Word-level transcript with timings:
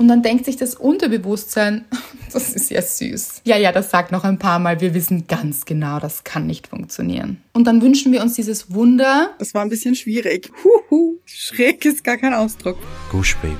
Und 0.00 0.08
dann 0.08 0.22
denkt 0.22 0.46
sich 0.46 0.56
das 0.56 0.76
Unterbewusstsein, 0.76 1.84
das 2.32 2.54
ist 2.54 2.70
ja 2.70 2.80
süß. 2.80 3.42
Ja, 3.44 3.58
ja, 3.58 3.70
das 3.70 3.90
sagt 3.90 4.12
noch 4.12 4.24
ein 4.24 4.38
paar 4.38 4.58
Mal, 4.58 4.80
wir 4.80 4.94
wissen 4.94 5.26
ganz 5.26 5.66
genau, 5.66 6.00
das 6.00 6.24
kann 6.24 6.46
nicht 6.46 6.68
funktionieren. 6.68 7.42
Und 7.52 7.66
dann 7.66 7.82
wünschen 7.82 8.10
wir 8.10 8.22
uns 8.22 8.32
dieses 8.32 8.72
Wunder. 8.72 9.34
Das 9.38 9.52
war 9.52 9.60
ein 9.60 9.68
bisschen 9.68 9.94
schwierig. 9.94 10.50
Huhu, 10.64 11.18
schräg 11.26 11.84
ist 11.84 12.02
gar 12.02 12.16
kein 12.16 12.32
Ausdruck. 12.32 12.78
Gush 13.10 13.36
Baby. 13.42 13.54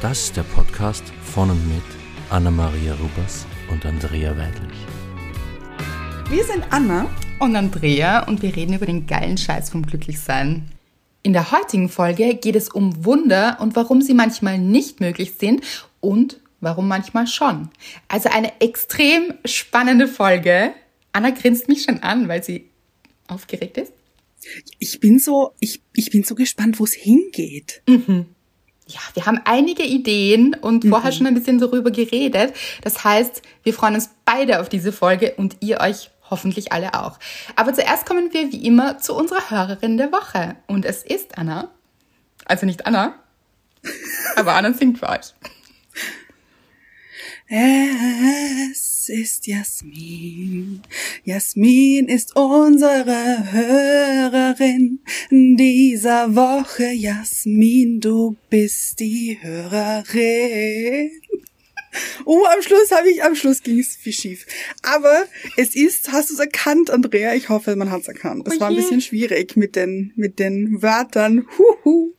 Das 0.00 0.22
ist 0.22 0.36
der 0.38 0.44
Podcast 0.44 1.04
von 1.22 1.50
und 1.50 1.68
mit 1.68 1.84
Anna-Maria 2.30 2.94
Rubers 2.94 3.44
und 3.70 3.84
Andrea 3.84 4.30
Weidlich. 4.30 4.78
Wir 6.30 6.44
sind 6.44 6.64
Anna 6.70 7.06
und 7.38 7.54
Andrea 7.54 8.26
und 8.26 8.40
wir 8.40 8.56
reden 8.56 8.72
über 8.72 8.86
den 8.86 9.06
geilen 9.06 9.36
Scheiß 9.36 9.68
vom 9.68 9.84
Glücklichsein. 9.84 10.70
In 11.26 11.32
der 11.32 11.50
heutigen 11.50 11.88
Folge 11.88 12.36
geht 12.36 12.54
es 12.54 12.68
um 12.68 13.04
Wunder 13.04 13.56
und 13.58 13.74
warum 13.74 14.00
sie 14.00 14.14
manchmal 14.14 14.60
nicht 14.60 15.00
möglich 15.00 15.32
sind 15.40 15.60
und 15.98 16.38
warum 16.60 16.86
manchmal 16.86 17.26
schon. 17.26 17.68
Also 18.06 18.28
eine 18.28 18.60
extrem 18.60 19.34
spannende 19.44 20.06
Folge. 20.06 20.72
Anna 21.10 21.30
grinst 21.30 21.66
mich 21.66 21.82
schon 21.82 21.98
an, 22.04 22.28
weil 22.28 22.44
sie 22.44 22.70
aufgeregt 23.26 23.76
ist. 23.76 23.92
Ich 24.78 25.00
bin 25.00 25.18
so, 25.18 25.50
ich, 25.58 25.82
ich 25.94 26.12
bin 26.12 26.22
so 26.22 26.36
gespannt, 26.36 26.78
wo 26.78 26.84
es 26.84 26.92
hingeht. 26.92 27.82
Mhm. 27.88 28.26
Ja, 28.86 29.00
wir 29.14 29.26
haben 29.26 29.40
einige 29.46 29.82
Ideen 29.82 30.54
und 30.54 30.84
mhm. 30.84 30.90
vorher 30.90 31.10
schon 31.10 31.26
ein 31.26 31.34
bisschen 31.34 31.58
darüber 31.58 31.90
geredet. 31.90 32.54
Das 32.82 33.02
heißt, 33.02 33.42
wir 33.64 33.74
freuen 33.74 33.96
uns 33.96 34.10
beide 34.24 34.60
auf 34.60 34.68
diese 34.68 34.92
Folge 34.92 35.34
und 35.36 35.56
ihr 35.58 35.80
euch 35.80 36.10
hoffentlich 36.30 36.72
alle 36.72 36.94
auch. 36.94 37.18
Aber 37.56 37.74
zuerst 37.74 38.06
kommen 38.06 38.32
wir 38.32 38.52
wie 38.52 38.66
immer 38.66 38.98
zu 38.98 39.14
unserer 39.14 39.50
Hörerin 39.50 39.96
der 39.96 40.12
Woche. 40.12 40.56
Und 40.66 40.84
es 40.84 41.02
ist 41.02 41.38
Anna. 41.38 41.70
Also 42.44 42.66
nicht 42.66 42.86
Anna, 42.86 43.14
aber 44.36 44.54
Anna 44.54 44.72
singt 44.72 44.98
für 44.98 45.08
euch. 45.08 45.34
Es 47.48 49.08
ist 49.08 49.46
Jasmin. 49.46 50.82
Jasmin 51.22 52.08
ist 52.08 52.34
unsere 52.34 53.52
Hörerin 53.52 54.98
dieser 55.30 56.34
Woche. 56.34 56.90
Jasmin, 56.92 58.00
du 58.00 58.34
bist 58.50 58.98
die 58.98 59.38
Hörerin. 59.40 61.10
Oh, 62.24 62.44
am 62.44 62.62
Schluss 62.62 62.90
habe 62.90 63.10
ich, 63.10 63.22
am 63.22 63.34
Schluss 63.34 63.62
ging 63.62 63.78
es 63.78 63.96
viel 63.96 64.12
schief. 64.12 64.46
Aber 64.82 65.26
es 65.56 65.74
ist, 65.74 66.12
hast 66.12 66.30
du 66.30 66.34
es 66.34 66.40
erkannt, 66.40 66.90
Andrea? 66.90 67.34
Ich 67.34 67.48
hoffe, 67.48 67.76
man 67.76 67.90
hat 67.90 68.02
es 68.02 68.08
erkannt. 68.08 68.46
Es 68.46 68.56
oh 68.56 68.60
war 68.60 68.68
ein 68.68 68.76
bisschen 68.76 69.00
schwierig 69.00 69.56
mit 69.56 69.76
den, 69.76 70.12
mit 70.16 70.38
den 70.38 70.82
Wörtern. 70.82 71.46
Huhu. 71.58 72.14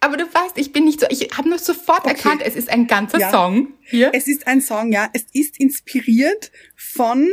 Aber 0.00 0.16
du 0.16 0.24
weißt, 0.24 0.56
ich 0.56 0.72
bin 0.72 0.84
nicht 0.84 1.00
so, 1.00 1.06
ich 1.10 1.28
habe 1.36 1.48
nur 1.48 1.58
sofort 1.58 2.00
okay. 2.00 2.10
erkannt, 2.10 2.42
es 2.44 2.56
ist 2.56 2.70
ein 2.70 2.86
ganzer 2.86 3.18
ja. 3.18 3.30
Song 3.30 3.74
hier. 3.82 4.10
Es 4.14 4.28
ist 4.28 4.46
ein 4.46 4.62
Song, 4.62 4.92
ja. 4.92 5.10
Es 5.12 5.26
ist 5.32 5.60
inspiriert 5.60 6.50
von 6.74 7.28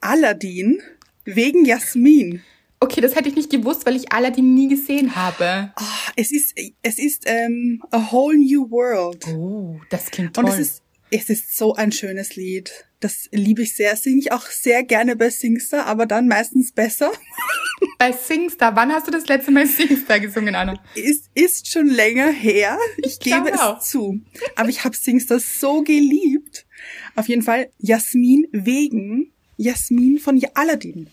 Aladdin 0.00 0.80
wegen 1.24 1.64
Jasmin. 1.64 2.42
Okay, 2.84 3.00
das 3.00 3.14
hätte 3.14 3.30
ich 3.30 3.34
nicht 3.34 3.48
gewusst, 3.48 3.86
weil 3.86 3.96
ich 3.96 4.12
Aladdin 4.12 4.52
nie 4.52 4.68
gesehen 4.68 5.16
habe. 5.16 5.72
Oh, 5.80 6.10
es 6.16 6.30
ist, 6.30 6.54
es 6.82 6.98
ist 6.98 7.22
ähm, 7.24 7.82
A 7.90 8.12
Whole 8.12 8.36
New 8.36 8.70
World. 8.70 9.26
Oh, 9.28 9.80
das 9.88 10.10
klingt 10.10 10.34
toll. 10.34 10.44
Und 10.44 10.50
es 10.50 10.58
ist, 10.58 10.82
es 11.10 11.30
ist 11.30 11.56
so 11.56 11.74
ein 11.74 11.92
schönes 11.92 12.36
Lied. 12.36 12.84
Das 13.00 13.30
liebe 13.32 13.62
ich 13.62 13.74
sehr. 13.74 13.96
Singe 13.96 14.18
ich 14.18 14.32
auch 14.32 14.44
sehr 14.44 14.82
gerne 14.82 15.16
bei 15.16 15.30
Singstar, 15.30 15.86
aber 15.86 16.04
dann 16.04 16.28
meistens 16.28 16.72
besser. 16.72 17.10
Bei 17.98 18.12
Singstar. 18.12 18.76
Wann 18.76 18.92
hast 18.92 19.06
du 19.06 19.10
das 19.10 19.26
letzte 19.28 19.50
Mal 19.50 19.66
Singstar 19.66 20.20
gesungen, 20.20 20.54
Anna? 20.54 20.74
Ist, 20.94 21.30
ist 21.34 21.70
schon 21.70 21.86
länger 21.86 22.30
her. 22.30 22.78
Ich, 22.98 23.12
ich 23.12 23.20
gebe 23.20 23.50
es 23.50 23.60
auch. 23.60 23.78
zu. 23.78 24.20
Aber 24.56 24.68
ich 24.68 24.84
habe 24.84 24.96
Singstar 24.96 25.38
so 25.38 25.82
geliebt. 25.82 26.66
Auf 27.14 27.28
jeden 27.28 27.42
Fall 27.42 27.70
Jasmin 27.78 28.46
wegen 28.52 29.32
Jasmin 29.56 30.18
von 30.18 30.40
Aladdin 30.54 31.08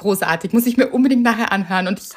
großartig. 0.00 0.52
Muss 0.52 0.66
ich 0.66 0.76
mir 0.76 0.88
unbedingt 0.88 1.22
nachher 1.22 1.52
anhören 1.52 1.86
und 1.86 2.00
ich 2.00 2.08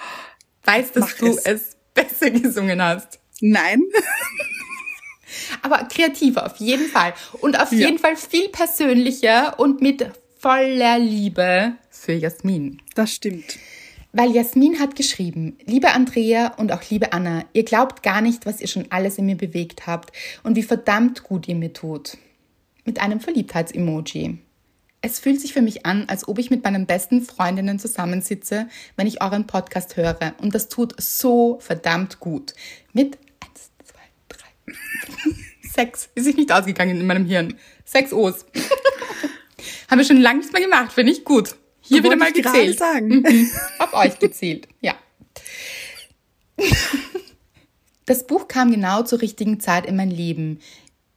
weiß, 0.64 0.94
dass 0.94 1.02
Mach 1.02 1.14
du 1.18 1.28
es. 1.28 1.46
es 1.46 1.78
besser 1.94 2.30
gesungen 2.32 2.82
hast. 2.82 3.20
Nein. 3.42 3.84
Aber 5.62 5.84
kreativer 5.86 6.46
auf 6.46 6.58
jeden 6.58 6.88
Fall. 6.88 7.14
Und 7.42 7.60
auf 7.60 7.72
ja. 7.72 7.80
jeden 7.80 8.00
Fall 8.00 8.16
viel 8.16 8.50
persönlicher 8.50 9.60
und 9.60 9.82
mit 9.82 10.10
voller 10.40 11.00
Liebe 11.00 11.74
für 11.90 12.14
Jasmin. 12.14 12.82
Das 12.96 13.14
stimmt. 13.14 13.58
Weil 14.12 14.32
Jasmin 14.32 14.80
hat 14.80 14.96
geschrieben, 14.96 15.58
liebe 15.66 15.92
Andrea 15.92 16.54
und 16.58 16.72
auch 16.72 16.84
liebe 16.90 17.14
Anna, 17.14 17.46
ihr 17.54 17.64
glaubt 17.64 18.04
gar 18.04 18.22
nicht, 18.22 18.46
was 18.46 18.62
ihr 18.62 18.68
schon 18.68 18.86
alles 18.92 19.18
in 19.18 19.26
mir 19.26 19.38
bewegt 19.38 19.88
habt 19.88 20.12
und 20.44 20.56
wie 20.56 20.62
verdammt 20.62 21.24
gut 21.24 21.48
ihr 21.48 21.56
mir 21.56 21.74
tut. 21.74 22.18
Mit 22.86 23.02
einem 23.02 23.20
Verliebtheitsemoji. 23.20 24.38
Es 25.06 25.20
fühlt 25.20 25.42
sich 25.42 25.52
für 25.52 25.62
mich 25.62 25.86
an, 25.86 26.06
als 26.08 26.30
ob 26.30 26.40
ich 26.40 26.50
mit 26.50 26.64
meinen 26.64 26.86
besten 26.86 27.24
Freundinnen 27.24 27.78
zusammensitze, 27.78 28.70
wenn 28.96 29.06
ich 29.06 29.22
euren 29.22 29.46
Podcast 29.46 29.98
höre. 29.98 30.34
Und 30.42 30.56
das 30.56 30.70
tut 30.70 30.96
so 30.98 31.60
verdammt 31.60 32.22
gut. 32.22 32.54
Mit 32.94 33.18
eins, 33.44 33.70
zwei, 33.84 34.00
drei, 34.30 34.74
sechs. 35.70 36.08
Ist 36.16 36.24
sich 36.24 36.38
nicht 36.38 36.54
ausgegangen 36.54 37.02
in 37.02 37.06
meinem 37.06 37.26
Hirn. 37.26 37.56
Sechs 37.84 38.14
O's. 38.14 38.46
Haben 39.90 39.98
wir 39.98 40.06
schon 40.06 40.22
lange 40.22 40.38
nichts 40.40 40.54
mehr 40.54 40.62
gemacht, 40.62 40.94
finde 40.94 41.12
ich 41.12 41.26
gut. 41.26 41.58
Hier 41.82 42.02
wieder 42.02 42.16
mal 42.16 42.32
gezählt. 42.32 42.80
Sagen. 42.80 43.10
Mhm. 43.10 43.52
Auf 43.80 43.94
euch 43.94 44.18
gezählt, 44.20 44.70
ja. 44.80 44.96
Das 48.06 48.26
Buch 48.26 48.48
kam 48.48 48.72
genau 48.72 49.04
zur 49.04 49.22
richtigen 49.22 49.60
Zeit 49.60 49.86
in 49.86 49.98
mein 49.98 50.12
Leben 50.12 50.60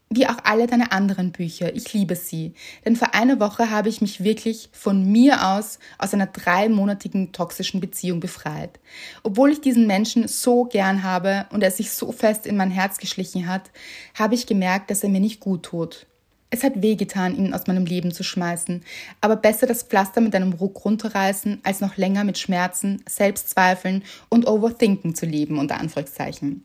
wie 0.09 0.27
auch 0.27 0.39
alle 0.45 0.67
deine 0.67 0.93
anderen 0.93 1.33
Bücher. 1.33 1.75
Ich 1.75 1.93
liebe 1.93 2.15
sie. 2.15 2.55
Denn 2.85 2.95
vor 2.95 3.15
einer 3.15 3.41
Woche 3.41 3.71
habe 3.71 3.89
ich 3.89 4.01
mich 4.01 4.23
wirklich 4.23 4.69
von 4.73 5.11
mir 5.11 5.49
aus 5.49 5.79
aus 5.99 6.15
einer 6.15 6.27
dreimonatigen 6.27 7.33
toxischen 7.33 7.81
Beziehung 7.81 8.21
befreit. 8.21 8.79
Obwohl 9.25 9.51
ich 9.51 9.61
diesen 9.61 9.87
Menschen 9.87 10.29
so 10.29 10.65
gern 10.65 11.03
habe 11.03 11.47
und 11.51 11.63
er 11.63 11.73
sich 11.73 11.91
so 11.91 12.13
fest 12.13 12.47
in 12.47 12.57
mein 12.57 12.71
Herz 12.71 12.99
geschlichen 12.99 13.49
hat, 13.49 13.71
habe 14.15 14.37
ich 14.37 14.47
gemerkt, 14.47 14.91
dass 14.91 15.03
er 15.03 15.09
mir 15.09 15.21
nicht 15.21 15.41
gut 15.41 15.65
tut. 15.65 16.07
Es 16.51 16.63
hat 16.63 16.81
wehgetan, 16.81 17.37
ihn 17.37 17.53
aus 17.53 17.67
meinem 17.67 17.87
Leben 17.87 18.13
zu 18.13 18.23
schmeißen, 18.23 18.85
aber 19.21 19.35
besser 19.35 19.67
das 19.67 19.83
Pflaster 19.83 20.21
mit 20.21 20.35
einem 20.37 20.53
Ruck 20.53 20.85
runterreißen, 20.85 21.61
als 21.65 21.81
noch 21.81 21.97
länger 21.97 22.23
mit 22.23 22.39
Schmerzen, 22.39 23.03
Selbstzweifeln 23.09 24.05
und 24.29 24.47
Overthinken 24.47 25.17
zu 25.17 25.27
leben, 25.27 25.59
unter 25.59 25.79
Anführungszeichen. 25.79 26.65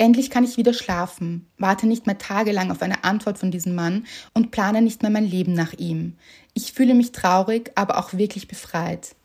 Endlich 0.00 0.30
kann 0.30 0.44
ich 0.44 0.56
wieder 0.56 0.72
schlafen, 0.72 1.48
warte 1.58 1.88
nicht 1.88 2.06
mehr 2.06 2.18
tagelang 2.18 2.70
auf 2.70 2.82
eine 2.82 3.02
Antwort 3.02 3.36
von 3.36 3.50
diesem 3.50 3.74
Mann 3.74 4.06
und 4.32 4.52
plane 4.52 4.80
nicht 4.80 5.02
mehr 5.02 5.10
mein 5.10 5.26
Leben 5.26 5.54
nach 5.54 5.72
ihm. 5.72 6.14
Ich 6.54 6.72
fühle 6.72 6.94
mich 6.94 7.10
traurig, 7.10 7.72
aber 7.74 7.98
auch 7.98 8.12
wirklich 8.12 8.46
befreit. 8.46 9.16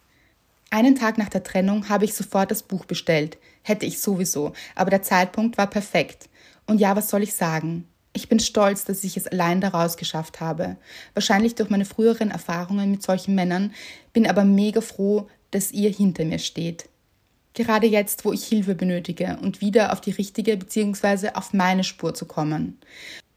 Einen 0.71 0.95
Tag 0.95 1.19
nach 1.19 1.29
der 1.29 1.43
Trennung 1.43 1.89
habe 1.89 2.05
ich 2.05 2.15
sofort 2.15 2.49
das 2.49 2.63
Buch 2.63 2.85
bestellt. 2.85 3.37
Hätte 3.61 3.85
ich 3.85 4.01
sowieso, 4.01 4.53
aber 4.73 4.89
der 4.89 5.03
Zeitpunkt 5.03 5.59
war 5.59 5.67
perfekt. 5.67 6.27
Und 6.65 6.79
ja, 6.79 6.95
was 6.95 7.09
soll 7.09 7.21
ich 7.21 7.35
sagen? 7.35 7.87
Ich 8.11 8.27
bin 8.27 8.39
stolz, 8.39 8.83
dass 8.83 9.03
ich 9.03 9.15
es 9.15 9.27
allein 9.27 9.61
daraus 9.61 9.97
geschafft 9.97 10.41
habe. 10.41 10.77
Wahrscheinlich 11.13 11.53
durch 11.53 11.69
meine 11.69 11.85
früheren 11.85 12.31
Erfahrungen 12.31 12.89
mit 12.89 13.03
solchen 13.03 13.35
Männern, 13.35 13.73
bin 14.13 14.27
aber 14.27 14.43
mega 14.43 14.81
froh, 14.81 15.27
dass 15.51 15.71
ihr 15.71 15.91
hinter 15.91 16.25
mir 16.25 16.39
steht. 16.39 16.89
Gerade 17.53 17.87
jetzt, 17.87 18.25
wo 18.25 18.33
ich 18.33 18.45
Hilfe 18.45 18.73
benötige 18.73 19.37
und 19.41 19.61
wieder 19.61 19.93
auf 19.93 20.01
die 20.01 20.11
richtige 20.11 20.57
bzw. 20.57 21.29
auf 21.35 21.53
meine 21.53 21.83
Spur 21.83 22.13
zu 22.13 22.25
kommen. 22.25 22.79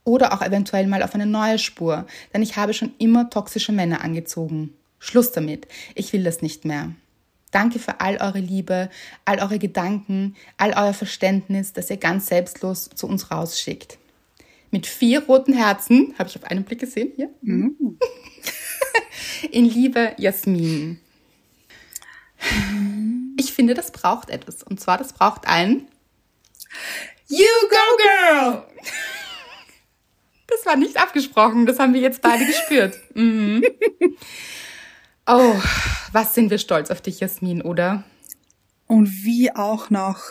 Oder 0.03 0.33
auch 0.33 0.41
eventuell 0.41 0.87
mal 0.87 1.03
auf 1.03 1.13
eine 1.13 1.25
neue 1.25 1.59
Spur, 1.59 2.07
denn 2.33 2.41
ich 2.41 2.55
habe 2.55 2.73
schon 2.73 2.93
immer 2.97 3.29
toxische 3.29 3.71
Männer 3.71 4.03
angezogen. 4.03 4.73
Schluss 4.99 5.31
damit. 5.31 5.67
Ich 5.95 6.13
will 6.13 6.23
das 6.23 6.41
nicht 6.41 6.65
mehr. 6.65 6.93
Danke 7.51 7.79
für 7.79 8.01
all 8.01 8.17
eure 8.17 8.39
Liebe, 8.39 8.89
all 9.25 9.39
eure 9.39 9.59
Gedanken, 9.59 10.35
all 10.57 10.71
euer 10.71 10.93
Verständnis, 10.93 11.73
das 11.73 11.89
ihr 11.89 11.97
ganz 11.97 12.27
selbstlos 12.27 12.89
zu 12.93 13.07
uns 13.07 13.31
rausschickt. 13.31 13.97
Mit 14.71 14.85
vier 14.85 15.23
roten 15.25 15.53
Herzen, 15.53 16.13
habe 16.17 16.29
ich 16.29 16.35
auf 16.35 16.43
einen 16.43 16.63
Blick 16.63 16.79
gesehen 16.79 17.11
hier. 17.15 17.29
Mhm. 17.41 17.97
In 19.51 19.65
Liebe, 19.65 20.13
Jasmin. 20.17 20.99
Ich 23.37 23.53
finde, 23.53 23.73
das 23.73 23.91
braucht 23.91 24.29
etwas. 24.29 24.63
Und 24.63 24.79
zwar, 24.79 24.97
das 24.97 25.13
braucht 25.13 25.47
ein 25.47 25.87
You 27.27 27.45
Go 27.69 27.97
Girl! 27.97 28.63
Das 30.47 30.65
war 30.65 30.77
nicht 30.77 30.97
abgesprochen, 30.97 31.65
das 31.65 31.77
haben 31.77 31.93
wir 31.93 32.01
jetzt 32.01 32.21
beide 32.21 32.45
gespürt. 32.45 32.97
Mhm. 33.13 33.63
Oh, 35.29 35.55
was 36.13 36.33
sind 36.33 36.49
wir 36.49 36.57
stolz 36.57 36.89
auf 36.89 37.01
dich, 37.01 37.19
Jasmin, 37.19 37.61
oder? 37.61 38.05
Und 38.87 39.25
wie 39.25 39.53
auch 39.53 39.89
noch 39.89 40.21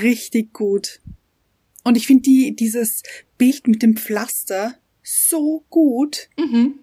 richtig 0.00 0.52
gut. 0.52 1.00
Und 1.82 1.96
ich 1.96 2.06
finde 2.06 2.22
die, 2.22 2.54
dieses 2.54 3.02
Bild 3.36 3.66
mit 3.66 3.82
dem 3.82 3.96
Pflaster 3.96 4.76
so 5.02 5.64
gut. 5.70 6.28
Mhm. 6.38 6.78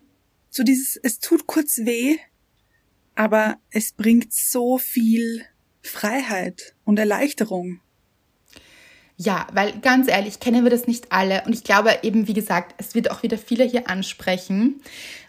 So 0.50 0.64
dieses, 0.64 0.98
es 0.98 1.20
tut 1.20 1.48
kurz 1.48 1.78
weh, 1.80 2.18
aber 3.16 3.58
es 3.70 3.94
bringt 3.94 4.34
so 4.34 4.78
viel 4.78 5.44
Freiheit 5.82 6.76
und 6.84 6.98
Erleichterung. 6.98 7.80
Ja, 9.16 9.48
weil 9.54 9.80
ganz 9.80 10.08
ehrlich, 10.08 10.40
kennen 10.40 10.64
wir 10.64 10.72
das 10.72 10.88
nicht 10.88 11.12
alle. 11.12 11.44
Und 11.46 11.54
ich 11.54 11.64
glaube 11.64 12.00
eben, 12.02 12.28
wie 12.28 12.34
gesagt, 12.34 12.74
es 12.78 12.96
wird 12.96 13.12
auch 13.12 13.22
wieder 13.22 13.38
viele 13.38 13.64
hier 13.64 13.90
ansprechen, 13.90 14.82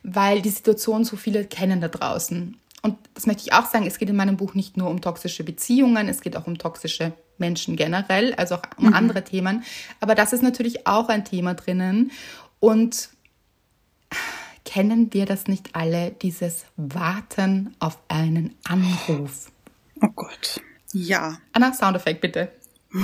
weil 0.02 0.40
die 0.40 0.50
Situation 0.50 1.04
so 1.04 1.16
viele 1.16 1.44
kennen 1.44 1.80
da 1.80 1.88
draußen. 1.88 2.56
Und 2.82 2.98
das 3.14 3.26
möchte 3.26 3.42
ich 3.42 3.52
auch 3.52 3.66
sagen, 3.66 3.86
es 3.86 3.98
geht 3.98 4.10
in 4.10 4.16
meinem 4.16 4.36
Buch 4.36 4.54
nicht 4.54 4.76
nur 4.76 4.90
um 4.90 5.00
toxische 5.00 5.44
Beziehungen, 5.44 6.08
es 6.08 6.20
geht 6.20 6.36
auch 6.36 6.46
um 6.46 6.58
toxische 6.58 7.12
Menschen 7.38 7.76
generell, 7.76 8.34
also 8.34 8.56
auch 8.56 8.62
um 8.76 8.88
mhm. 8.88 8.94
andere 8.94 9.24
Themen. 9.24 9.64
Aber 10.00 10.14
das 10.14 10.32
ist 10.32 10.42
natürlich 10.42 10.86
auch 10.86 11.08
ein 11.08 11.24
Thema 11.24 11.54
drinnen. 11.54 12.10
Und 12.60 13.10
kennen 14.64 15.12
wir 15.12 15.26
das 15.26 15.46
nicht 15.46 15.74
alle, 15.74 16.10
dieses 16.10 16.64
Warten 16.76 17.74
auf 17.78 17.98
einen 18.08 18.54
Anruf? 18.64 19.50
Oh 20.00 20.08
Gott. 20.14 20.60
Ja. 20.92 21.38
Anna, 21.52 21.72
Soundeffekt 21.72 22.20
bitte. 22.20 22.52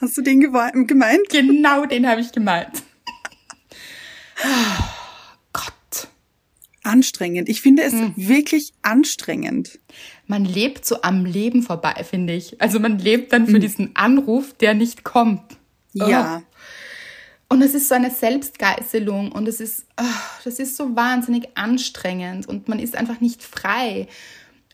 Hast 0.00 0.16
du 0.16 0.22
den 0.22 0.40
gemeint? 0.40 1.28
Genau 1.28 1.86
den 1.86 2.06
habe 2.08 2.20
ich 2.20 2.32
gemeint. 2.32 2.82
Oh, 4.42 4.48
Gott. 5.52 6.08
Anstrengend. 6.82 7.48
Ich 7.48 7.62
finde 7.62 7.82
es 7.82 7.92
mhm. 7.92 8.12
wirklich 8.16 8.72
anstrengend. 8.82 9.78
Man 10.26 10.44
lebt 10.44 10.84
so 10.84 11.02
am 11.02 11.24
Leben 11.24 11.62
vorbei, 11.62 12.04
finde 12.08 12.34
ich. 12.34 12.60
Also 12.60 12.80
man 12.80 12.98
lebt 12.98 13.32
dann 13.32 13.46
für 13.46 13.56
mhm. 13.56 13.60
diesen 13.60 13.96
Anruf, 13.96 14.54
der 14.54 14.74
nicht 14.74 15.04
kommt. 15.04 15.56
Ja. 15.92 16.42
Oh. 16.42 16.53
Und 17.54 17.62
es 17.62 17.72
ist 17.72 17.88
so 17.88 17.94
eine 17.94 18.10
Selbstgeißelung 18.10 19.30
und 19.30 19.46
es 19.46 19.60
ist, 19.60 19.86
oh, 19.96 20.02
das 20.42 20.58
ist 20.58 20.76
so 20.76 20.96
wahnsinnig 20.96 21.56
anstrengend 21.56 22.48
und 22.48 22.66
man 22.66 22.80
ist 22.80 22.96
einfach 22.96 23.20
nicht 23.20 23.44
frei. 23.44 24.08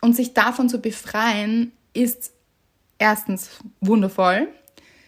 Und 0.01 0.17
sich 0.17 0.33
davon 0.33 0.71
zu 0.71 0.79
befreien, 0.79 1.73
ist 1.93 2.33
erstens 2.99 3.51
wundervoll. 3.83 4.49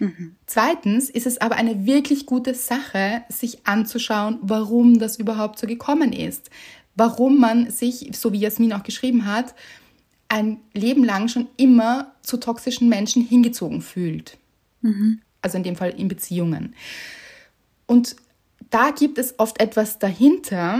Mhm. 0.00 0.36
Zweitens 0.44 1.08
ist 1.08 1.26
es 1.26 1.38
aber 1.38 1.56
eine 1.56 1.86
wirklich 1.86 2.26
gute 2.26 2.52
Sache, 2.52 3.22
sich 3.30 3.66
anzuschauen, 3.66 4.38
warum 4.42 4.98
das 4.98 5.18
überhaupt 5.18 5.58
so 5.58 5.66
gekommen 5.66 6.12
ist. 6.12 6.50
Warum 6.94 7.40
man 7.40 7.70
sich, 7.70 8.10
so 8.12 8.34
wie 8.34 8.40
Jasmin 8.40 8.74
auch 8.74 8.82
geschrieben 8.82 9.24
hat, 9.24 9.54
ein 10.28 10.58
Leben 10.74 11.04
lang 11.04 11.28
schon 11.28 11.48
immer 11.56 12.12
zu 12.20 12.36
toxischen 12.36 12.90
Menschen 12.90 13.24
hingezogen 13.24 13.80
fühlt. 13.80 14.36
Mhm. 14.82 15.22
Also 15.40 15.56
in 15.56 15.64
dem 15.64 15.76
Fall 15.76 15.94
in 15.98 16.08
Beziehungen. 16.08 16.74
Und 17.92 18.16
da 18.70 18.90
gibt 18.90 19.18
es 19.18 19.38
oft 19.38 19.60
etwas 19.60 19.98
dahinter, 19.98 20.78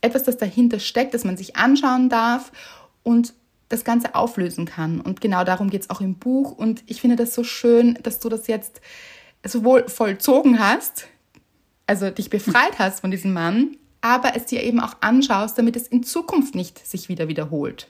etwas, 0.00 0.24
das 0.24 0.36
dahinter 0.36 0.80
steckt, 0.80 1.14
das 1.14 1.22
man 1.22 1.36
sich 1.36 1.54
anschauen 1.54 2.08
darf 2.08 2.50
und 3.04 3.32
das 3.68 3.84
Ganze 3.84 4.16
auflösen 4.16 4.64
kann. 4.64 5.00
Und 5.00 5.20
genau 5.20 5.44
darum 5.44 5.70
geht 5.70 5.82
es 5.82 5.90
auch 5.90 6.00
im 6.00 6.16
Buch. 6.16 6.50
Und 6.50 6.82
ich 6.86 7.00
finde 7.00 7.14
das 7.14 7.32
so 7.32 7.44
schön, 7.44 7.96
dass 8.02 8.18
du 8.18 8.28
das 8.28 8.48
jetzt 8.48 8.80
sowohl 9.46 9.88
vollzogen 9.88 10.58
hast, 10.58 11.06
also 11.86 12.10
dich 12.10 12.28
befreit 12.28 12.80
hast 12.80 13.02
von 13.02 13.12
diesem 13.12 13.32
Mann, 13.32 13.76
aber 14.00 14.34
es 14.34 14.46
dir 14.46 14.64
eben 14.64 14.80
auch 14.80 14.96
anschaust, 15.00 15.56
damit 15.56 15.76
es 15.76 15.86
in 15.86 16.02
Zukunft 16.02 16.56
nicht 16.56 16.84
sich 16.84 17.08
wieder 17.08 17.28
wiederholt. 17.28 17.88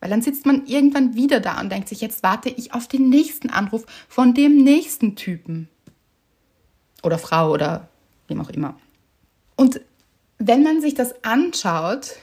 Weil 0.00 0.08
dann 0.08 0.22
sitzt 0.22 0.46
man 0.46 0.64
irgendwann 0.64 1.14
wieder 1.14 1.40
da 1.40 1.60
und 1.60 1.70
denkt 1.70 1.90
sich, 1.90 2.00
jetzt 2.00 2.22
warte 2.22 2.48
ich 2.48 2.72
auf 2.72 2.88
den 2.88 3.10
nächsten 3.10 3.50
Anruf 3.50 3.84
von 4.08 4.32
dem 4.32 4.64
nächsten 4.64 5.14
Typen. 5.14 5.68
Oder 7.02 7.18
Frau 7.18 7.52
oder 7.52 7.88
wem 8.28 8.40
auch 8.40 8.50
immer. 8.50 8.78
Und 9.56 9.80
wenn 10.38 10.62
man 10.62 10.80
sich 10.80 10.94
das 10.94 11.24
anschaut, 11.24 12.16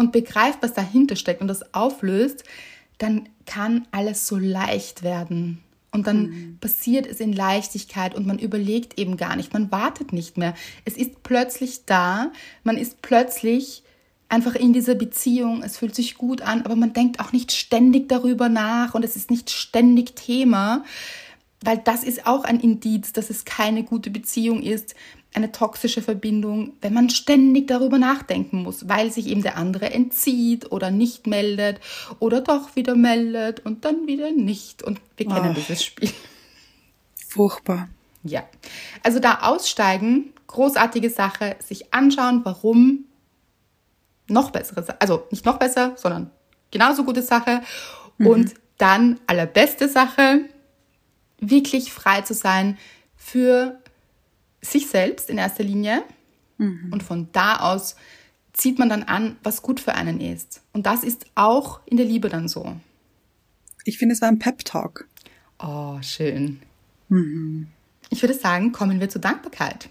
und 0.00 0.12
begreift, 0.12 0.62
was 0.62 0.72
dahinter 0.72 1.14
steckt 1.14 1.42
und 1.42 1.48
das 1.48 1.74
auflöst, 1.74 2.44
dann 2.98 3.28
kann 3.44 3.86
alles 3.92 4.26
so 4.26 4.36
leicht 4.36 5.02
werden. 5.02 5.58
Und 5.92 6.06
dann 6.06 6.22
mhm. 6.22 6.58
passiert 6.58 7.06
es 7.06 7.20
in 7.20 7.32
Leichtigkeit 7.32 8.14
und 8.14 8.26
man 8.26 8.38
überlegt 8.38 8.98
eben 8.98 9.16
gar 9.16 9.36
nicht, 9.36 9.52
man 9.52 9.70
wartet 9.70 10.12
nicht 10.12 10.38
mehr. 10.38 10.54
Es 10.84 10.96
ist 10.96 11.22
plötzlich 11.22 11.84
da, 11.84 12.32
man 12.64 12.76
ist 12.76 13.02
plötzlich 13.02 13.82
einfach 14.28 14.54
in 14.54 14.72
dieser 14.72 14.94
Beziehung, 14.94 15.62
es 15.62 15.76
fühlt 15.76 15.94
sich 15.94 16.16
gut 16.16 16.40
an, 16.42 16.62
aber 16.62 16.76
man 16.76 16.92
denkt 16.92 17.20
auch 17.20 17.32
nicht 17.32 17.52
ständig 17.52 18.08
darüber 18.08 18.48
nach 18.48 18.94
und 18.94 19.04
es 19.04 19.16
ist 19.16 19.30
nicht 19.30 19.50
ständig 19.50 20.14
Thema, 20.14 20.84
weil 21.62 21.78
das 21.78 22.04
ist 22.04 22.26
auch 22.26 22.44
ein 22.44 22.60
Indiz, 22.60 23.12
dass 23.12 23.30
es 23.30 23.44
keine 23.44 23.84
gute 23.84 24.10
Beziehung 24.10 24.62
ist, 24.62 24.94
eine 25.32 25.52
toxische 25.52 26.02
Verbindung, 26.02 26.72
wenn 26.80 26.92
man 26.92 27.08
ständig 27.10 27.68
darüber 27.68 27.98
nachdenken 27.98 28.62
muss, 28.62 28.88
weil 28.88 29.12
sich 29.12 29.28
eben 29.28 29.42
der 29.42 29.56
andere 29.56 29.90
entzieht 29.90 30.72
oder 30.72 30.90
nicht 30.90 31.26
meldet 31.26 31.80
oder 32.18 32.40
doch 32.40 32.74
wieder 32.74 32.96
meldet 32.96 33.64
und 33.64 33.84
dann 33.84 34.06
wieder 34.06 34.32
nicht. 34.32 34.82
Und 34.82 35.00
wir 35.16 35.26
kennen 35.26 35.50
oh. 35.50 35.54
dieses 35.54 35.84
Spiel. 35.84 36.10
Furchtbar. 37.28 37.88
Ja. 38.24 38.42
Also 39.02 39.20
da 39.20 39.40
aussteigen, 39.42 40.32
großartige 40.48 41.10
Sache, 41.10 41.56
sich 41.60 41.94
anschauen, 41.94 42.40
warum 42.44 43.04
noch 44.26 44.50
bessere, 44.50 45.00
also 45.00 45.26
nicht 45.30 45.44
noch 45.44 45.58
besser, 45.58 45.92
sondern 45.96 46.30
genauso 46.70 47.04
gute 47.04 47.22
Sache. 47.22 47.62
Mhm. 48.18 48.26
Und 48.26 48.54
dann 48.78 49.20
allerbeste 49.26 49.88
Sache, 49.88 50.40
wirklich 51.40 51.92
frei 51.92 52.22
zu 52.22 52.34
sein 52.34 52.78
für 53.16 53.80
sich 54.60 54.88
selbst 54.88 55.30
in 55.30 55.38
erster 55.38 55.64
Linie. 55.64 56.02
Mhm. 56.58 56.90
Und 56.92 57.02
von 57.02 57.28
da 57.32 57.56
aus 57.56 57.96
zieht 58.52 58.78
man 58.78 58.88
dann 58.88 59.02
an, 59.04 59.36
was 59.42 59.62
gut 59.62 59.80
für 59.80 59.94
einen 59.94 60.20
ist. 60.20 60.62
Und 60.72 60.86
das 60.86 61.04
ist 61.04 61.26
auch 61.34 61.80
in 61.86 61.96
der 61.96 62.06
Liebe 62.06 62.28
dann 62.28 62.48
so. 62.48 62.76
Ich 63.84 63.98
finde, 63.98 64.14
es 64.14 64.20
war 64.20 64.28
ein 64.28 64.38
Pep-Talk. 64.38 65.08
Oh, 65.58 65.98
schön. 66.02 66.60
Mhm. 67.08 67.68
Ich 68.10 68.22
würde 68.22 68.34
sagen, 68.34 68.72
kommen 68.72 69.00
wir 69.00 69.08
zur 69.08 69.20
Dankbarkeit. 69.20 69.88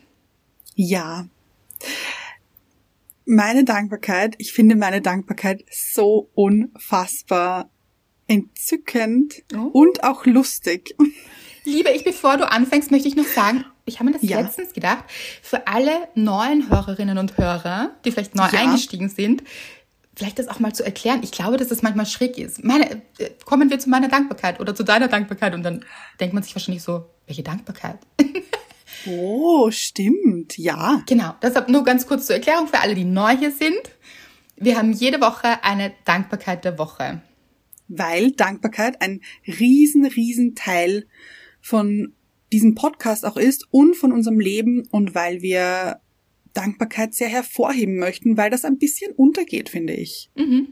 Ja. 0.75 1.27
Meine 3.25 3.63
Dankbarkeit, 3.63 4.35
ich 4.37 4.51
finde 4.51 4.75
meine 4.75 5.01
Dankbarkeit 5.01 5.63
so 5.71 6.29
unfassbar 6.33 7.69
entzückend 8.27 9.43
oh. 9.55 9.69
und 9.73 10.03
auch 10.03 10.25
lustig. 10.25 10.95
Liebe 11.69 11.91
ich, 11.91 12.03
bevor 12.03 12.37
du 12.37 12.49
anfängst, 12.51 12.89
möchte 12.89 13.07
ich 13.07 13.15
noch 13.15 13.27
sagen, 13.27 13.63
ich 13.85 13.99
habe 13.99 14.05
mir 14.09 14.13
das 14.13 14.23
ja. 14.23 14.39
letztens 14.39 14.73
gedacht, 14.73 15.03
für 15.41 15.67
alle 15.67 15.91
neuen 16.15 16.69
Hörerinnen 16.69 17.17
und 17.17 17.37
Hörer, 17.37 17.91
die 18.03 18.11
vielleicht 18.11 18.35
neu 18.35 18.47
ja. 18.51 18.59
eingestiegen 18.59 19.09
sind, 19.09 19.43
vielleicht 20.15 20.39
das 20.39 20.47
auch 20.47 20.59
mal 20.59 20.73
zu 20.73 20.83
erklären. 20.83 21.21
Ich 21.23 21.31
glaube, 21.31 21.57
dass 21.57 21.67
das 21.67 21.81
manchmal 21.81 22.07
schräg 22.07 22.37
ist. 22.37 22.63
Meine, 22.63 23.01
äh, 23.19 23.29
kommen 23.45 23.69
wir 23.69 23.79
zu 23.79 23.89
meiner 23.89 24.09
Dankbarkeit 24.09 24.59
oder 24.59 24.73
zu 24.73 24.83
deiner 24.83 25.07
Dankbarkeit 25.07 25.53
und 25.53 25.63
dann 25.63 25.85
denkt 26.19 26.33
man 26.33 26.43
sich 26.43 26.55
wahrscheinlich 26.55 26.83
so, 26.83 27.05
welche 27.27 27.43
Dankbarkeit? 27.43 27.99
oh, 29.07 29.69
stimmt, 29.69 30.57
ja. 30.57 31.03
Genau, 31.07 31.35
deshalb 31.41 31.69
nur 31.69 31.83
ganz 31.83 32.07
kurz 32.07 32.25
zur 32.25 32.35
Erklärung 32.35 32.67
für 32.67 32.79
alle, 32.79 32.95
die 32.95 33.05
neu 33.05 33.37
hier 33.37 33.51
sind. 33.51 33.79
Wir 34.57 34.75
haben 34.75 34.91
jede 34.91 35.21
Woche 35.21 35.63
eine 35.63 35.93
Dankbarkeit 36.05 36.65
der 36.65 36.77
Woche. 36.79 37.21
Weil 37.87 38.31
Dankbarkeit 38.31 39.01
ein 39.01 39.21
riesen, 39.47 40.05
riesen 40.05 40.55
Teil 40.55 41.05
von 41.69 42.13
diesem 42.51 42.73
Podcast 42.73 43.27
auch 43.27 43.37
ist 43.37 43.67
und 43.69 43.95
von 43.95 44.11
unserem 44.11 44.39
Leben 44.39 44.87
und 44.89 45.13
weil 45.13 45.43
wir 45.43 46.01
Dankbarkeit 46.55 47.13
sehr 47.13 47.27
hervorheben 47.27 47.97
möchten, 47.97 48.37
weil 48.37 48.49
das 48.49 48.65
ein 48.65 48.79
bisschen 48.79 49.11
untergeht, 49.11 49.69
finde 49.69 49.93
ich. 49.93 50.31
Mhm. 50.33 50.69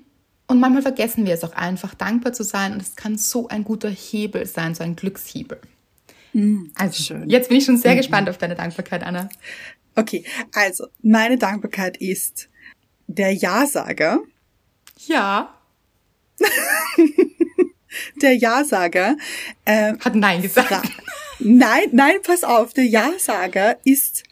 Und 0.48 0.60
manchmal 0.60 0.82
vergessen 0.82 1.28
wir 1.28 1.36
es 1.36 1.44
auch 1.44 1.54
einfach, 1.54 1.94
dankbar 1.94 2.34
zu 2.34 2.44
sein 2.44 2.74
und 2.74 2.82
es 2.82 2.96
kann 2.96 3.16
so 3.16 3.48
ein 3.48 3.64
guter 3.64 3.92
Hebel 3.92 4.48
sein, 4.48 4.74
so 4.74 4.84
ein 4.84 4.96
Glückshebel. 4.96 5.60
Mhm, 6.34 6.72
also, 6.74 7.04
schön. 7.04 7.30
jetzt 7.30 7.50
bin 7.50 7.60
ich 7.60 7.66
schon 7.66 7.78
sehr 7.78 7.94
mhm. 7.94 7.98
gespannt 7.98 8.28
auf 8.28 8.40
deine 8.40 8.56
Dankbarkeit, 8.56 9.04
Anna. 9.04 9.30
Okay, 9.94 10.26
also 10.52 10.88
meine 11.04 11.38
Dankbarkeit 11.38 11.98
ist 11.98 12.50
der 13.06 13.34
Ja-Sager. 13.34 14.22
Ja. 15.06 15.54
der 18.22 18.36
Ja-Sager 18.36 19.18
äh, 19.66 19.94
hat 20.00 20.16
Nein 20.16 20.42
gesagt. 20.42 20.90
Nein, 21.40 21.90
nein, 21.92 22.18
pass 22.24 22.44
auf, 22.44 22.74
der 22.74 22.86
Ja-Sager 22.86 23.78
ist 23.84 24.24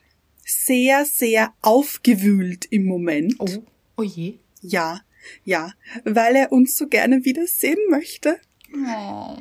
sehr, 0.43 1.05
sehr 1.05 1.53
aufgewühlt 1.61 2.65
im 2.65 2.85
Moment. 2.85 3.35
Oh, 3.39 3.63
oh 3.97 4.03
je. 4.03 4.39
Ja, 4.61 5.01
ja, 5.43 5.71
weil 6.03 6.35
er 6.35 6.51
uns 6.51 6.77
so 6.77 6.87
gerne 6.87 7.25
wiedersehen 7.25 7.79
möchte. 7.89 8.39
Oh, 8.73 9.37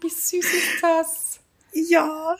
wie 0.00 0.08
süß 0.08 0.32
ist 0.32 0.82
das? 0.82 1.40
Ja, 1.72 2.36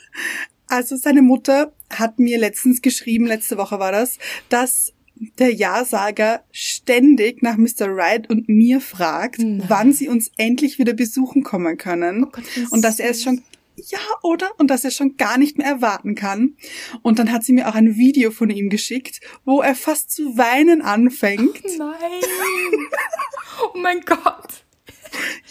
also 0.66 0.96
seine 0.96 1.22
Mutter 1.22 1.72
hat 1.90 2.18
mir 2.18 2.38
letztens 2.38 2.82
geschrieben, 2.82 3.26
letzte 3.26 3.58
Woche 3.58 3.78
war 3.78 3.92
das, 3.92 4.18
dass 4.48 4.93
der 5.38 5.52
Ja-Sager 5.52 6.42
ständig 6.50 7.42
nach 7.42 7.56
Mr. 7.56 7.94
Wright 7.94 8.28
und 8.28 8.48
mir 8.48 8.80
fragt, 8.80 9.38
Nein. 9.38 9.62
wann 9.68 9.92
sie 9.92 10.08
uns 10.08 10.30
endlich 10.36 10.78
wieder 10.78 10.92
besuchen 10.92 11.42
kommen 11.42 11.76
können. 11.76 12.24
Oh 12.24 12.30
Gott, 12.30 12.44
und 12.70 12.82
dass 12.82 12.98
er 12.98 13.10
es 13.10 13.22
schon 13.22 13.42
ja, 13.76 13.98
oder? 14.22 14.50
Und 14.58 14.70
dass 14.70 14.84
er 14.84 14.92
schon 14.92 15.16
gar 15.16 15.36
nicht 15.36 15.58
mehr 15.58 15.66
erwarten 15.66 16.14
kann. 16.14 16.56
Und 17.02 17.18
dann 17.18 17.32
hat 17.32 17.42
sie 17.42 17.52
mir 17.52 17.68
auch 17.68 17.74
ein 17.74 17.96
Video 17.96 18.30
von 18.30 18.50
ihm 18.50 18.70
geschickt, 18.70 19.20
wo 19.44 19.62
er 19.62 19.74
fast 19.74 20.12
zu 20.12 20.36
weinen 20.36 20.80
anfängt. 20.80 21.60
Oh 21.64 21.78
nein. 21.78 22.20
oh 23.74 23.78
mein 23.78 24.00
Gott. 24.02 24.64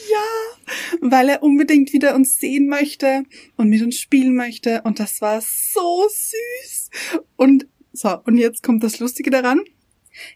Ja, 0.10 1.00
weil 1.01 1.29
er 1.29 1.43
unbedingt 1.43 1.93
wieder 1.93 2.15
uns 2.15 2.39
sehen 2.39 2.67
möchte 2.67 3.24
und 3.55 3.70
mit 3.70 3.82
uns 3.82 3.98
spielen 3.98 4.36
möchte. 4.36 4.82
Und 4.84 5.00
das 5.00 5.22
war 5.22 5.41
so 5.41 6.08
süß. 6.10 6.89
Und 7.36 7.67
so, 7.94 8.18
und 8.26 8.38
jetzt 8.38 8.64
kommt 8.64 8.84
das 8.84 9.00
Lustige 9.00 9.30
daran. 9.30 9.62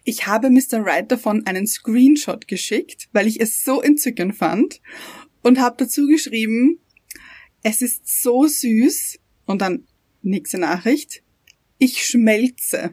Ich 0.04 0.26
habe 0.26 0.50
Mr. 0.50 0.84
Wright 0.84 1.10
davon 1.10 1.46
einen 1.46 1.66
Screenshot 1.66 2.48
geschickt, 2.48 3.08
weil 3.12 3.26
ich 3.26 3.40
es 3.40 3.62
so 3.64 3.80
entzückend 3.82 4.34
fand 4.34 4.80
und 5.42 5.60
habe 5.60 5.76
dazu 5.78 6.06
geschrieben, 6.06 6.80
es 7.62 7.82
ist 7.82 8.22
so 8.22 8.46
süß 8.46 9.18
und 9.46 9.60
dann 9.60 9.86
nächste 10.22 10.58
Nachricht, 10.58 11.22
ich 11.78 12.04
schmelze. 12.06 12.92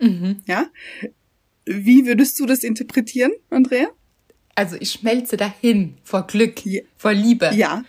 Mhm. 0.00 0.42
Ja? 0.46 0.70
Wie 1.64 2.06
würdest 2.06 2.38
du 2.38 2.46
das 2.46 2.62
interpretieren, 2.64 3.32
Andrea? 3.50 3.88
Also 4.54 4.76
ich 4.78 4.92
schmelze 4.92 5.36
dahin 5.36 5.94
vor 6.04 6.26
Glück, 6.26 6.64
Ja. 6.64 6.82
vor 6.96 7.12
Liebe. 7.12 7.50
Ja. 7.54 7.84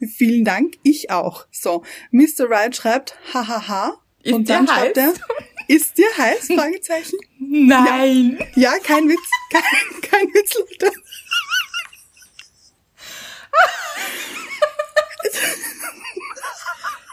Vielen 0.00 0.44
Dank, 0.44 0.74
ich 0.82 1.10
auch. 1.10 1.46
So, 1.50 1.82
Mr. 2.10 2.48
Wright 2.50 2.76
schreibt, 2.76 3.16
hahaha. 3.32 3.98
Ist 4.22 4.34
und 4.34 4.50
dann 4.50 4.66
schreibt 4.66 4.96
er, 4.98 5.08
heiß? 5.08 5.20
ist 5.68 5.98
dir 5.98 6.08
heiß? 6.16 6.48
Fragezeichen. 6.54 7.18
Nein. 7.38 8.38
Ja, 8.54 8.78
kein 8.82 9.08
Witz, 9.08 9.28
kein, 9.50 10.00
kein 10.02 10.26
Witz, 10.34 10.54
Leute. 10.54 10.92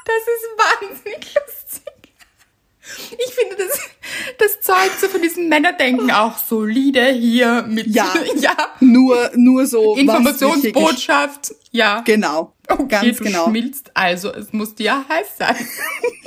Das 0.06 0.22
ist 0.28 0.46
wahnsinnig 0.58 1.36
lustig. 1.36 1.94
Ich 3.18 3.34
finde, 3.34 3.56
das, 3.56 3.80
das 4.38 4.62
zeugt 4.62 5.00
so 5.00 5.08
von 5.08 5.22
diesem 5.22 5.48
Männerdenken 5.50 6.12
auch 6.12 6.38
solide 6.38 7.08
hier 7.08 7.64
mit 7.64 7.88
Ja. 7.88 8.14
ja. 8.36 8.56
Nur, 8.80 9.32
nur 9.36 9.66
so. 9.66 9.96
Informationsbotschaft. 9.96 11.56
Ja. 11.72 12.02
Genau. 12.02 12.54
Okay, 12.68 12.88
ganz 12.88 13.18
du 13.18 13.24
genau. 13.24 13.50
schmilzt, 13.50 13.92
also 13.94 14.32
es 14.34 14.54
muss 14.54 14.76
dir 14.76 14.86
ja 14.86 15.06
heiß 15.10 15.38
sein. 15.38 15.56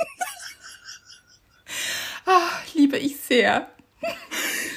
Ah, 2.27 2.49
liebe 2.75 2.97
ich 2.97 3.15
sehr. 3.17 3.69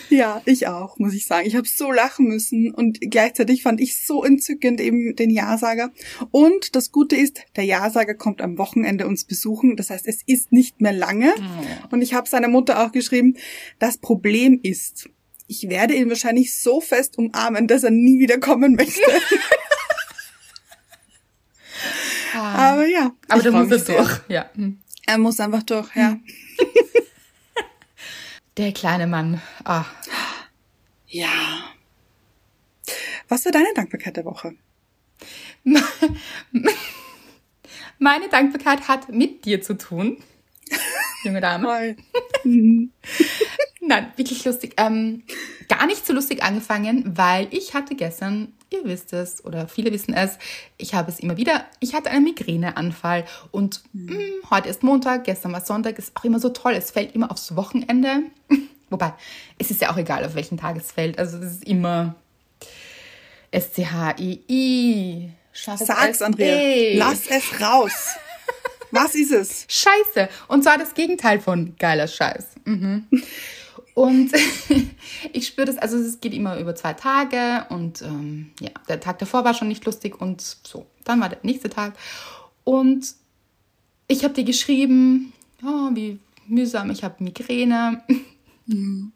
Ja, 0.09 0.41
ich 0.47 0.67
auch, 0.67 0.99
muss 0.99 1.15
ich 1.15 1.27
sagen. 1.27 1.47
Ich 1.47 1.55
habe 1.57 1.69
so 1.69 1.93
lachen 1.93 2.27
müssen 2.27 2.73
und 2.73 3.01
gleichzeitig 3.01 3.63
fand 3.63 3.81
ich 3.81 4.05
so 4.05 4.25
entzückend 4.25 4.81
eben 4.81 5.15
den 5.15 5.31
Ja-Sager. 5.31 5.91
Und 6.31 6.75
das 6.75 6.91
Gute 6.91 7.17
ist, 7.17 7.41
der 7.57 7.65
Ja-Sager 7.65 8.15
kommt 8.15 8.41
am 8.41 8.57
Wochenende 8.57 9.07
uns 9.07 9.25
besuchen. 9.25 9.77
Das 9.77 9.91
heißt, 9.91 10.07
es 10.07 10.23
ist 10.27 10.53
nicht 10.53 10.81
mehr 10.81 10.93
lange. 10.93 11.35
Und 11.91 12.03
ich 12.03 12.15
habe 12.15 12.29
seiner 12.29 12.49
Mutter 12.49 12.85
auch 12.85 12.93
geschrieben, 12.93 13.37
das 13.79 13.99
Problem 13.99 14.59
ist, 14.63 15.11
ich 15.47 15.69
werde 15.69 15.95
ihn 15.95 16.09
wahrscheinlich 16.09 16.57
so 16.57 16.81
fest 16.81 17.19
umarmen, 17.19 17.67
dass 17.67 17.83
er 17.83 17.91
nie 17.91 18.21
wieder 18.21 18.39
kommen 18.39 18.77
möchte. 18.77 19.01
Aber 22.35 22.87
ja, 22.87 23.13
Aber 23.29 23.39
ich 23.39 23.45
da 23.45 23.51
freu 23.51 23.65
muss 23.65 23.71
er 23.71 23.77
mich 23.77 23.85
sehr. 23.85 23.97
durch. 23.97 24.21
Ja. 24.29 24.51
Hm. 24.55 24.79
Er 25.07 25.19
muss 25.19 25.41
einfach 25.41 25.65
durch, 25.65 25.89
ja. 25.97 26.19
Der 28.57 28.73
kleine 28.73 29.07
Mann. 29.07 29.41
Ah. 29.65 29.85
Ja. 31.07 31.65
Was 33.29 33.45
war 33.45 33.53
deine 33.53 33.73
Dankbarkeit 33.75 34.17
der 34.17 34.25
Woche? 34.25 34.55
Meine 37.99 38.29
Dankbarkeit 38.29 38.89
hat 38.89 39.11
mit 39.11 39.45
dir 39.45 39.61
zu 39.63 39.77
tun. 39.77 40.17
Junge 41.25 41.41
Dame. 41.41 41.97
Nein, 43.81 44.13
wirklich 44.17 44.45
lustig. 44.45 44.75
Ähm, 44.79 45.23
gar 45.69 45.87
nicht 45.87 46.07
so 46.07 46.13
lustig 46.13 46.43
angefangen, 46.43 47.17
weil 47.17 47.49
ich 47.51 47.75
hatte 47.75 47.95
gestern, 47.95 48.53
ihr 48.71 48.85
wisst 48.85 49.13
es 49.13 49.45
oder 49.45 49.69
viele 49.69 49.93
wissen 49.93 50.15
es, 50.15 50.39
ich 50.79 50.95
habe 50.95 51.11
es 51.11 51.19
immer 51.19 51.37
wieder, 51.37 51.65
ich 51.81 51.95
hatte 51.95 52.11
einen 52.11 52.25
Migräneanfall 52.25 53.25
und 53.51 53.83
mh, 53.93 54.15
heute 54.51 54.69
ist 54.69 54.83
Montag, 54.83 55.25
gestern 55.25 55.53
war 55.53 55.61
Sonntag, 55.61 55.99
ist 55.99 56.17
auch 56.17 56.25
immer 56.25 56.39
so 56.39 56.51
toll, 56.51 56.75
es 56.75 56.91
fällt 56.91 57.15
immer 57.15 57.31
aufs 57.31 57.57
Wochenende. 57.57 58.23
Wobei, 58.91 59.13
es 59.59 59.71
ist 59.71 59.81
ja 59.81 59.93
auch 59.93 59.97
egal, 59.97 60.25
auf 60.25 60.35
welchen 60.35 60.59
Tag 60.59 60.77
es 60.77 60.91
fällt. 60.91 61.19
Also 61.19 61.39
es 61.39 61.53
ist 61.53 61.65
immer 61.65 62.17
S-C-H-I-I. 63.53 65.31
Sag's, 65.53 66.23
Andrea. 66.23 66.57
S-E. 66.57 66.97
Lass 66.97 67.27
es 67.29 67.61
raus. 67.61 68.17
Was 68.91 69.15
ist 69.15 69.31
es? 69.31 69.67
Scheiße. 69.69 70.29
Und 70.49 70.65
zwar 70.65 70.79
das 70.79 70.95
Gegenteil 70.95 71.41
von 71.41 71.77
geiler 71.79 72.09
Scheiß. 72.09 72.47
Mhm. 72.65 73.07
Und 73.95 74.33
ich 75.33 75.47
spüre 75.47 75.67
das, 75.67 75.79
also 75.79 75.99
es 75.99 76.21
geht 76.21 76.35
immer 76.35 76.59
über 76.59 76.75
zwei 76.75 76.95
Tage 76.95 77.67
und 77.71 78.03
ähm, 78.03 78.53
ja, 78.61 78.71
der 78.89 79.01
Tag 79.01 79.19
davor 79.19 79.45
war 79.45 79.55
schon 79.55 79.69
nicht 79.69 79.85
lustig 79.85 80.21
und 80.21 80.41
so. 80.41 80.87
Dann 81.05 81.21
war 81.21 81.29
der 81.29 81.41
nächste 81.43 81.71
Tag 81.71 81.95
und 82.65 83.15
ich 84.09 84.25
habe 84.25 84.35
dir 84.35 84.45
geschrieben, 84.45 85.33
oh, 85.63 85.91
wie 85.93 86.19
mühsam, 86.47 86.91
ich 86.91 87.05
habe 87.05 87.23
Migräne. 87.23 88.03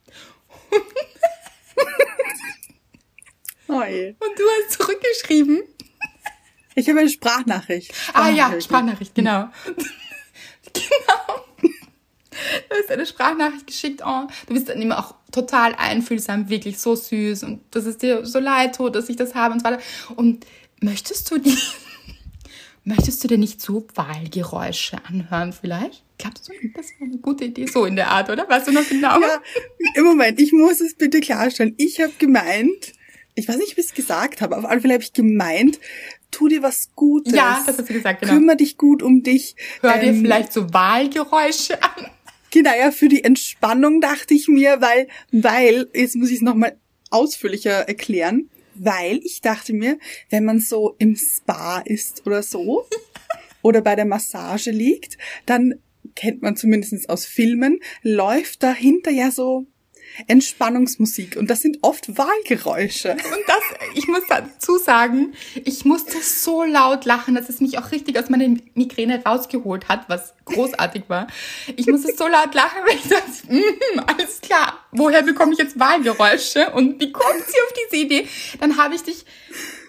Oh 3.66 3.83
je. 3.83 4.11
Und 4.11 4.38
du 4.38 4.43
hast 4.45 4.73
zurückgeschrieben. 4.73 5.62
Ich 6.75 6.88
habe 6.88 7.00
eine 7.00 7.09
Sprachnachricht. 7.09 7.93
Ah 8.12 8.28
ja, 8.28 8.61
Sprachnachricht. 8.61 8.64
Sprachnachricht, 8.64 9.14
genau. 9.14 9.49
genau. 10.73 11.44
Du 12.69 12.76
hast 12.76 12.91
eine 12.91 13.07
Sprachnachricht 13.07 13.67
geschickt. 13.67 14.03
Oh, 14.05 14.26
du 14.47 14.55
bist 14.55 14.69
dann 14.69 14.81
immer 14.81 14.99
auch 14.99 15.14
total 15.33 15.75
einfühlsam, 15.75 16.49
wirklich 16.49 16.79
so 16.79 16.95
süß. 16.95 17.45
Und 17.45 17.61
dass 17.71 17.87
es 17.87 17.99
dir 17.99 18.25
so 18.25 18.38
leid 18.38 18.76
tut, 18.76 18.95
dass 18.95 19.09
ich 19.09 19.17
das 19.17 19.35
habe 19.35 19.55
und 19.55 19.61
so 19.61 19.64
weiter. 19.67 19.81
Und 20.17 20.47
möchtest 20.81 21.31
du 21.31 21.38
die, 21.38 21.57
möchtest 22.85 23.23
du 23.25 23.29
dir 23.29 23.38
nicht 23.38 23.61
so 23.61 23.87
Wahlgeräusche 23.95 24.99
anhören 25.07 25.53
vielleicht? 25.53 26.03
Glaubst 26.19 26.49
du, 26.49 26.53
das 26.75 26.91
wäre 26.99 27.11
eine 27.11 27.19
gute 27.19 27.45
Idee? 27.47 27.67
So 27.67 27.85
in 27.87 27.97
der 27.97 28.11
Art, 28.11 28.31
oder? 28.31 28.49
Weißt 28.49 28.69
du 28.69 28.73
noch 28.73 28.88
genau? 28.88 29.21
Ja, 29.21 29.41
im 29.95 30.05
Moment, 30.05 30.41
ich 30.41 30.53
muss 30.53 30.81
es 30.81 30.95
bitte 30.95 31.21
klarstellen. 31.21 31.75
Ich 31.76 32.00
habe 32.00 32.12
gemeint, 32.19 32.93
ich 33.35 33.49
weiß 33.49 33.57
nicht, 33.57 33.73
ob 33.73 33.79
ich 33.79 33.87
es 33.87 33.95
gesagt 33.95 34.41
habe, 34.41 34.57
auf 34.57 34.64
alle 34.64 34.81
Fälle 34.81 34.95
habe 34.95 35.03
ich 35.03 35.12
gemeint, 35.12 35.81
tu 36.31 36.47
dir 36.49 36.62
was 36.62 36.91
Gutes. 36.95 37.35
Ja, 37.35 37.62
das 37.67 37.79
hast 37.79 37.88
du 37.88 37.93
gesagt, 37.93 38.21
genau. 38.21 38.35
Kümmer 38.35 38.55
dich 38.55 38.79
gut 38.79 39.03
um 39.03 39.23
dich. 39.25 39.57
Hör 39.81 39.99
dir 39.99 40.09
Ähm, 40.11 40.21
vielleicht 40.23 40.53
so 40.53 40.73
Wahlgeräusche 40.73 41.83
an. 41.83 42.07
Genau, 42.55 42.71
ja, 42.79 42.93
für 42.93 43.09
die 43.09 43.25
Entspannung 43.25 44.01
dachte 44.01 44.33
ich 44.33 44.47
mir, 44.47 44.81
weil, 44.81 45.09
weil, 45.33 45.89
jetzt 45.93 46.15
muss 46.15 46.31
ich 46.31 46.37
es 46.37 46.43
nochmal 46.43 46.79
ausführlicher 47.11 47.89
erklären, 47.89 48.49
weil 48.77 49.19
ich 49.25 49.41
dachte 49.41 49.73
mir, 49.73 49.99
wenn 50.31 50.45
man 50.45 50.61
so 50.61 50.95
im 50.99 51.17
Spa 51.17 51.81
ist 51.81 52.25
oder 52.29 52.45
so, 52.45 52.87
oder 53.63 53.81
bei 53.81 53.97
der 53.97 54.05
Massage 54.05 54.71
liegt, 54.71 55.19
dann 55.47 55.81
kennt 56.15 56.43
man 56.43 56.55
zumindest 56.55 57.11
aus 57.11 57.27
Filmen, 57.27 57.81
läuft 58.03 58.63
dahinter 58.63 59.11
ja 59.11 59.33
so 59.33 59.67
Entspannungsmusik 60.26 61.37
und 61.37 61.50
das 61.50 61.61
sind 61.61 61.78
oft 61.83 62.16
Wahlgeräusche. 62.16 63.12
Und 63.12 63.44
das, 63.47 63.62
ich 63.94 64.06
muss 64.06 64.23
dazu 64.28 64.78
sagen, 64.78 65.33
ich 65.64 65.85
musste 65.85 66.21
so 66.23 66.62
laut 66.64 67.04
lachen, 67.04 67.35
dass 67.35 67.49
es 67.49 67.61
mich 67.61 67.78
auch 67.78 67.90
richtig 67.90 68.18
aus 68.18 68.30
meiner 68.30 68.49
Migräne 68.75 69.23
rausgeholt 69.25 69.88
hat, 69.88 70.09
was 70.09 70.35
großartig 70.44 71.04
war. 71.09 71.26
Ich 71.76 71.87
musste 71.87 72.14
so 72.16 72.26
laut 72.26 72.54
lachen, 72.54 72.78
weil 72.87 72.97
ich 72.97 73.09
dachte, 73.09 73.52
mm, 73.52 74.00
alles 74.06 74.40
klar, 74.40 74.78
woher 74.92 75.23
bekomme 75.23 75.52
ich 75.52 75.59
jetzt 75.59 75.78
Wahlgeräusche 75.78 76.71
und 76.71 77.00
wie 77.00 77.12
kommt 77.12 77.44
sie 77.47 77.61
auf 77.66 77.75
diese 77.90 78.02
Idee? 78.02 78.28
Dann 78.61 78.76
habe 78.76 78.94
ich 78.94 79.02
dich, 79.02 79.25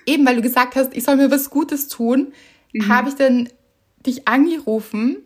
eben 0.06 0.26
weil 0.26 0.38
du 0.38 0.42
gesagt 0.42 0.76
hast, 0.76 0.96
ich 0.96 1.04
soll 1.04 1.18
mir 1.18 1.30
was 1.30 1.50
Gutes 1.50 1.88
tun, 1.88 2.34
habe 2.88 3.10
ich 3.10 3.16
dann 3.16 3.50
dich 4.06 4.28
angerufen 4.28 5.18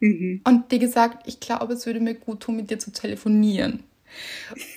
und 0.00 0.64
dir 0.70 0.78
gesagt, 0.78 1.26
ich 1.26 1.40
glaube, 1.40 1.72
es 1.72 1.86
würde 1.86 2.00
mir 2.00 2.14
gut 2.14 2.40
tun, 2.40 2.56
mit 2.56 2.70
dir 2.70 2.78
zu 2.78 2.92
telefonieren. 2.92 3.84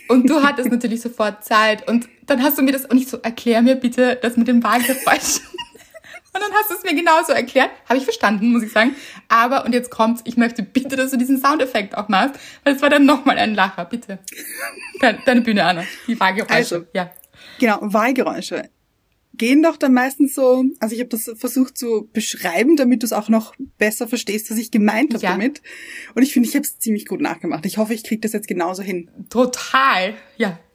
Und 0.08 0.30
du 0.30 0.44
hattest 0.44 0.72
natürlich 0.72 1.02
sofort 1.02 1.44
Zeit 1.44 1.88
und 1.88 2.08
dann 2.26 2.44
hast 2.44 2.58
du 2.58 2.62
mir 2.62 2.72
das, 2.72 2.86
und 2.86 2.98
ich 2.98 3.08
so, 3.08 3.18
erklär 3.18 3.62
mir 3.62 3.76
bitte 3.76 4.18
das 4.22 4.38
mit 4.38 4.48
dem 4.48 4.64
Wahlgeräusch. 4.64 5.42
Und 6.34 6.44
dann 6.44 6.54
hast 6.54 6.70
du 6.70 6.76
es 6.76 6.84
mir 6.84 6.94
genauso 6.94 7.34
erklärt. 7.34 7.72
Habe 7.90 7.98
ich 7.98 8.04
verstanden, 8.04 8.52
muss 8.52 8.62
ich 8.62 8.72
sagen. 8.72 8.96
Aber, 9.28 9.66
und 9.66 9.74
jetzt 9.74 9.90
kommt's, 9.90 10.22
ich 10.24 10.38
möchte 10.38 10.62
bitte, 10.62 10.96
dass 10.96 11.10
du 11.10 11.18
diesen 11.18 11.42
Soundeffekt 11.42 11.98
auch 11.98 12.10
machst, 12.10 12.36
weil 12.64 12.76
es 12.76 12.82
war 12.84 12.92
dann 12.92 13.06
nochmal 13.06 13.40
ein 13.40 13.56
Lacher, 13.56 13.86
bitte. 13.86 14.20
Deine, 15.26 15.42
Bühne, 15.42 15.66
Anna. 15.66 15.84
Die 16.06 16.20
Wahlgeräusche. 16.20 16.54
Also. 16.54 16.86
ja. 16.94 17.10
Genau, 17.58 17.80
Wahlgeräusche 17.82 18.70
gehen 19.38 19.62
doch 19.64 19.78
dann 19.78 19.94
meistens 19.94 20.34
so, 20.34 20.64
also 20.80 20.94
ich 20.96 21.00
habe 21.02 21.10
das 21.10 21.32
versucht 21.36 21.78
zu 21.78 22.10
beschreiben, 22.14 22.76
damit 22.76 23.04
du 23.04 23.06
es 23.06 23.14
auch 23.14 23.30
noch 23.30 23.54
besser 23.78 24.08
verstehst, 24.08 24.50
was 24.52 24.58
ich 24.58 24.72
gemeint 24.72 25.14
habe 25.14 25.24
Ja. 25.24 25.32
damit. 25.32 25.62
Und 26.16 26.24
ich 26.24 26.34
finde, 26.34 26.50
ich 26.50 26.56
habe 26.56 26.66
es 26.66 26.80
ziemlich 26.80 27.06
gut 27.06 27.22
nachgemacht. 27.22 27.66
Ich 27.66 27.78
hoffe, 27.78 27.94
ich 27.94 28.04
kriege 28.04 28.22
das 28.22 28.34
jetzt 28.34 28.48
genauso 28.48 28.84
hin. 28.84 29.10
Total. 29.30 30.16
Ja. 30.38 30.60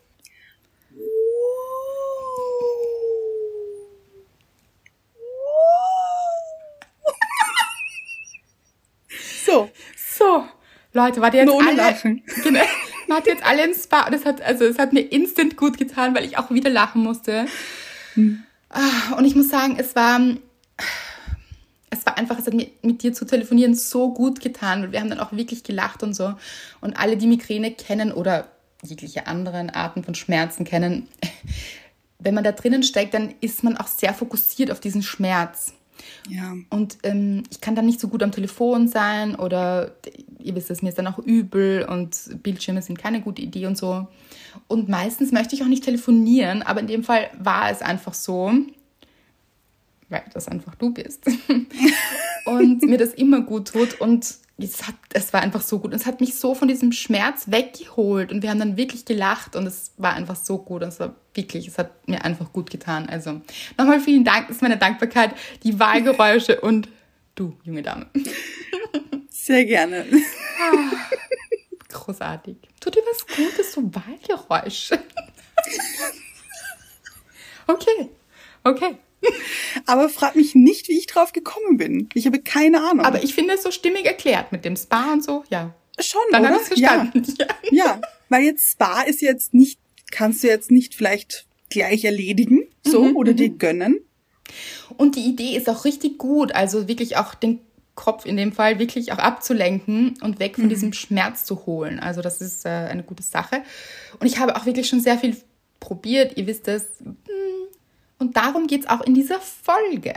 So, 9.45 9.71
So, 9.97 10.47
Leute, 10.93 11.21
wart 11.21 11.35
ihr 11.35 11.41
jetzt 11.41 11.51
ohne 11.51 11.69
alle, 11.69 11.77
Lachen. 11.77 12.23
Genau, 12.45 12.61
wart 13.09 13.27
jetzt 13.27 13.45
alle 13.45 13.65
im 13.65 13.75
Spa? 13.75 14.07
Und 14.07 14.15
es 14.15 14.25
hat, 14.25 14.41
also 14.41 14.65
es 14.65 14.79
hat 14.79 14.93
mir 14.93 15.01
instant 15.01 15.57
gut 15.57 15.79
getan, 15.79 16.15
weil 16.15 16.25
ich 16.25 16.39
auch 16.39 16.51
wieder 16.51 16.71
lachen 16.71 17.03
musste. 17.03 17.47
Ah, 18.17 18.21
Und 19.17 19.25
ich 19.25 19.35
muss 19.35 19.49
sagen, 19.49 19.77
es 19.79 19.95
war, 19.95 20.21
es 21.91 22.07
war 22.07 22.17
einfach, 22.17 22.39
es 22.39 22.47
hat 22.47 22.55
mir 22.55 22.69
mit 22.83 23.03
dir 23.03 23.13
zu 23.13 23.25
telefonieren 23.25 23.75
so 23.75 24.13
gut 24.13 24.41
getan. 24.41 24.85
Und 24.85 24.93
wir 24.93 25.01
haben 25.01 25.11
dann 25.11 25.21
auch 25.21 25.33
wirklich 25.33 25.63
gelacht 25.63 26.03
und 26.03 26.15
so. 26.15 26.35
Und 26.81 26.99
alle, 26.99 27.17
die 27.17 27.27
Migräne 27.27 27.73
kennen 27.73 28.13
oder 28.13 28.49
jegliche 28.83 29.27
anderen 29.27 29.71
Arten 29.71 30.03
von 30.03 30.15
Schmerzen 30.15 30.65
kennen, 30.65 31.09
wenn 32.19 32.35
man 32.35 32.45
da 32.45 32.53
drinnen 32.53 32.83
steckt, 32.83 33.15
dann 33.15 33.35
ist 33.41 33.65
man 33.65 33.77
auch 33.77 33.89
sehr 33.89 34.15
fokussiert 34.15 34.71
auf 34.71 34.81
diesen 34.81 35.03
Schmerz. 35.03 35.75
Ja. 36.29 36.55
Und 36.71 36.99
ähm, 37.03 37.43
ich 37.51 37.61
kann 37.61 37.75
dann 37.75 37.87
nicht 37.87 38.01
so 38.01 38.09
gut 38.09 38.23
am 38.23 38.33
Telefon 38.33 38.89
sein 38.89 39.35
oder 39.35 39.93
ihr 40.39 40.55
wisst 40.55 40.71
es, 40.71 40.83
mir 40.83 40.89
ist 40.89 40.99
dann 40.99 41.07
auch 41.07 41.19
übel 41.19 41.85
und 41.89 42.43
Bildschirme 42.43 42.83
sind 42.83 42.99
keine 42.99 43.21
gute 43.21 43.43
Idee 43.43 43.67
und 43.67 43.77
so. 43.77 44.07
Und 44.69 44.89
meistens 44.89 45.33
möchte 45.33 45.55
ich 45.55 45.63
auch 45.63 45.69
nicht 45.69 45.85
telefonieren, 45.85 46.63
aber 46.63 46.81
in 46.81 46.87
dem 46.87 47.05
Fall 47.05 47.31
war 47.39 47.71
es 47.71 47.83
einfach 47.83 48.15
so, 48.15 48.53
weil 50.09 50.23
das 50.33 50.49
einfach 50.49 50.75
du 50.75 50.91
bist. 50.91 51.27
und 52.45 52.83
mir 52.83 52.99
das 52.99 53.15
immer 53.15 53.41
gut 53.41 53.69
tut 53.69 54.01
und 54.01 54.37
es, 54.65 54.87
hat, 54.87 54.95
es 55.13 55.33
war 55.33 55.41
einfach 55.41 55.61
so 55.63 55.79
gut. 55.79 55.93
Und 55.93 55.97
es 56.01 56.07
hat 56.07 56.21
mich 56.21 56.35
so 56.35 56.55
von 56.55 56.69
diesem 56.69 56.93
Schmerz 56.93 57.45
weggeholt 57.47 58.33
und 58.33 58.43
wir 58.43 58.51
haben 58.51 58.59
dann 58.59 58.77
wirklich 58.77 59.05
gelacht 59.05 59.57
und 59.57 59.67
es 59.67 59.93
war 59.97 60.15
einfach 60.15 60.37
so 60.37 60.59
gut. 60.59 60.83
Es 60.83 61.01
war 61.01 61.15
wirklich, 61.35 61.69
es 61.69 61.79
hat 61.79 62.09
mir 62.09 62.25
einfach 62.25 62.53
gut 62.53 62.71
getan. 62.71 63.09
Also 63.09 63.41
nochmal 63.79 64.01
vielen 64.01 64.25
Dank, 64.25 64.49
das 64.49 64.57
ist 64.57 64.63
meine 64.63 64.79
Dankbarkeit, 64.79 65.35
die 65.63 65.79
Wahlgeräusche 65.79 66.61
und 66.63 66.89
du, 67.35 67.57
junge 67.65 67.83
Dame. 67.83 68.07
Sehr 69.31 69.65
gerne. 69.65 70.07
Großartig. 71.89 72.57
Tut 72.81 72.95
dir 72.95 73.03
was 73.03 73.27
Gutes, 73.27 73.73
so 73.73 73.83
Wahlgeräusche. 73.95 74.99
okay, 77.67 78.11
okay. 78.65 78.99
Aber 79.87 80.09
frag 80.09 80.37
mich 80.37 80.55
nicht, 80.55 80.89
wie 80.89 80.99
ich 80.99 81.07
drauf 81.07 81.33
gekommen 81.33 81.77
bin. 81.77 82.09
Ich 82.15 82.27
habe 82.27 82.41
keine 82.41 82.83
Ahnung. 82.83 83.05
Aber 83.05 83.23
ich 83.23 83.35
finde 83.35 83.55
es 83.55 83.63
so 83.63 83.71
stimmig 83.71 84.05
erklärt 84.07 84.53
mit 84.53 84.65
dem 84.65 84.77
Spa 84.77 85.13
und 85.13 85.25
so, 85.25 85.45
ja. 85.51 85.75
schon, 85.99 86.21
Dann 86.31 86.43
oder? 86.43 86.51
habe 86.51 86.63
ich 86.63 86.63
es 86.63 86.69
verstanden. 86.69 87.23
Ja. 87.39 87.47
Ja. 87.47 87.71
ja, 87.71 88.01
weil 88.29 88.45
jetzt 88.45 88.73
Spa 88.73 89.03
ist 89.03 89.21
jetzt 89.23 89.55
nicht, 89.55 89.79
kannst 90.11 90.43
du 90.43 90.49
jetzt 90.49 90.71
nicht 90.71 90.95
vielleicht 90.95 91.47
gleich 91.71 92.05
erledigen, 92.05 92.69
so, 92.85 93.05
Mhm, 93.05 93.17
oder 93.17 93.33
dir 93.33 93.49
gönnen. 93.49 94.01
Und 94.97 95.17
die 95.17 95.25
Idee 95.25 95.57
ist 95.57 95.69
auch 95.69 95.85
richtig 95.85 96.19
gut, 96.19 96.53
also 96.55 96.89
wirklich 96.89 97.17
auch 97.17 97.35
den 97.35 97.61
Kopf 97.95 98.27
in 98.27 98.37
dem 98.37 98.53
Fall 98.53 98.79
wirklich 98.79 99.13
auch 99.13 99.19
abzulenken 99.19 100.15
und 100.23 100.39
weg 100.39 100.57
von 100.57 100.69
diesem 100.69 100.93
Schmerz 100.93 101.45
zu 101.45 101.67
holen. 101.67 102.01
Also 102.01 102.23
das 102.23 102.41
ist 102.41 102.65
äh, 102.65 102.69
eine 102.69 103.03
gute 103.03 103.23
Sache. 103.23 103.63
Und 104.19 104.27
ich 104.27 104.39
habe 104.39 104.57
auch 104.57 104.67
wirklich 104.67 104.89
schon 104.89 105.01
sehr 105.01 105.19
viel 105.19 105.37
probiert, 105.79 106.37
ihr 106.37 106.47
wisst 106.47 106.69
es. 106.69 106.87
Und 108.23 108.37
darum 108.37 108.69
geht 108.69 108.83
es 108.83 108.89
auch 108.89 109.01
in 109.01 109.15
dieser 109.15 109.41
Folge. 109.41 110.15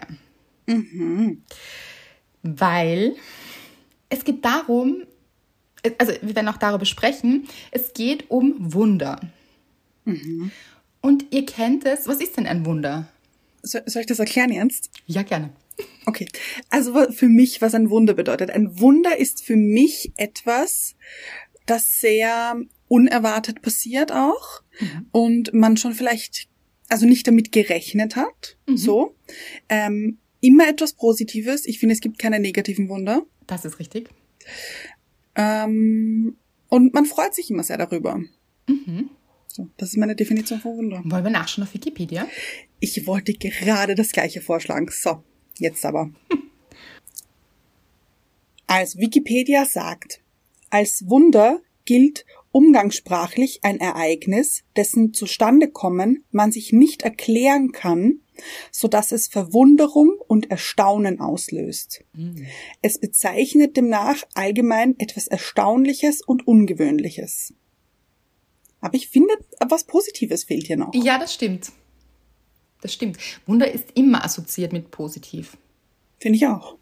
Weil 2.44 3.16
es 4.10 4.24
geht 4.24 4.46
darum, 4.46 5.06
also 5.98 6.14
wir 6.22 6.36
werden 6.36 6.50
auch 6.50 6.58
darüber 6.58 6.86
sprechen, 6.86 7.48
es 7.72 7.94
geht 7.94 8.30
um 8.30 8.54
Wunder. 8.60 9.20
Und 11.02 11.26
ihr 11.32 11.48
kennt 11.48 11.84
es, 11.86 12.08
was 12.08 12.22
ist 12.22 12.38
denn 12.38 12.46
ein 12.46 12.64
Wunder? 12.64 13.08
So, 13.64 13.80
soll 13.88 14.02
ich 14.02 14.08
das 14.08 14.20
erklären 14.20 14.52
jetzt? 14.52 14.92
Ja, 15.08 15.24
gerne. 15.24 15.50
Okay. 16.06 16.28
Also 16.70 17.12
für 17.12 17.28
mich, 17.28 17.60
was 17.64 17.74
ein 17.74 17.90
Wunder 17.90 18.14
bedeutet. 18.14 18.52
Ein 18.52 18.80
Wunder 18.80 19.18
ist 19.18 19.44
für 19.44 19.56
mich 19.56 20.14
etwas, 20.16 20.94
das 21.66 22.00
sehr 22.00 22.56
unerwartet 22.88 23.64
passiert 23.64 24.12
auch 24.12 24.62
und 25.12 25.56
man 25.56 25.76
schon 25.76 25.96
vielleicht, 25.96 26.50
also 26.90 27.06
nicht 27.06 27.28
damit 27.28 27.52
gerechnet 27.52 28.16
hat, 28.16 28.58
so. 28.68 29.16
Ähm, 29.70 30.18
immer 30.42 30.68
etwas 30.68 30.94
Positives. 30.94 31.66
Ich 31.66 31.80
finde, 31.80 31.94
es 31.94 32.02
gibt 32.02 32.20
keine 32.20 32.40
negativen 32.40 32.90
Wunder. 32.90 33.26
Das 33.48 33.66
ist 33.66 33.80
richtig. 33.80 34.10
Ähm, 35.36 36.38
und 36.70 36.94
man 36.94 37.06
freut 37.06 37.34
sich 37.34 37.50
immer 37.50 37.64
sehr 37.64 37.78
darüber. 37.78 38.22
So, 39.48 39.70
das 39.78 39.90
ist 39.90 39.98
meine 39.98 40.16
Definition 40.16 40.60
von 40.60 40.78
Wunder. 40.78 41.02
Wollen 41.06 41.24
wir 41.24 41.32
nachschauen 41.32 41.68
auf 41.68 41.74
Wikipedia? 41.74 42.28
Ich 42.80 43.08
wollte 43.08 43.34
gerade 43.34 43.96
das 43.96 44.12
gleiche 44.12 44.42
vorschlagen. 44.42 44.90
So, 44.92 45.24
jetzt 45.58 45.86
aber. 45.86 46.12
Also 48.68 48.98
Wikipedia 48.98 49.64
sagt, 49.64 50.22
als 50.72 51.08
Wunder 51.08 51.62
gilt 51.86 52.26
umgangssprachlich 52.56 53.60
ein 53.64 53.82
Ereignis, 53.82 54.64
dessen 54.78 55.14
Zustandekommen 55.14 56.24
man 56.32 56.54
sich 56.54 56.72
nicht 56.72 57.02
erklären 57.02 57.74
kann, 57.74 58.22
so 58.72 58.88
dass 58.88 59.12
es 59.12 59.28
Verwunderung 59.28 60.18
und 60.26 60.50
Erstaunen 60.50 61.20
auslöst. 61.20 62.06
Es 62.82 62.98
bezeichnet 62.98 63.76
demnach 63.76 64.24
allgemein 64.36 64.98
etwas 65.00 65.28
Erstaunliches 65.28 66.22
und 66.22 66.48
Ungewöhnliches. 66.48 67.54
Aber 68.80 68.96
ich 68.96 69.10
finde, 69.10 69.34
was 69.68 69.84
Positives 69.84 70.46
fehlt 70.46 70.68
hier 70.68 70.78
noch. 70.78 70.94
Ja, 70.94 71.20
das 71.20 71.34
stimmt. 71.34 71.74
Das 72.80 72.94
stimmt. 72.94 73.18
Wunder 73.46 73.70
ist 73.70 73.88
immer 73.96 74.24
assoziiert 74.24 74.72
mit 74.72 74.92
positiv. 74.92 75.58
Finde 76.20 76.38
ich 76.38 76.48
auch. 76.48 76.78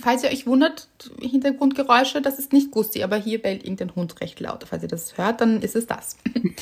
Falls 0.00 0.22
ihr 0.22 0.30
euch 0.30 0.46
wundert, 0.46 0.88
Hintergrundgeräusche, 1.20 2.22
das 2.22 2.38
ist 2.38 2.52
nicht 2.52 2.70
Gusti, 2.70 3.02
aber 3.02 3.16
hier 3.16 3.40
bellt 3.42 3.64
irgendein 3.64 3.94
Hund 3.94 4.20
recht 4.20 4.38
laut. 4.40 4.64
Falls 4.68 4.82
ihr 4.82 4.88
das 4.88 5.18
hört, 5.18 5.40
dann 5.40 5.62
ist 5.62 5.76
es 5.76 5.86
das. 5.86 6.16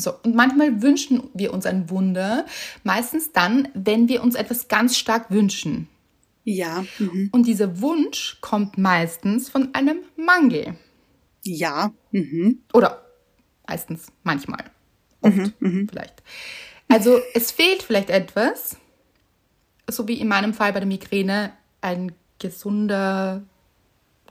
So, 0.00 0.14
und 0.24 0.34
manchmal 0.34 0.80
wünschen 0.80 1.24
wir 1.34 1.52
uns 1.52 1.66
ein 1.66 1.90
Wunder, 1.90 2.46
meistens 2.84 3.32
dann, 3.32 3.68
wenn 3.74 4.08
wir 4.08 4.22
uns 4.22 4.34
etwas 4.34 4.68
ganz 4.68 4.96
stark 4.96 5.30
wünschen. 5.30 5.88
Ja. 6.44 6.86
Mhm. 6.98 7.28
Und 7.32 7.46
dieser 7.46 7.82
Wunsch 7.82 8.38
kommt 8.40 8.78
meistens 8.78 9.50
von 9.50 9.74
einem 9.74 9.98
Mangel. 10.16 10.74
Ja. 11.44 11.92
Mhm. 12.12 12.60
Oder 12.72 13.04
meistens, 13.68 14.06
manchmal. 14.22 14.64
Oft 15.20 15.52
vielleicht. 15.60 16.22
Also 16.88 17.20
es 17.34 17.50
fehlt 17.50 17.82
vielleicht 17.82 18.10
etwas, 18.10 18.76
so 19.88 20.08
wie 20.08 20.14
in 20.14 20.28
meinem 20.28 20.54
Fall 20.54 20.72
bei 20.72 20.80
der 20.80 20.88
Migräne, 20.88 21.52
ein 21.82 22.12
gesunder, 22.40 23.42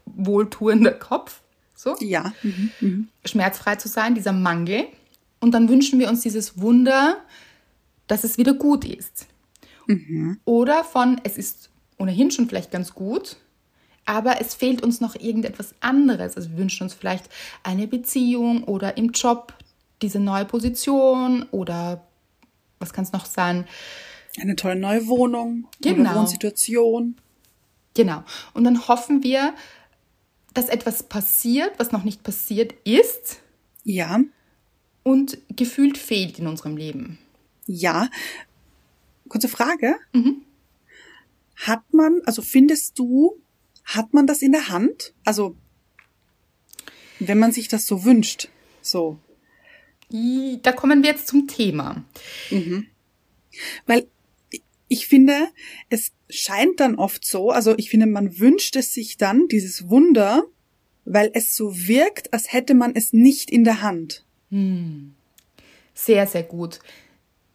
wohltuender 0.06 0.92
Kopf, 0.92 1.42
so, 1.74 1.96
Ja. 2.02 2.34
Mhm. 2.44 3.08
schmerzfrei 3.24 3.76
zu 3.78 3.88
sein, 3.88 4.16
dieser 4.16 4.34
Mangel. 4.34 4.88
Und 5.40 5.54
dann 5.54 5.70
wünschen 5.70 5.98
wir 6.00 6.10
uns 6.10 6.22
dieses 6.22 6.60
Wunder, 6.60 7.18
dass 8.08 8.26
es 8.26 8.38
wieder 8.38 8.54
gut 8.54 8.84
ist. 8.84 9.28
Oder 10.46 10.84
von, 10.84 11.20
es 11.24 11.38
ist 11.38 11.70
ohnehin 11.98 12.30
schon 12.30 12.48
vielleicht 12.48 12.70
ganz 12.70 12.94
gut, 12.94 13.38
aber 14.06 14.40
es 14.42 14.54
fehlt 14.54 14.84
uns 14.84 15.02
noch 15.02 15.16
irgendetwas 15.16 15.74
anderes. 15.80 16.36
Also 16.36 16.52
wir 16.52 16.58
wünschen 16.58 16.84
uns 16.84 16.94
vielleicht 16.94 17.30
eine 17.64 17.88
Beziehung 17.88 18.64
oder 18.66 18.98
im 18.98 19.12
Job 19.12 19.54
diese 20.02 20.20
neue 20.20 20.46
Position 20.46 21.44
oder 21.52 22.06
was 22.80 22.94
kann 22.94 23.04
es 23.04 23.14
noch 23.14 23.26
sein? 23.26 23.66
Eine 24.40 24.56
tolle 24.56 24.76
neue 24.76 25.08
Wohnung. 25.08 25.68
Genau. 25.82 26.16
Wohnsituation. 26.16 27.16
Genau. 28.00 28.24
Und 28.54 28.64
dann 28.64 28.88
hoffen 28.88 29.24
wir, 29.24 29.54
dass 30.54 30.70
etwas 30.70 31.04
passiert, 31.04 31.78
was 31.80 31.92
noch 31.92 32.06
nicht 32.06 32.24
passiert 32.24 32.74
ist 32.86 33.42
Ja. 33.84 34.22
und 35.04 35.38
gefühlt 35.54 35.98
fehlt 35.98 36.40
in 36.40 36.48
unserem 36.48 36.78
Leben. 36.78 37.18
Ja. 37.66 38.10
Kurze 39.28 39.50
Frage. 39.50 39.96
Hat 41.58 41.94
man, 41.94 42.22
also 42.26 42.42
findest 42.42 42.98
du, 42.98 43.36
hat 43.84 44.14
man 44.14 44.26
das 44.28 44.42
in 44.42 44.54
der 44.54 44.70
Hand? 44.70 45.14
Also, 45.26 45.58
wenn 47.20 47.38
man 47.38 47.52
sich 47.52 47.68
das 47.68 47.86
so 47.86 48.06
wünscht. 48.06 48.48
So. 48.82 49.20
Da 50.10 50.72
kommen 50.72 51.04
wir 51.04 51.12
jetzt 51.12 51.28
zum 51.28 51.48
Thema. 51.48 52.02
Weil 53.86 54.08
ich 54.90 55.08
finde, 55.08 55.48
es 55.90 56.12
scheint 56.30 56.80
dann 56.80 56.96
oft 56.96 57.26
so, 57.26 57.52
also 57.52 57.76
ich 57.78 57.90
finde, 57.90 58.08
man 58.08 58.40
wünscht 58.40 58.76
es 58.76 58.94
sich 58.94 59.18
dann, 59.18 59.48
dieses 59.48 59.90
Wunder, 59.90 60.44
weil 61.06 61.32
es 61.34 61.56
so 61.56 61.88
wirkt, 61.88 62.34
als 62.34 62.52
hätte 62.52 62.74
man 62.74 62.96
es 62.96 63.14
nicht 63.14 63.50
in 63.50 63.64
der 63.64 63.82
Hand. 63.82 64.26
Sehr, 65.94 66.28
sehr 66.28 66.44
gut. 66.44 66.80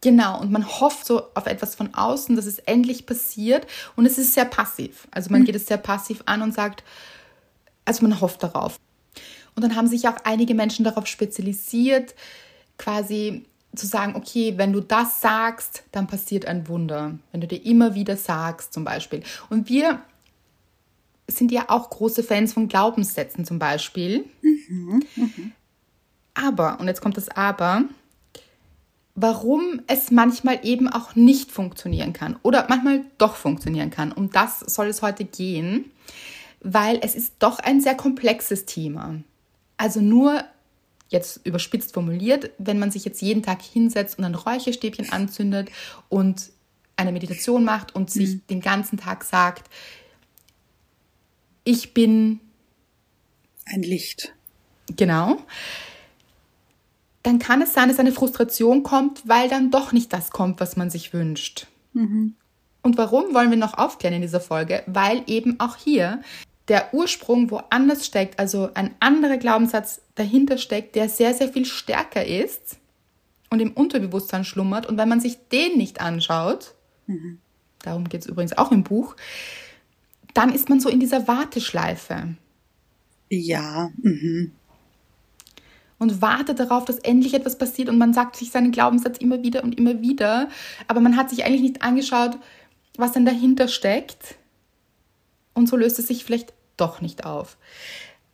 Genau, 0.00 0.40
und 0.40 0.52
man 0.52 0.66
hofft 0.66 1.06
so 1.06 1.22
auf 1.34 1.46
etwas 1.46 1.74
von 1.74 1.94
außen, 1.94 2.36
dass 2.36 2.46
es 2.46 2.58
endlich 2.58 3.06
passiert. 3.06 3.66
Und 3.96 4.06
es 4.06 4.18
ist 4.18 4.34
sehr 4.34 4.44
passiv. 4.44 5.08
Also 5.10 5.30
man 5.30 5.44
geht 5.44 5.54
es 5.56 5.66
sehr 5.66 5.78
passiv 5.78 6.22
an 6.26 6.42
und 6.42 6.52
sagt, 6.52 6.84
also 7.84 8.06
man 8.06 8.20
hofft 8.20 8.42
darauf. 8.42 8.78
Und 9.56 9.62
dann 9.62 9.76
haben 9.76 9.86
sich 9.86 10.06
auch 10.08 10.16
einige 10.24 10.54
Menschen 10.54 10.84
darauf 10.84 11.06
spezialisiert, 11.06 12.14
quasi 12.76 13.44
zu 13.76 13.86
sagen, 13.86 14.14
okay, 14.16 14.54
wenn 14.56 14.72
du 14.72 14.80
das 14.80 15.20
sagst, 15.20 15.84
dann 15.92 16.06
passiert 16.06 16.46
ein 16.46 16.68
Wunder. 16.68 17.18
Wenn 17.32 17.40
du 17.40 17.46
dir 17.46 17.64
immer 17.64 17.94
wieder 17.94 18.16
sagst, 18.16 18.72
zum 18.72 18.84
Beispiel. 18.84 19.22
Und 19.50 19.68
wir 19.68 20.00
sind 21.28 21.52
ja 21.52 21.64
auch 21.68 21.90
große 21.90 22.22
Fans 22.22 22.52
von 22.52 22.68
Glaubenssätzen 22.68 23.44
zum 23.44 23.58
Beispiel. 23.58 24.24
Aber, 26.34 26.80
und 26.80 26.88
jetzt 26.88 27.00
kommt 27.00 27.16
das 27.16 27.28
Aber, 27.28 27.84
warum 29.14 29.80
es 29.86 30.10
manchmal 30.10 30.60
eben 30.64 30.88
auch 30.88 31.14
nicht 31.14 31.52
funktionieren 31.52 32.12
kann 32.12 32.36
oder 32.42 32.66
manchmal 32.68 33.04
doch 33.18 33.36
funktionieren 33.36 33.90
kann. 33.90 34.12
Um 34.12 34.30
das 34.30 34.60
soll 34.60 34.88
es 34.88 35.02
heute 35.02 35.24
gehen, 35.24 35.90
weil 36.60 36.98
es 37.02 37.14
ist 37.14 37.34
doch 37.38 37.58
ein 37.60 37.80
sehr 37.80 37.94
komplexes 37.94 38.64
Thema. 38.64 39.16
Also 39.76 40.00
nur 40.00 40.44
jetzt 41.08 41.44
überspitzt 41.44 41.94
formuliert, 41.94 42.50
wenn 42.58 42.78
man 42.78 42.90
sich 42.90 43.04
jetzt 43.04 43.22
jeden 43.22 43.42
Tag 43.42 43.62
hinsetzt 43.62 44.18
und 44.18 44.24
ein 44.24 44.34
Räucherstäbchen 44.34 45.10
anzündet 45.10 45.70
und 46.08 46.50
eine 46.96 47.12
Meditation 47.12 47.64
macht 47.64 47.94
und 47.94 48.10
sich 48.10 48.34
mhm. 48.34 48.46
den 48.50 48.60
ganzen 48.60 48.98
Tag 48.98 49.24
sagt, 49.24 49.68
ich 51.64 51.94
bin 51.94 52.40
ein 53.66 53.82
Licht. 53.82 54.34
Genau. 54.96 55.38
Dann 57.22 57.38
kann 57.38 57.62
es 57.62 57.72
sein, 57.72 57.88
dass 57.88 57.98
eine 57.98 58.12
Frustration 58.12 58.82
kommt, 58.82 59.26
weil 59.26 59.48
dann 59.48 59.70
doch 59.70 59.92
nicht 59.92 60.12
das 60.12 60.30
kommt, 60.30 60.60
was 60.60 60.76
man 60.76 60.90
sich 60.90 61.12
wünscht. 61.14 61.66
Mhm. 61.94 62.34
Und 62.82 62.98
warum 62.98 63.32
wollen 63.32 63.50
wir 63.50 63.56
noch 63.56 63.78
aufklären 63.78 64.14
in 64.14 64.20
dieser 64.22 64.42
Folge? 64.42 64.82
Weil 64.86 65.22
eben 65.26 65.58
auch 65.58 65.76
hier 65.76 66.20
der 66.68 66.94
Ursprung 66.94 67.50
woanders 67.50 68.06
steckt, 68.06 68.38
also 68.38 68.70
ein 68.74 68.94
anderer 69.00 69.36
Glaubenssatz 69.36 70.00
dahinter 70.14 70.58
steckt, 70.58 70.94
der 70.94 71.08
sehr, 71.08 71.34
sehr 71.34 71.48
viel 71.48 71.66
stärker 71.66 72.24
ist 72.24 72.78
und 73.50 73.60
im 73.60 73.72
Unterbewusstsein 73.72 74.44
schlummert. 74.44 74.86
Und 74.86 74.96
wenn 74.96 75.08
man 75.08 75.20
sich 75.20 75.36
den 75.52 75.76
nicht 75.76 76.00
anschaut, 76.00 76.74
mhm. 77.06 77.38
darum 77.82 78.08
geht 78.08 78.22
es 78.22 78.26
übrigens 78.26 78.56
auch 78.56 78.72
im 78.72 78.82
Buch, 78.82 79.14
dann 80.32 80.52
ist 80.52 80.68
man 80.68 80.80
so 80.80 80.88
in 80.88 81.00
dieser 81.00 81.28
Warteschleife. 81.28 82.34
Ja. 83.28 83.90
Mhm. 84.02 84.52
Und 85.98 86.20
wartet 86.20 86.58
darauf, 86.58 86.84
dass 86.84 86.98
endlich 86.98 87.34
etwas 87.34 87.56
passiert 87.56 87.88
und 87.88 87.98
man 87.98 88.12
sagt 88.12 88.36
sich 88.36 88.50
seinen 88.50 88.72
Glaubenssatz 88.72 89.18
immer 89.18 89.42
wieder 89.42 89.62
und 89.62 89.78
immer 89.78 90.00
wieder. 90.00 90.48
Aber 90.88 91.00
man 91.00 91.16
hat 91.16 91.30
sich 91.30 91.44
eigentlich 91.44 91.62
nicht 91.62 91.82
angeschaut, 91.82 92.36
was 92.96 93.12
denn 93.12 93.24
dahinter 93.24 93.68
steckt. 93.68 94.36
Und 95.54 95.68
so 95.68 95.76
löst 95.76 95.98
es 95.98 96.08
sich 96.08 96.24
vielleicht 96.24 96.52
doch 96.76 97.00
nicht 97.00 97.24
auf. 97.24 97.56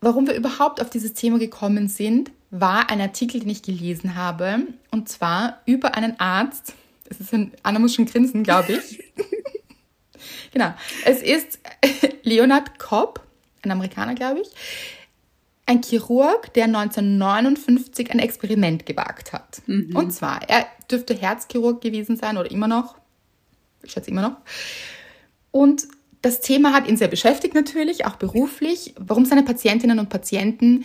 Warum 0.00 0.26
wir 0.26 0.34
überhaupt 0.34 0.80
auf 0.80 0.90
dieses 0.90 1.12
Thema 1.12 1.38
gekommen 1.38 1.88
sind, 1.88 2.30
war 2.50 2.90
ein 2.90 3.00
Artikel, 3.00 3.40
den 3.40 3.50
ich 3.50 3.62
gelesen 3.62 4.14
habe. 4.14 4.60
Und 4.90 5.08
zwar 5.08 5.60
über 5.66 5.94
einen 5.94 6.18
Arzt. 6.18 6.74
Es 7.08 7.20
ist 7.20 7.34
ein, 7.34 7.52
Anna 7.62 7.78
muss 7.78 7.94
schon 7.94 8.06
grinsen, 8.06 8.42
glaube 8.42 8.72
ich. 8.72 9.02
genau. 10.52 10.72
Es 11.04 11.22
ist 11.22 11.58
Leonard 12.22 12.78
Kopp, 12.78 13.20
ein 13.62 13.70
Amerikaner, 13.70 14.14
glaube 14.14 14.40
ich. 14.40 14.48
Ein 15.66 15.82
Chirurg, 15.82 16.52
der 16.54 16.64
1959 16.64 18.10
ein 18.10 18.18
Experiment 18.18 18.86
gewagt 18.86 19.32
hat. 19.32 19.62
Mhm. 19.66 19.94
Und 19.94 20.12
zwar, 20.12 20.48
er 20.48 20.66
dürfte 20.90 21.14
Herzchirurg 21.14 21.80
gewesen 21.80 22.16
sein 22.16 22.38
oder 22.38 22.50
immer 22.50 22.66
noch. 22.66 22.96
Ich 23.82 23.92
schätze 23.92 24.10
immer 24.10 24.22
noch. 24.22 24.36
Und 25.52 25.86
das 26.22 26.40
Thema 26.40 26.72
hat 26.72 26.86
ihn 26.86 26.96
sehr 26.96 27.08
beschäftigt 27.08 27.54
natürlich, 27.54 28.04
auch 28.04 28.16
beruflich, 28.16 28.94
warum 28.98 29.24
seine 29.24 29.42
Patientinnen 29.42 29.98
und 29.98 30.10
Patienten 30.10 30.84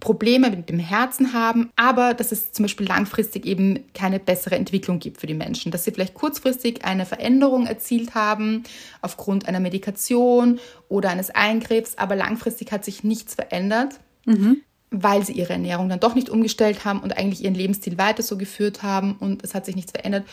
Probleme 0.00 0.50
mit 0.50 0.68
dem 0.68 0.78
Herzen 0.78 1.32
haben, 1.32 1.70
aber 1.76 2.14
dass 2.14 2.32
es 2.32 2.52
zum 2.52 2.64
Beispiel 2.64 2.88
langfristig 2.88 3.46
eben 3.46 3.84
keine 3.94 4.18
bessere 4.18 4.56
Entwicklung 4.56 4.98
gibt 4.98 5.20
für 5.20 5.26
die 5.26 5.34
Menschen. 5.34 5.70
Dass 5.70 5.84
sie 5.84 5.92
vielleicht 5.92 6.14
kurzfristig 6.14 6.84
eine 6.84 7.06
Veränderung 7.06 7.66
erzielt 7.66 8.14
haben 8.14 8.64
aufgrund 9.02 9.46
einer 9.46 9.60
Medikation 9.60 10.58
oder 10.88 11.10
eines 11.10 11.30
Eingriffs, 11.30 11.98
aber 11.98 12.16
langfristig 12.16 12.72
hat 12.72 12.84
sich 12.84 13.04
nichts 13.04 13.34
verändert, 13.34 14.00
mhm. 14.24 14.62
weil 14.90 15.24
sie 15.24 15.34
ihre 15.34 15.52
Ernährung 15.52 15.88
dann 15.90 16.00
doch 16.00 16.14
nicht 16.14 16.30
umgestellt 16.30 16.84
haben 16.84 17.00
und 17.00 17.16
eigentlich 17.16 17.44
ihren 17.44 17.54
Lebensstil 17.54 17.98
weiter 17.98 18.22
so 18.22 18.38
geführt 18.38 18.82
haben 18.82 19.16
und 19.20 19.44
es 19.44 19.54
hat 19.54 19.66
sich 19.66 19.76
nichts 19.76 19.92
verändert. 19.92 20.24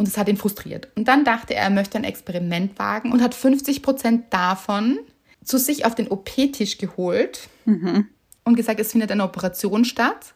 Und 0.00 0.08
es 0.08 0.16
hat 0.16 0.30
ihn 0.30 0.38
frustriert. 0.38 0.88
Und 0.94 1.08
dann 1.08 1.26
dachte 1.26 1.54
er, 1.54 1.64
er 1.64 1.68
möchte 1.68 1.98
ein 1.98 2.04
Experiment 2.04 2.78
wagen 2.78 3.12
und 3.12 3.20
hat 3.20 3.34
50 3.34 3.82
Prozent 3.82 4.32
davon 4.32 4.98
zu 5.44 5.58
sich 5.58 5.84
auf 5.84 5.94
den 5.94 6.08
OP-Tisch 6.08 6.78
geholt 6.78 7.50
mhm. 7.66 8.08
und 8.44 8.54
gesagt, 8.54 8.80
es 8.80 8.92
findet 8.92 9.12
eine 9.12 9.24
Operation 9.24 9.84
statt. 9.84 10.32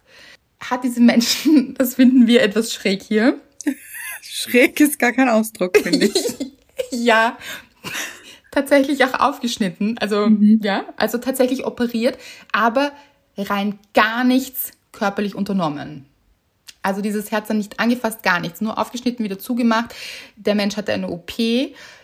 Hat 0.60 0.84
diese 0.84 1.00
Menschen, 1.00 1.72
das 1.78 1.94
finden 1.94 2.26
wir 2.26 2.42
etwas 2.42 2.74
schräg 2.74 3.02
hier. 3.02 3.40
Schräg 4.20 4.78
ist 4.80 4.98
gar 4.98 5.12
kein 5.12 5.30
Ausdruck, 5.30 5.78
finde 5.78 6.08
ich. 6.08 6.52
ja, 6.90 7.38
tatsächlich 8.50 9.02
auch 9.06 9.18
aufgeschnitten. 9.18 9.96
Also, 9.96 10.28
mhm. 10.28 10.60
ja, 10.62 10.84
also 10.98 11.16
tatsächlich 11.16 11.64
operiert, 11.64 12.18
aber 12.52 12.92
rein 13.38 13.78
gar 13.94 14.24
nichts 14.24 14.72
körperlich 14.92 15.34
unternommen. 15.34 16.04
Also 16.84 17.00
dieses 17.00 17.30
Herz 17.30 17.48
dann 17.48 17.56
nicht 17.56 17.80
angefasst, 17.80 18.22
gar 18.22 18.40
nichts, 18.40 18.60
nur 18.60 18.78
aufgeschnitten, 18.78 19.24
wieder 19.24 19.38
zugemacht. 19.38 19.94
Der 20.36 20.54
Mensch 20.54 20.76
hatte 20.76 20.92
eine 20.92 21.08
OP, 21.08 21.32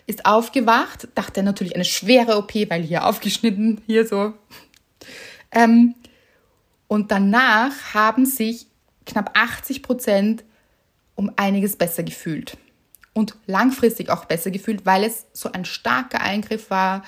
ist 0.07 0.25
aufgewacht, 0.25 1.07
dachte 1.13 1.43
natürlich 1.43 1.75
eine 1.75 1.85
schwere 1.85 2.35
OP, 2.35 2.55
weil 2.55 2.81
hier 2.81 3.05
aufgeschnitten, 3.05 3.79
hier 3.85 4.07
so. 4.07 4.33
Ähm, 5.51 5.93
und 6.87 7.11
danach 7.11 7.93
haben 7.93 8.25
sich 8.25 8.65
knapp 9.05 9.37
80 9.37 9.83
Prozent 9.83 10.43
um 11.13 11.31
einiges 11.35 11.75
besser 11.75 12.01
gefühlt. 12.01 12.57
Und 13.13 13.35
langfristig 13.45 14.09
auch 14.09 14.25
besser 14.25 14.49
gefühlt, 14.49 14.83
weil 14.87 15.03
es 15.03 15.27
so 15.31 15.51
ein 15.51 15.63
starker 15.63 16.21
Eingriff 16.21 16.71
war 16.71 17.03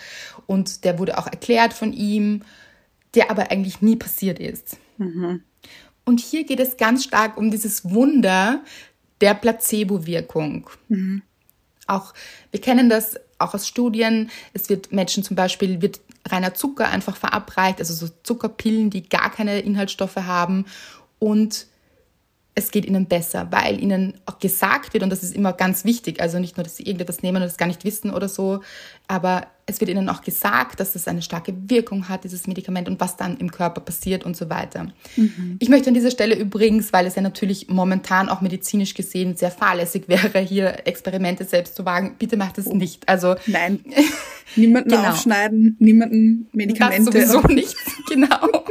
und 0.45 0.83
der 0.83 0.99
wurde 0.99 1.17
auch 1.17 1.25
erklärt 1.25 1.73
von 1.73 1.91
ihm, 1.91 2.43
der 3.15 3.31
aber 3.31 3.49
eigentlich 3.49 3.81
nie 3.81 3.95
passiert 3.95 4.37
ist. 4.37 4.77
Mhm. 4.99 5.41
Und 6.05 6.19
hier 6.19 6.45
geht 6.45 6.59
es 6.59 6.77
ganz 6.77 7.03
stark 7.03 7.37
um 7.37 7.51
dieses 7.51 7.89
Wunder 7.89 8.61
der 9.21 9.33
Placebo-Wirkung. 9.33 10.69
Mhm. 10.89 11.21
Auch, 11.87 12.13
wir 12.51 12.61
kennen 12.61 12.89
das 12.89 13.15
auch 13.39 13.53
aus 13.53 13.67
Studien. 13.67 14.29
Es 14.53 14.69
wird 14.69 14.91
Menschen 14.91 15.23
zum 15.23 15.35
Beispiel, 15.35 15.81
wird 15.81 16.01
reiner 16.27 16.53
Zucker 16.53 16.87
einfach 16.89 17.15
verabreicht, 17.15 17.79
also 17.79 17.93
so 17.93 18.11
Zuckerpillen, 18.23 18.89
die 18.89 19.07
gar 19.07 19.31
keine 19.31 19.59
Inhaltsstoffe 19.59 20.15
haben. 20.15 20.65
Und 21.19 21.67
es 22.55 22.71
geht 22.71 22.85
ihnen 22.85 23.07
besser, 23.07 23.51
weil 23.51 23.81
ihnen 23.81 24.19
auch 24.25 24.39
gesagt 24.39 24.93
wird, 24.93 25.03
und 25.03 25.09
das 25.09 25.23
ist 25.23 25.35
immer 25.35 25.53
ganz 25.53 25.85
wichtig, 25.85 26.21
also 26.21 26.39
nicht 26.39 26.55
nur, 26.57 26.63
dass 26.63 26.77
sie 26.77 26.83
irgendetwas 26.83 27.23
nehmen 27.23 27.37
und 27.37 27.43
das 27.43 27.57
gar 27.57 27.65
nicht 27.65 27.83
wissen 27.83 28.11
oder 28.11 28.29
so, 28.29 28.61
aber 29.07 29.47
es 29.65 29.79
wird 29.79 29.89
ihnen 29.89 30.09
auch 30.09 30.21
gesagt, 30.21 30.79
dass 30.79 30.93
es 30.95 31.07
eine 31.07 31.21
starke 31.21 31.53
Wirkung 31.69 32.09
hat, 32.09 32.25
dieses 32.25 32.47
Medikament 32.47 32.89
und 32.89 32.99
was 32.99 33.15
dann 33.15 33.37
im 33.37 33.49
Körper 33.49 33.79
passiert 33.79 34.25
und 34.25 34.35
so 34.35 34.49
weiter. 34.49 34.87
Mhm. 35.15 35.55
Ich 35.59 35.69
möchte 35.69 35.87
an 35.87 35.93
dieser 35.93 36.11
Stelle 36.11 36.35
übrigens, 36.35 36.91
weil 36.91 37.05
es 37.05 37.15
ja 37.15 37.21
natürlich 37.21 37.69
momentan 37.69 38.27
auch 38.27 38.41
medizinisch 38.41 38.93
gesehen 38.93 39.37
sehr 39.37 39.51
fahrlässig 39.51 40.09
wäre, 40.09 40.39
hier 40.39 40.85
Experimente 40.85 41.45
selbst 41.45 41.75
zu 41.75 41.85
wagen, 41.85 42.15
bitte 42.19 42.35
macht 42.35 42.57
es 42.57 42.67
oh. 42.67 42.75
nicht. 42.75 43.07
Also 43.07 43.35
nein, 43.47 43.79
niemanden 44.57 44.89
genau. 44.89 45.09
aufschneiden, 45.09 45.77
niemanden 45.79 46.47
Medikamente. 46.51 47.11
Das 47.11 47.31
sowieso 47.31 47.47
nicht, 47.47 47.75
genau. 48.09 48.63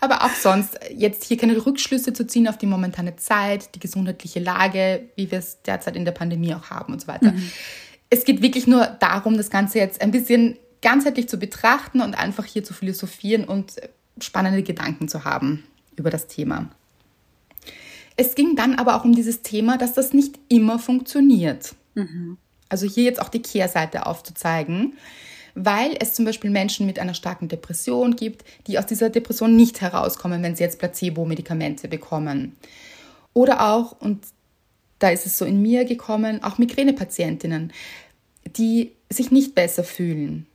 Aber 0.00 0.24
auch 0.24 0.34
sonst 0.34 0.78
jetzt 0.96 1.24
hier 1.24 1.36
keine 1.36 1.64
Rückschlüsse 1.64 2.14
zu 2.14 2.26
ziehen 2.26 2.48
auf 2.48 2.56
die 2.56 2.66
momentane 2.66 3.16
Zeit, 3.16 3.74
die 3.74 3.80
gesundheitliche 3.80 4.40
Lage, 4.40 5.10
wie 5.16 5.30
wir 5.30 5.38
es 5.38 5.60
derzeit 5.62 5.96
in 5.96 6.06
der 6.06 6.12
Pandemie 6.12 6.54
auch 6.54 6.70
haben 6.70 6.94
und 6.94 7.00
so 7.00 7.08
weiter. 7.08 7.32
Mhm 7.32 7.50
es 8.10 8.24
geht 8.24 8.42
wirklich 8.42 8.66
nur 8.66 8.86
darum, 8.86 9.36
das 9.36 9.50
Ganze 9.50 9.78
jetzt 9.78 10.00
ein 10.00 10.10
bisschen 10.10 10.56
ganzheitlich 10.82 11.28
zu 11.28 11.38
betrachten 11.38 12.00
und 12.00 12.14
einfach 12.14 12.44
hier 12.44 12.62
zu 12.62 12.74
philosophieren 12.74 13.44
und 13.44 13.72
spannende 14.20 14.62
Gedanken 14.62 15.08
zu 15.08 15.24
haben 15.24 15.64
über 15.96 16.10
das 16.10 16.26
Thema. 16.26 16.68
Es 18.16 18.34
ging 18.34 18.54
dann 18.54 18.76
aber 18.76 18.96
auch 18.96 19.04
um 19.04 19.14
dieses 19.14 19.42
Thema, 19.42 19.76
dass 19.76 19.94
das 19.94 20.12
nicht 20.12 20.38
immer 20.48 20.78
funktioniert. 20.78 21.74
Mhm. 21.94 22.36
Also 22.68 22.86
hier 22.86 23.04
jetzt 23.04 23.20
auch 23.20 23.28
die 23.28 23.42
Kehrseite 23.42 24.06
aufzuzeigen, 24.06 24.94
weil 25.54 25.96
es 25.98 26.14
zum 26.14 26.24
Beispiel 26.24 26.50
Menschen 26.50 26.86
mit 26.86 26.98
einer 26.98 27.14
starken 27.14 27.48
Depression 27.48 28.16
gibt, 28.16 28.44
die 28.66 28.78
aus 28.78 28.86
dieser 28.86 29.10
Depression 29.10 29.56
nicht 29.56 29.80
herauskommen, 29.80 30.42
wenn 30.42 30.56
sie 30.56 30.64
jetzt 30.64 30.78
Placebo-Medikamente 30.78 31.88
bekommen. 31.88 32.56
Oder 33.32 33.68
auch, 33.72 34.00
und 34.00 34.24
da 35.04 35.10
ist 35.10 35.26
es 35.26 35.36
so 35.36 35.44
in 35.44 35.60
mir 35.60 35.84
gekommen, 35.84 36.42
auch 36.42 36.56
Migränepatientinnen, 36.56 37.74
die 38.56 38.92
sich 39.10 39.30
nicht 39.30 39.54
besser 39.54 39.84
fühlen. 39.84 40.46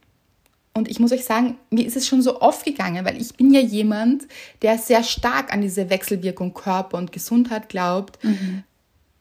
Und 0.73 0.89
ich 0.89 0.99
muss 0.99 1.11
euch 1.11 1.23
sagen, 1.23 1.59
mir 1.69 1.85
ist 1.85 1.95
es 1.95 2.07
schon 2.07 2.23
so 2.23 2.41
oft 2.41 2.65
gegangen, 2.65 3.05
weil 3.05 3.21
ich 3.21 3.35
bin 3.35 3.53
ja 3.53 3.59
jemand, 3.59 4.23
der 4.63 4.79
sehr 4.79 5.03
stark 5.03 5.53
an 5.53 5.61
diese 5.61 5.91
Wechselwirkung 5.91 6.55
Körper 6.55 6.97
und 6.97 7.11
Gesundheit 7.11 7.69
glaubt 7.69 8.17
mhm. 8.23 8.63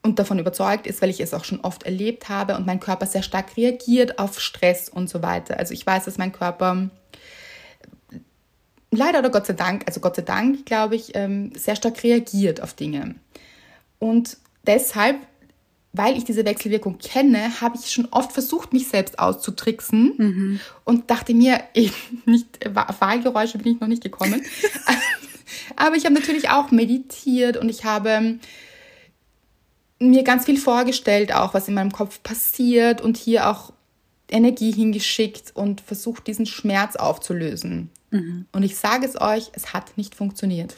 und 0.03 0.19
davon 0.19 0.39
überzeugt 0.39 0.87
ist, 0.87 1.03
weil 1.03 1.11
ich 1.11 1.21
es 1.21 1.35
auch 1.35 1.45
schon 1.45 1.61
oft 1.61 1.83
erlebt 1.83 2.31
habe 2.31 2.57
und 2.57 2.65
mein 2.65 2.81
Körper 2.81 3.05
sehr 3.05 3.23
stark 3.23 3.55
reagiert 3.59 4.19
auf 4.19 4.41
Stress 4.41 4.89
und 4.89 5.11
so 5.11 5.21
weiter. 5.21 5.59
Also 5.59 5.75
ich 5.75 5.87
weiß, 5.87 6.07
dass 6.07 6.17
mein 6.17 6.33
Körper 6.33 6.89
leider 8.91 9.19
oder 9.19 9.31
Gott 9.31 9.45
sei 9.45 9.53
Dank, 9.53 9.83
also 9.87 10.01
Gott 10.01 10.17
sei 10.17 10.23
Dank, 10.23 10.65
glaube 10.65 10.97
ich, 10.97 11.15
ähm, 11.15 11.53
sehr 11.55 11.77
stark 11.77 12.03
reagiert 12.03 12.63
auf 12.63 12.73
Dinge. 12.73 13.17
Und 13.99 14.39
deshalb 14.69 15.17
weil 15.93 16.17
ich 16.17 16.25
diese 16.25 16.45
Wechselwirkung 16.45 16.99
kenne, 16.99 17.61
habe 17.61 17.77
ich 17.77 17.91
schon 17.91 18.09
oft 18.11 18.33
versucht, 18.33 18.73
mich 18.73 18.89
selbst 18.89 19.19
auszutricksen 19.19 20.15
mhm. 20.17 20.61
und 20.85 21.11
dachte 21.11 21.35
mir, 21.35 21.61
ich, 21.73 21.93
nicht, 22.25 22.61
Wahlgeräusche 22.65 23.59
bin 23.59 23.75
ich 23.75 23.81
noch 23.81 23.89
nicht 23.89 24.03
gekommen. 24.03 24.45
Aber 25.77 25.97
ich 25.97 26.05
habe 26.05 26.15
natürlich 26.15 26.51
auch 26.51 26.71
meditiert 26.71 27.57
und 27.57 27.69
ich 27.69 27.85
habe 27.85 28.39
mir 29.99 30.23
ganz 30.23 30.45
viel 30.45 30.59
vorgestellt, 30.59 31.35
auch 31.35 31.55
was 31.55 31.69
in 31.69 31.75
meinem 31.75 31.93
Kopf 31.93 32.23
passiert 32.23 33.01
und 33.01 33.17
hier 33.17 33.49
auch 33.49 33.73
Energie 34.31 34.73
hingeschickt 34.73 35.53
und 35.55 35.81
versucht, 35.81 36.27
diesen 36.27 36.47
Schmerz 36.47 36.97
aufzulösen. 36.97 37.91
Mhm. 38.11 38.47
Und 38.53 38.63
ich 38.63 38.77
sage 38.77 39.07
es 39.07 39.21
euch, 39.21 39.51
es 39.55 39.73
hat 39.73 39.97
nicht 39.97 40.15
funktioniert. 40.15 40.77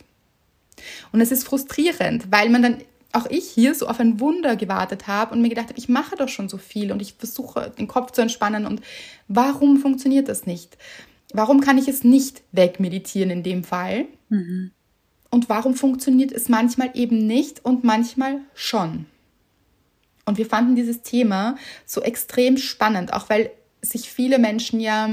Und 1.12 1.20
es 1.20 1.32
ist 1.32 1.44
frustrierend, 1.44 2.30
weil 2.30 2.48
man 2.48 2.62
dann 2.62 2.78
auch 3.12 3.26
ich 3.26 3.48
hier 3.48 3.74
so 3.74 3.88
auf 3.88 4.00
ein 4.00 4.20
Wunder 4.20 4.56
gewartet 4.56 5.06
habe 5.06 5.34
und 5.34 5.42
mir 5.42 5.48
gedacht 5.48 5.68
habe, 5.68 5.78
ich 5.78 5.88
mache 5.88 6.16
doch 6.16 6.28
schon 6.28 6.48
so 6.48 6.58
viel 6.58 6.92
und 6.92 7.02
ich 7.02 7.14
versuche 7.14 7.72
den 7.76 7.88
Kopf 7.88 8.12
zu 8.12 8.20
entspannen 8.20 8.66
und 8.66 8.80
warum 9.28 9.78
funktioniert 9.78 10.28
das 10.28 10.46
nicht? 10.46 10.76
Warum 11.32 11.60
kann 11.60 11.78
ich 11.78 11.88
es 11.88 12.04
nicht 12.04 12.42
wegmeditieren 12.52 13.30
in 13.30 13.42
dem 13.42 13.64
Fall? 13.64 14.06
Mhm. 14.28 14.72
Und 15.30 15.48
warum 15.48 15.74
funktioniert 15.74 16.32
es 16.32 16.48
manchmal 16.48 16.90
eben 16.94 17.26
nicht 17.26 17.64
und 17.64 17.84
manchmal 17.84 18.40
schon? 18.54 19.06
Und 20.24 20.38
wir 20.38 20.46
fanden 20.46 20.76
dieses 20.76 21.02
Thema 21.02 21.56
so 21.86 22.02
extrem 22.02 22.56
spannend, 22.56 23.12
auch 23.12 23.30
weil 23.30 23.50
sich 23.82 24.10
viele 24.10 24.38
Menschen 24.38 24.80
ja, 24.80 25.08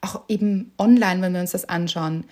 auch 0.00 0.22
eben 0.28 0.72
online, 0.78 1.20
wenn 1.22 1.32
wir 1.32 1.40
uns 1.40 1.52
das 1.52 1.68
anschauen, 1.68 2.24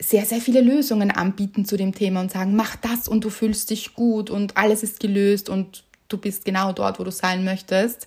sehr, 0.00 0.24
sehr 0.26 0.40
viele 0.40 0.60
Lösungen 0.60 1.10
anbieten 1.10 1.64
zu 1.64 1.76
dem 1.76 1.94
Thema 1.94 2.20
und 2.20 2.30
sagen, 2.30 2.56
mach 2.56 2.76
das 2.76 3.08
und 3.08 3.24
du 3.24 3.30
fühlst 3.30 3.70
dich 3.70 3.94
gut 3.94 4.30
und 4.30 4.56
alles 4.56 4.82
ist 4.82 5.00
gelöst 5.00 5.48
und 5.48 5.84
du 6.08 6.18
bist 6.18 6.44
genau 6.44 6.72
dort, 6.72 6.98
wo 6.98 7.04
du 7.04 7.12
sein 7.12 7.44
möchtest. 7.44 8.06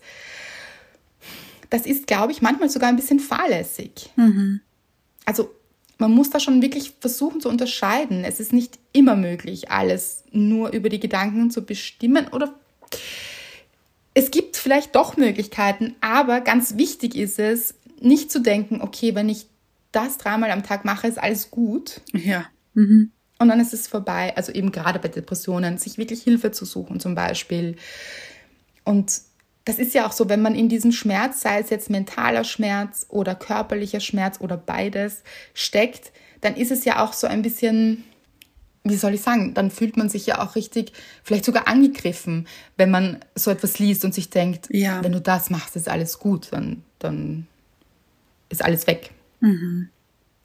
Das 1.69 1.86
ist, 1.86 2.08
glaube 2.08 2.32
ich, 2.32 2.41
manchmal 2.41 2.69
sogar 2.69 2.89
ein 2.89 2.95
bisschen 2.95 3.19
fahrlässig. 3.19 4.10
Mhm. 4.15 4.62
Also 5.26 5.50
man 5.97 6.12
muss 6.12 6.30
da 6.30 6.39
schon 6.39 6.62
wirklich 6.62 6.93
versuchen 7.00 7.41
zu 7.41 7.50
unterscheiden. 7.50 8.23
Es 8.23 8.39
ist 8.39 8.54
nicht 8.54 8.78
immer 8.93 9.15
möglich, 9.15 9.71
alles 9.71 10.23
nur 10.32 10.71
über 10.71 10.89
die 10.89 11.00
Gedanken 11.00 11.52
zu 11.52 11.65
bestimmen 11.65 12.28
oder 12.28 12.54
es 14.13 14.32
gibt 14.32 14.58
vielleicht 14.58 14.95
doch 14.95 15.15
Möglichkeiten, 15.15 15.95
aber 16.02 16.41
ganz 16.41 16.78
wichtig 16.78 17.15
ist 17.15 17.38
es, 17.38 17.76
nicht 18.00 18.32
zu 18.32 18.39
denken, 18.39 18.82
okay, 18.82 19.13
wenn 19.13 19.30
ich 19.30 19.45
das 19.91 20.17
dreimal 20.17 20.52
am 20.52 20.63
Tag 20.63 20.86
mache, 20.86 21.08
ist 21.08 21.17
alles 21.17 21.52
gut. 21.52 22.02
Ja. 22.13 22.45
Mhm. 22.73 23.12
Und 23.39 23.50
dann 23.50 23.60
ist 23.60 23.73
es 23.73 23.88
vorbei. 23.88 24.34
Also 24.36 24.52
eben 24.52 24.71
gerade 24.71 25.00
bei 25.00 25.10
Depressionen, 25.10 25.78
sich 25.78 25.97
wirklich 25.97 26.23
Hilfe 26.23 26.52
zu 26.52 26.65
suchen 26.65 27.00
zum 27.00 27.15
Beispiel. 27.15 27.76
Und 28.84 29.21
das 29.65 29.80
ist 29.80 29.93
ja 29.93 30.08
auch 30.08 30.13
so, 30.13 30.30
wenn 30.30 30.41
man 30.41 30.56
in 30.56 30.69
diesem 30.69 30.91
Schmerz, 30.91 31.41
sei 31.41 31.60
es 31.60 31.69
jetzt 31.69 31.89
mentaler 31.89 32.43
Schmerz 32.43 33.06
oder 33.10 33.36
körperlicher 33.36 34.00
Schmerz 34.00 34.39
oder 34.39 34.58
beides, 34.58 35.23
steckt, 35.54 36.13
dann 36.41 36.56
ist 36.56 36.71
es 36.71 36.86
ja 36.86 37.04
auch 37.04 37.13
so 37.13 37.28
ein 37.28 37.41
bisschen, 37.41 38.06
wie 38.84 38.95
soll 38.95 39.13
ich 39.13 39.21
sagen, 39.21 39.54
dann 39.54 39.69
fühlt 39.69 39.97
man 39.97 40.08
sich 40.10 40.26
ja 40.26 40.41
auch 40.41 40.56
richtig, 40.56 40.93
vielleicht 41.21 41.43
sogar 41.43 41.67
angegriffen, 41.67 42.47
wenn 42.78 42.89
man 42.89 43.19
so 43.36 43.52
etwas 43.52 43.78
liest 43.78 44.06
und 44.06 44.13
sich 44.13 44.30
denkt, 44.30 44.67
ja. 44.69 45.04
wenn 45.04 45.12
du 45.12 45.19
das 45.19 45.50
machst, 45.50 45.76
ist 45.76 45.89
alles 45.89 46.17
gut, 46.19 46.47
dann, 46.52 46.84
dann 47.00 47.47
ist 48.50 48.63
alles 48.63 48.88
weg. 48.88 49.12
Mhm. 49.39 49.89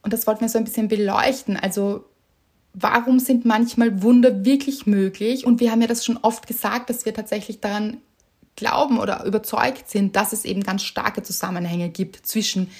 Und 0.03 0.13
das 0.13 0.27
wollten 0.27 0.41
wir 0.41 0.49
so 0.49 0.59
ein 0.59 0.65
bisschen 0.65 0.89
beleuchten. 0.89 1.57
Also 1.57 2.05
warum 2.75 3.19
sind 3.19 3.45
manchmal 3.45 4.03
Wunder 4.03 4.45
wirklich 4.45 4.87
möglich? 4.87 5.47
Und 5.47 5.61
wir 5.61 5.71
haben 5.71 5.81
ja 5.81 5.87
das 5.87 6.05
schon 6.05 6.19
oft 6.19 6.47
gesagt, 6.47 6.91
dass 6.91 7.05
wir 7.05 7.15
tatsächlich 7.15 7.61
daran 7.61 7.99
glauben 8.57 8.99
oder 8.99 9.25
überzeugt 9.25 9.89
sind, 9.89 10.17
dass 10.17 10.33
es 10.33 10.45
eben 10.45 10.63
ganz 10.63 10.83
starke 10.83 11.23
Zusammenhänge 11.23 11.89
gibt 11.89 12.27
zwischen 12.27 12.71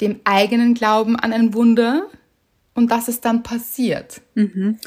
dem 0.00 0.20
eigenen 0.24 0.74
Glauben 0.74 1.16
an 1.16 1.32
ein 1.32 1.54
Wunder 1.54 2.06
und 2.74 2.90
dass 2.90 3.08
es 3.08 3.20
dann 3.20 3.42
passiert. 3.42 4.22
Mhm. 4.34 4.78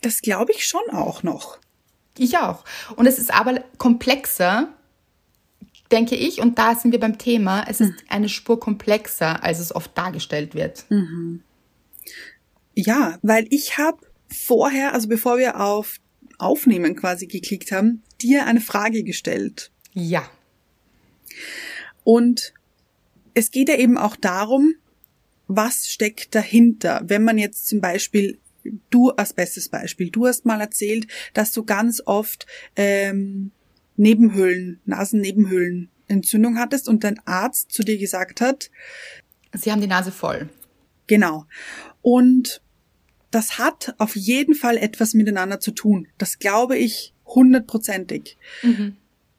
Das 0.00 0.20
glaube 0.20 0.52
ich 0.52 0.64
schon 0.64 0.88
auch 0.92 1.22
noch. 1.22 1.58
Ich 2.16 2.38
auch. 2.38 2.64
Und 2.96 3.06
es 3.06 3.18
ist 3.18 3.34
aber 3.34 3.60
komplexer, 3.78 4.68
denke 5.90 6.16
ich, 6.16 6.40
und 6.40 6.58
da 6.58 6.74
sind 6.74 6.92
wir 6.92 7.00
beim 7.00 7.18
Thema, 7.18 7.64
es 7.68 7.80
ist 7.80 7.90
mhm. 7.90 7.96
eine 8.08 8.28
Spur 8.28 8.58
komplexer, 8.58 9.42
als 9.42 9.58
es 9.58 9.74
oft 9.74 9.96
dargestellt 9.96 10.54
wird. 10.54 10.84
Mhm. 10.90 11.42
Ja, 12.74 13.18
weil 13.22 13.46
ich 13.50 13.78
habe 13.78 13.98
vorher, 14.28 14.94
also 14.94 15.08
bevor 15.08 15.38
wir 15.38 15.60
auf 15.60 15.98
Aufnehmen 16.38 16.96
quasi 16.96 17.26
geklickt 17.26 17.70
haben, 17.70 18.02
dir 18.20 18.46
eine 18.46 18.60
Frage 18.60 19.04
gestellt. 19.04 19.70
Ja. 19.92 20.28
Und 22.02 22.52
es 23.34 23.50
geht 23.50 23.68
ja 23.68 23.76
eben 23.76 23.96
auch 23.96 24.16
darum, 24.16 24.74
was 25.46 25.88
steckt 25.88 26.34
dahinter, 26.34 27.02
wenn 27.04 27.22
man 27.22 27.38
jetzt 27.38 27.68
zum 27.68 27.80
Beispiel 27.80 28.38
du 28.90 29.10
als 29.10 29.34
bestes 29.34 29.68
Beispiel, 29.68 30.10
du 30.10 30.26
hast 30.26 30.46
mal 30.46 30.60
erzählt, 30.60 31.06
dass 31.34 31.52
du 31.52 31.64
ganz 31.64 32.02
oft 32.04 32.46
ähm, 32.76 33.50
Nebenhöhlen, 33.96 34.80
Nasennebenhöhlenentzündung 34.84 36.58
hattest 36.58 36.88
und 36.88 37.04
dein 37.04 37.18
Arzt 37.26 37.72
zu 37.72 37.82
dir 37.82 37.98
gesagt 37.98 38.40
hat, 38.40 38.70
Sie 39.52 39.70
haben 39.70 39.80
die 39.80 39.86
Nase 39.86 40.10
voll. 40.10 40.48
Genau. 41.06 41.46
Und 42.02 42.60
das 43.30 43.58
hat 43.58 43.94
auf 43.98 44.16
jeden 44.16 44.54
Fall 44.54 44.76
etwas 44.76 45.14
miteinander 45.14 45.60
zu 45.60 45.70
tun. 45.70 46.08
Das 46.18 46.38
glaube 46.38 46.76
ich 46.76 47.14
hundertprozentig. 47.26 48.36
Mhm. 48.62 48.96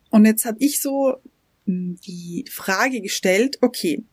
Und 0.09 0.25
jetzt 0.25 0.45
habe 0.45 0.57
ich 0.59 0.81
so 0.81 1.15
hm, 1.65 1.97
die 2.05 2.45
Frage 2.49 3.01
gestellt, 3.01 3.57
okay, 3.61 4.03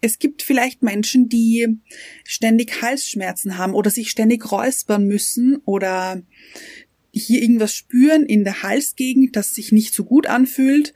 es 0.00 0.18
gibt 0.18 0.42
vielleicht 0.42 0.82
Menschen, 0.82 1.28
die 1.28 1.80
ständig 2.24 2.82
Halsschmerzen 2.82 3.58
haben 3.58 3.74
oder 3.74 3.90
sich 3.90 4.10
ständig 4.10 4.50
räuspern 4.50 5.06
müssen 5.06 5.56
oder 5.64 6.22
hier 7.18 7.42
irgendwas 7.42 7.74
spüren 7.74 8.24
in 8.24 8.44
der 8.44 8.62
Halsgegend, 8.62 9.36
das 9.36 9.54
sich 9.54 9.72
nicht 9.72 9.94
so 9.94 10.04
gut 10.04 10.26
anfühlt, 10.26 10.94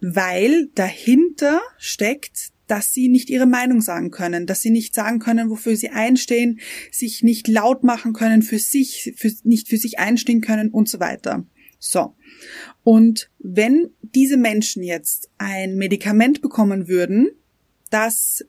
weil 0.00 0.68
dahinter 0.74 1.60
steckt, 1.78 2.52
dass 2.66 2.92
sie 2.92 3.08
nicht 3.08 3.30
ihre 3.30 3.46
Meinung 3.46 3.80
sagen 3.80 4.10
können, 4.10 4.46
dass 4.46 4.62
sie 4.62 4.70
nicht 4.70 4.94
sagen 4.94 5.18
können, 5.18 5.50
wofür 5.50 5.76
sie 5.76 5.90
einstehen, 5.90 6.60
sich 6.90 7.22
nicht 7.22 7.48
laut 7.48 7.84
machen 7.84 8.12
können 8.12 8.42
für 8.42 8.58
sich, 8.58 9.14
für, 9.16 9.30
nicht 9.44 9.68
für 9.68 9.76
sich 9.76 9.98
einstehen 9.98 10.40
können 10.40 10.70
und 10.70 10.88
so 10.88 11.00
weiter. 11.00 11.46
So. 11.78 12.14
Und 12.82 13.30
wenn 13.38 13.90
diese 14.00 14.36
Menschen 14.36 14.82
jetzt 14.82 15.30
ein 15.36 15.76
Medikament 15.76 16.40
bekommen 16.40 16.88
würden, 16.88 17.30
das 17.90 18.44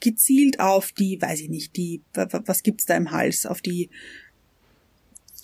gezielt 0.00 0.60
auf 0.60 0.92
die, 0.92 1.20
weiß 1.20 1.40
ich 1.40 1.48
nicht, 1.48 1.76
die, 1.76 2.02
was 2.12 2.62
gibt's 2.62 2.86
da 2.86 2.96
im 2.96 3.10
Hals, 3.10 3.46
auf 3.46 3.60
die 3.60 3.90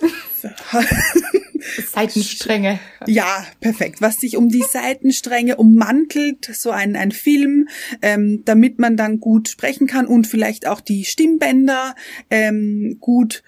Seitenstränge. 1.93 2.79
Ja, 3.07 3.47
perfekt. 3.61 4.01
Was 4.01 4.21
sich 4.21 4.37
um 4.37 4.49
die 4.49 4.63
Seitenstränge 4.63 5.57
ummantelt, 5.57 6.45
so 6.45 6.71
ein, 6.71 6.97
ein 6.97 7.13
Film, 7.13 7.69
ähm, 8.03 8.43
damit 8.45 8.79
man 8.79 8.97
dann 8.97 9.21
gut 9.21 9.49
sprechen 9.49 9.87
kann 9.87 10.07
und 10.07 10.27
vielleicht 10.27 10.67
auch 10.67 10.81
die 10.81 11.05
Stimmbänder 11.05 11.95
ähm, 12.31 12.99
gut, 13.01 13.43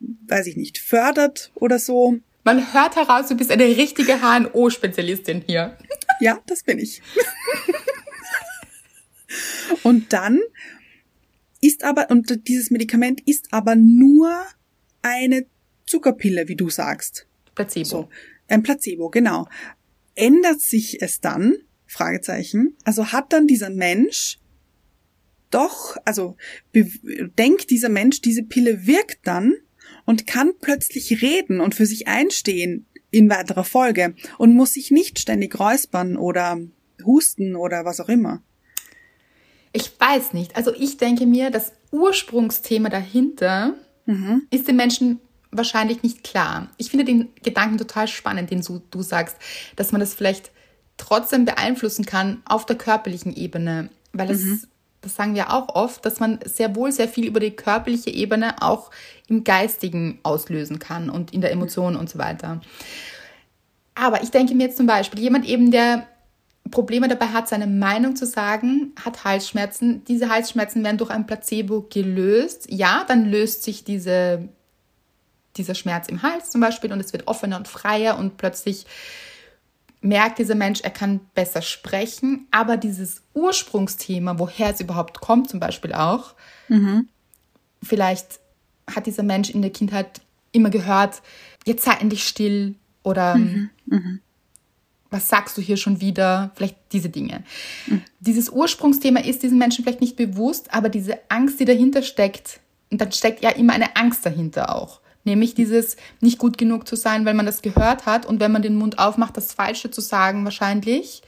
weiß 0.00 0.46
ich 0.46 0.56
nicht, 0.56 0.78
fördert 0.78 1.50
oder 1.54 1.78
so. 1.78 2.18
Man 2.44 2.72
hört 2.72 2.96
heraus, 2.96 3.28
du 3.28 3.36
bist 3.36 3.50
eine 3.50 3.64
richtige 3.64 4.20
HNO-Spezialistin 4.20 5.42
hier. 5.46 5.76
Ja, 6.20 6.40
das 6.46 6.64
bin 6.64 6.80
ich. 6.80 7.00
und 9.84 10.12
dann 10.12 10.40
ist 11.60 11.84
aber, 11.84 12.10
und 12.10 12.48
dieses 12.48 12.72
Medikament 12.72 13.20
ist 13.24 13.52
aber 13.52 13.76
nur 13.76 14.32
eine 15.08 15.46
Zuckerpille, 15.86 16.48
wie 16.48 16.56
du 16.56 16.70
sagst. 16.70 17.26
Placebo. 17.54 17.84
So, 17.84 18.08
ein 18.48 18.62
Placebo, 18.62 19.10
genau. 19.10 19.46
Ändert 20.14 20.60
sich 20.60 21.02
es 21.02 21.20
dann? 21.20 21.56
Fragezeichen. 21.86 22.76
Also 22.84 23.12
hat 23.12 23.32
dann 23.32 23.46
dieser 23.46 23.70
Mensch 23.70 24.38
doch, 25.50 25.96
also 26.04 26.36
denkt 26.74 27.70
dieser 27.70 27.88
Mensch, 27.88 28.20
diese 28.20 28.42
Pille 28.42 28.86
wirkt 28.86 29.20
dann 29.26 29.54
und 30.04 30.26
kann 30.26 30.52
plötzlich 30.60 31.22
reden 31.22 31.60
und 31.60 31.74
für 31.74 31.86
sich 31.86 32.06
einstehen 32.06 32.86
in 33.10 33.30
weiterer 33.30 33.64
Folge 33.64 34.14
und 34.36 34.54
muss 34.54 34.74
sich 34.74 34.90
nicht 34.90 35.18
ständig 35.18 35.58
räuspern 35.58 36.16
oder 36.16 36.60
husten 37.04 37.56
oder 37.56 37.84
was 37.84 38.00
auch 38.00 38.08
immer. 38.08 38.42
Ich 39.72 39.98
weiß 39.98 40.32
nicht. 40.32 40.56
Also 40.56 40.74
ich 40.74 40.98
denke 40.98 41.26
mir, 41.26 41.50
das 41.50 41.72
Ursprungsthema 41.90 42.90
dahinter 42.90 43.74
mhm. 44.08 44.42
ist 44.50 44.66
den 44.66 44.76
Menschen 44.76 45.20
wahrscheinlich 45.50 46.02
nicht 46.02 46.24
klar. 46.24 46.68
Ich 46.76 46.90
finde 46.90 47.04
den 47.04 47.28
Gedanken 47.42 47.78
total 47.78 48.08
spannend, 48.08 48.50
den 48.50 48.62
du, 48.62 48.82
du 48.90 49.02
sagst, 49.02 49.36
dass 49.76 49.92
man 49.92 50.00
das 50.00 50.14
vielleicht 50.14 50.50
trotzdem 50.96 51.44
beeinflussen 51.44 52.04
kann 52.04 52.42
auf 52.44 52.66
der 52.66 52.76
körperlichen 52.76 53.34
Ebene, 53.34 53.90
weil 54.12 54.30
es 54.30 54.42
mhm. 54.42 54.62
das 55.00 55.14
sagen 55.14 55.34
wir 55.34 55.52
auch 55.52 55.74
oft, 55.74 56.04
dass 56.04 56.20
man 56.20 56.40
sehr 56.44 56.74
wohl 56.74 56.90
sehr 56.90 57.08
viel 57.08 57.26
über 57.26 57.40
die 57.40 57.52
körperliche 57.52 58.10
Ebene 58.10 58.60
auch 58.62 58.90
im 59.28 59.44
Geistigen 59.44 60.18
auslösen 60.22 60.78
kann 60.78 61.08
und 61.08 61.32
in 61.32 61.40
der 61.40 61.52
Emotion 61.52 61.96
und 61.96 62.10
so 62.10 62.18
weiter. 62.18 62.60
Aber 63.94 64.22
ich 64.22 64.30
denke 64.30 64.54
mir 64.54 64.64
jetzt 64.64 64.76
zum 64.76 64.86
Beispiel, 64.86 65.20
jemand 65.20 65.44
eben, 65.46 65.70
der 65.70 66.06
Probleme 66.70 67.08
dabei 67.08 67.28
hat, 67.28 67.48
seine 67.48 67.66
Meinung 67.66 68.16
zu 68.16 68.26
sagen, 68.26 68.92
hat 69.02 69.24
Halsschmerzen. 69.24 70.04
Diese 70.04 70.28
Halsschmerzen 70.28 70.84
werden 70.84 70.98
durch 70.98 71.10
ein 71.10 71.26
Placebo 71.26 71.86
gelöst. 71.90 72.66
Ja, 72.70 73.04
dann 73.06 73.26
löst 73.26 73.62
sich 73.62 73.84
diese, 73.84 74.48
dieser 75.56 75.74
Schmerz 75.74 76.08
im 76.08 76.22
Hals 76.22 76.50
zum 76.50 76.60
Beispiel 76.60 76.92
und 76.92 77.00
es 77.00 77.12
wird 77.12 77.26
offener 77.28 77.56
und 77.56 77.68
freier 77.68 78.18
und 78.18 78.36
plötzlich 78.36 78.86
merkt 80.00 80.38
dieser 80.38 80.54
Mensch, 80.54 80.80
er 80.80 80.90
kann 80.90 81.20
besser 81.34 81.62
sprechen, 81.62 82.46
aber 82.50 82.76
dieses 82.76 83.22
Ursprungsthema, 83.34 84.38
woher 84.38 84.70
es 84.70 84.80
überhaupt 84.80 85.20
kommt, 85.20 85.50
zum 85.50 85.60
Beispiel 85.60 85.92
auch, 85.92 86.34
mhm. 86.68 87.08
vielleicht 87.82 88.40
hat 88.88 89.06
dieser 89.06 89.24
Mensch 89.24 89.50
in 89.50 89.62
der 89.62 89.72
Kindheit 89.72 90.20
immer 90.52 90.70
gehört, 90.70 91.20
jetzt 91.66 91.84
sei 91.84 91.94
endlich 91.94 92.26
still 92.26 92.76
oder 93.02 93.34
mhm. 93.34 93.70
Mhm. 93.86 94.20
Was 95.10 95.28
sagst 95.28 95.56
du 95.56 95.62
hier 95.62 95.76
schon 95.76 96.00
wieder? 96.00 96.50
Vielleicht 96.54 96.76
diese 96.92 97.08
Dinge. 97.08 97.44
Mhm. 97.86 98.02
Dieses 98.20 98.50
Ursprungsthema 98.50 99.20
ist 99.20 99.42
diesen 99.42 99.58
Menschen 99.58 99.84
vielleicht 99.84 100.00
nicht 100.00 100.16
bewusst, 100.16 100.72
aber 100.74 100.88
diese 100.88 101.18
Angst, 101.28 101.60
die 101.60 101.64
dahinter 101.64 102.02
steckt, 102.02 102.60
und 102.90 103.00
dann 103.00 103.12
steckt 103.12 103.42
ja 103.42 103.50
immer 103.50 103.74
eine 103.74 103.96
Angst 103.96 104.24
dahinter 104.24 104.74
auch. 104.74 105.00
Nämlich 105.24 105.54
dieses 105.54 105.96
nicht 106.20 106.38
gut 106.38 106.56
genug 106.56 106.88
zu 106.88 106.96
sein, 106.96 107.24
weil 107.24 107.34
man 107.34 107.46
das 107.46 107.60
gehört 107.60 108.06
hat 108.06 108.24
und 108.24 108.40
wenn 108.40 108.52
man 108.52 108.62
den 108.62 108.76
Mund 108.76 108.98
aufmacht, 108.98 109.36
das 109.36 109.52
Falsche 109.52 109.90
zu 109.90 110.00
sagen 110.00 110.44
wahrscheinlich. 110.44 111.22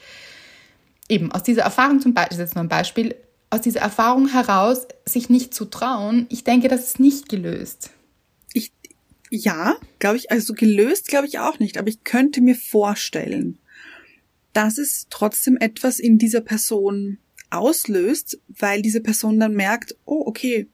Eben 1.08 1.32
aus 1.32 1.42
dieser 1.42 1.62
Erfahrung 1.62 2.00
zum 2.00 2.14
Beispiel, 2.14 2.38
jetzt 2.38 2.54
nur 2.54 2.64
ein 2.64 2.68
Beispiel, 2.68 3.16
aus 3.50 3.60
dieser 3.60 3.80
Erfahrung 3.80 4.28
heraus 4.28 4.86
sich 5.04 5.28
nicht 5.28 5.52
zu 5.52 5.64
trauen, 5.64 6.26
ich 6.30 6.44
denke, 6.44 6.68
das 6.68 6.84
ist 6.84 7.00
nicht 7.00 7.28
gelöst. 7.28 7.90
Ich, 8.54 8.72
ja, 9.28 9.74
glaube 9.98 10.16
ich, 10.16 10.30
also 10.30 10.54
gelöst 10.54 11.08
glaube 11.08 11.26
ich 11.26 11.40
auch 11.40 11.58
nicht, 11.58 11.76
aber 11.76 11.88
ich 11.88 12.04
könnte 12.04 12.40
mir 12.40 12.54
vorstellen, 12.54 13.58
dass 14.52 14.78
es 14.78 15.06
trotzdem 15.10 15.56
etwas 15.56 15.98
in 15.98 16.18
dieser 16.18 16.40
Person 16.40 17.18
auslöst, 17.50 18.40
weil 18.48 18.82
diese 18.82 19.00
Person 19.00 19.40
dann 19.40 19.54
merkt, 19.54 19.96
oh, 20.04 20.22
okay, 20.26 20.68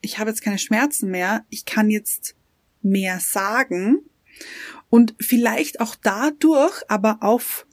ich 0.00 0.18
habe 0.18 0.30
jetzt 0.30 0.42
keine 0.42 0.58
Schmerzen 0.58 1.10
mehr, 1.10 1.44
ich 1.50 1.64
kann 1.64 1.90
jetzt 1.90 2.34
mehr 2.82 3.18
sagen 3.20 3.98
und 4.90 5.14
vielleicht 5.20 5.80
auch 5.80 5.94
dadurch 5.94 6.82
aber 6.88 7.18
auf 7.20 7.66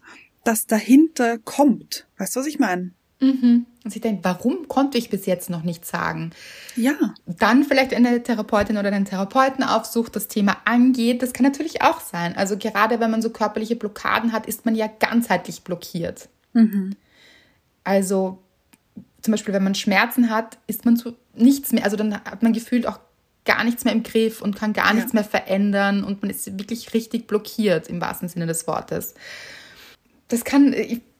das 0.43 0.65
dahinter 0.65 1.37
kommt. 1.37 2.07
Weißt 2.17 2.35
du, 2.35 2.39
was 2.41 2.47
ich 2.47 2.59
meine? 2.59 2.91
Mhm. 3.23 3.65
Und 3.83 3.91
sie 3.91 3.99
denkt, 3.99 4.23
warum 4.23 4.67
konnte 4.67 4.97
ich 4.97 5.09
bis 5.09 5.25
jetzt 5.25 5.49
noch 5.49 5.63
nichts 5.63 5.89
sagen? 5.89 6.31
Ja. 6.75 6.93
Dann 7.25 7.63
vielleicht 7.63 7.93
eine 7.93 8.23
Therapeutin 8.23 8.77
oder 8.77 8.89
einen 8.89 9.05
Therapeuten 9.05 9.63
aufsucht, 9.63 10.15
das 10.15 10.27
Thema 10.27 10.57
angeht. 10.65 11.21
Das 11.21 11.33
kann 11.33 11.43
natürlich 11.43 11.81
auch 11.81 11.99
sein. 11.99 12.35
Also 12.35 12.57
gerade 12.57 12.99
wenn 12.99 13.11
man 13.11 13.21
so 13.21 13.29
körperliche 13.29 13.75
Blockaden 13.75 14.31
hat, 14.31 14.45
ist 14.45 14.65
man 14.65 14.75
ja 14.75 14.87
ganzheitlich 14.87 15.63
blockiert. 15.63 16.29
Mhm. 16.53 16.95
Also 17.83 18.39
zum 19.21 19.31
Beispiel, 19.31 19.53
wenn 19.53 19.63
man 19.63 19.75
Schmerzen 19.75 20.29
hat, 20.29 20.57
ist 20.67 20.85
man 20.85 20.95
so 20.95 21.15
nichts 21.33 21.71
mehr, 21.71 21.85
also 21.85 21.97
dann 21.97 22.13
hat 22.13 22.43
man 22.43 22.53
gefühlt 22.53 22.87
auch 22.87 22.99
gar 23.45 23.63
nichts 23.63 23.83
mehr 23.83 23.93
im 23.93 24.03
Griff 24.03 24.41
und 24.41 24.55
kann 24.55 24.73
gar 24.73 24.87
ja. 24.87 24.93
nichts 24.93 25.13
mehr 25.13 25.23
verändern 25.23 26.03
und 26.03 26.21
man 26.21 26.29
ist 26.29 26.57
wirklich 26.57 26.93
richtig 26.93 27.27
blockiert 27.27 27.87
im 27.87 27.99
wahrsten 27.99 28.29
Sinne 28.29 28.45
des 28.45 28.67
Wortes. 28.67 29.15
Das 30.29 30.43
kann, 30.45 30.73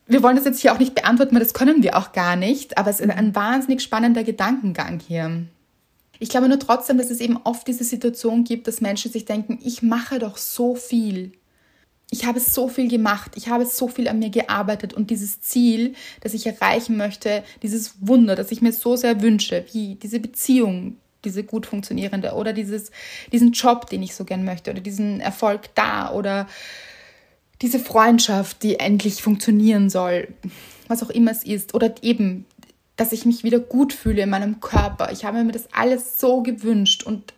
wir 0.08 0.24
wollen 0.24 0.36
das 0.36 0.46
jetzt 0.46 0.60
hier 0.60 0.74
auch 0.74 0.80
nicht 0.80 0.96
beantworten, 0.96 1.34
weil 1.34 1.44
das 1.44 1.54
können 1.54 1.84
wir 1.84 1.98
auch 1.98 2.12
gar 2.12 2.36
nicht, 2.36 2.78
aber 2.78 2.90
es 2.90 3.00
ist 3.00 3.10
ein 3.10 3.36
wahnsinnig 3.36 3.82
spannender 3.82 4.24
Gedankengang 4.24 5.00
hier. 5.00 5.44
Ich 6.20 6.30
glaube 6.30 6.48
nur 6.48 6.60
trotzdem, 6.60 6.98
dass 6.98 7.10
es 7.10 7.20
eben 7.20 7.38
oft 7.44 7.68
diese 7.68 7.84
Situation 7.84 8.44
gibt, 8.44 8.68
dass 8.68 8.82
Menschen 8.82 9.12
sich 9.12 9.26
denken, 9.26 9.60
ich 9.64 9.82
mache 9.82 10.20
doch 10.20 10.38
so 10.38 10.76
viel. 10.76 11.34
Ich 12.12 12.26
habe 12.26 12.40
so 12.40 12.68
viel 12.68 12.90
gemacht, 12.90 13.32
ich 13.36 13.48
habe 13.48 13.66
so 13.66 13.88
viel 13.88 14.08
an 14.08 14.20
mir 14.20 14.30
gearbeitet 14.30 14.94
und 14.94 15.10
dieses 15.10 15.42
Ziel, 15.42 15.96
das 16.22 16.36
ich 16.36 16.46
erreichen 16.46 16.96
möchte, 16.96 17.44
dieses 17.64 17.96
Wunder, 18.02 18.36
das 18.36 18.52
ich 18.52 18.62
mir 18.62 18.72
so 18.72 18.96
sehr 18.96 19.22
wünsche, 19.22 19.66
wie 19.72 19.96
diese 19.96 20.20
Beziehung, 20.20 20.98
diese 21.26 21.44
gut 21.44 21.66
funktionierende 21.66 22.34
oder 22.34 22.54
dieses, 22.54 22.92
diesen 23.32 23.52
Job, 23.54 23.90
den 23.90 24.04
ich 24.04 24.14
so 24.14 24.26
gern 24.26 24.46
möchte 24.46 24.70
oder 24.70 24.82
diesen 24.82 25.22
Erfolg 25.22 25.74
da 25.74 26.12
oder 26.12 26.48
diese 27.64 27.80
Freundschaft, 27.80 28.62
die 28.62 28.78
endlich 28.80 29.24
funktionieren 29.24 29.90
soll, 29.90 30.28
was 30.90 31.02
auch 31.02 31.10
immer 31.10 31.32
es 31.32 31.44
ist 31.46 31.74
oder 31.74 31.96
eben, 32.04 32.46
dass 32.98 33.14
ich 33.14 33.26
mich 33.26 33.44
wieder 33.44 33.60
gut 33.60 33.94
fühle 33.94 34.22
in 34.22 34.30
meinem 34.30 34.60
Körper. 34.60 35.12
Ich 35.12 35.24
habe 35.24 35.44
mir 35.44 35.54
das 35.54 35.74
alles 35.74 36.20
so 36.20 36.44
gewünscht 36.44 37.04
und, 37.04 37.34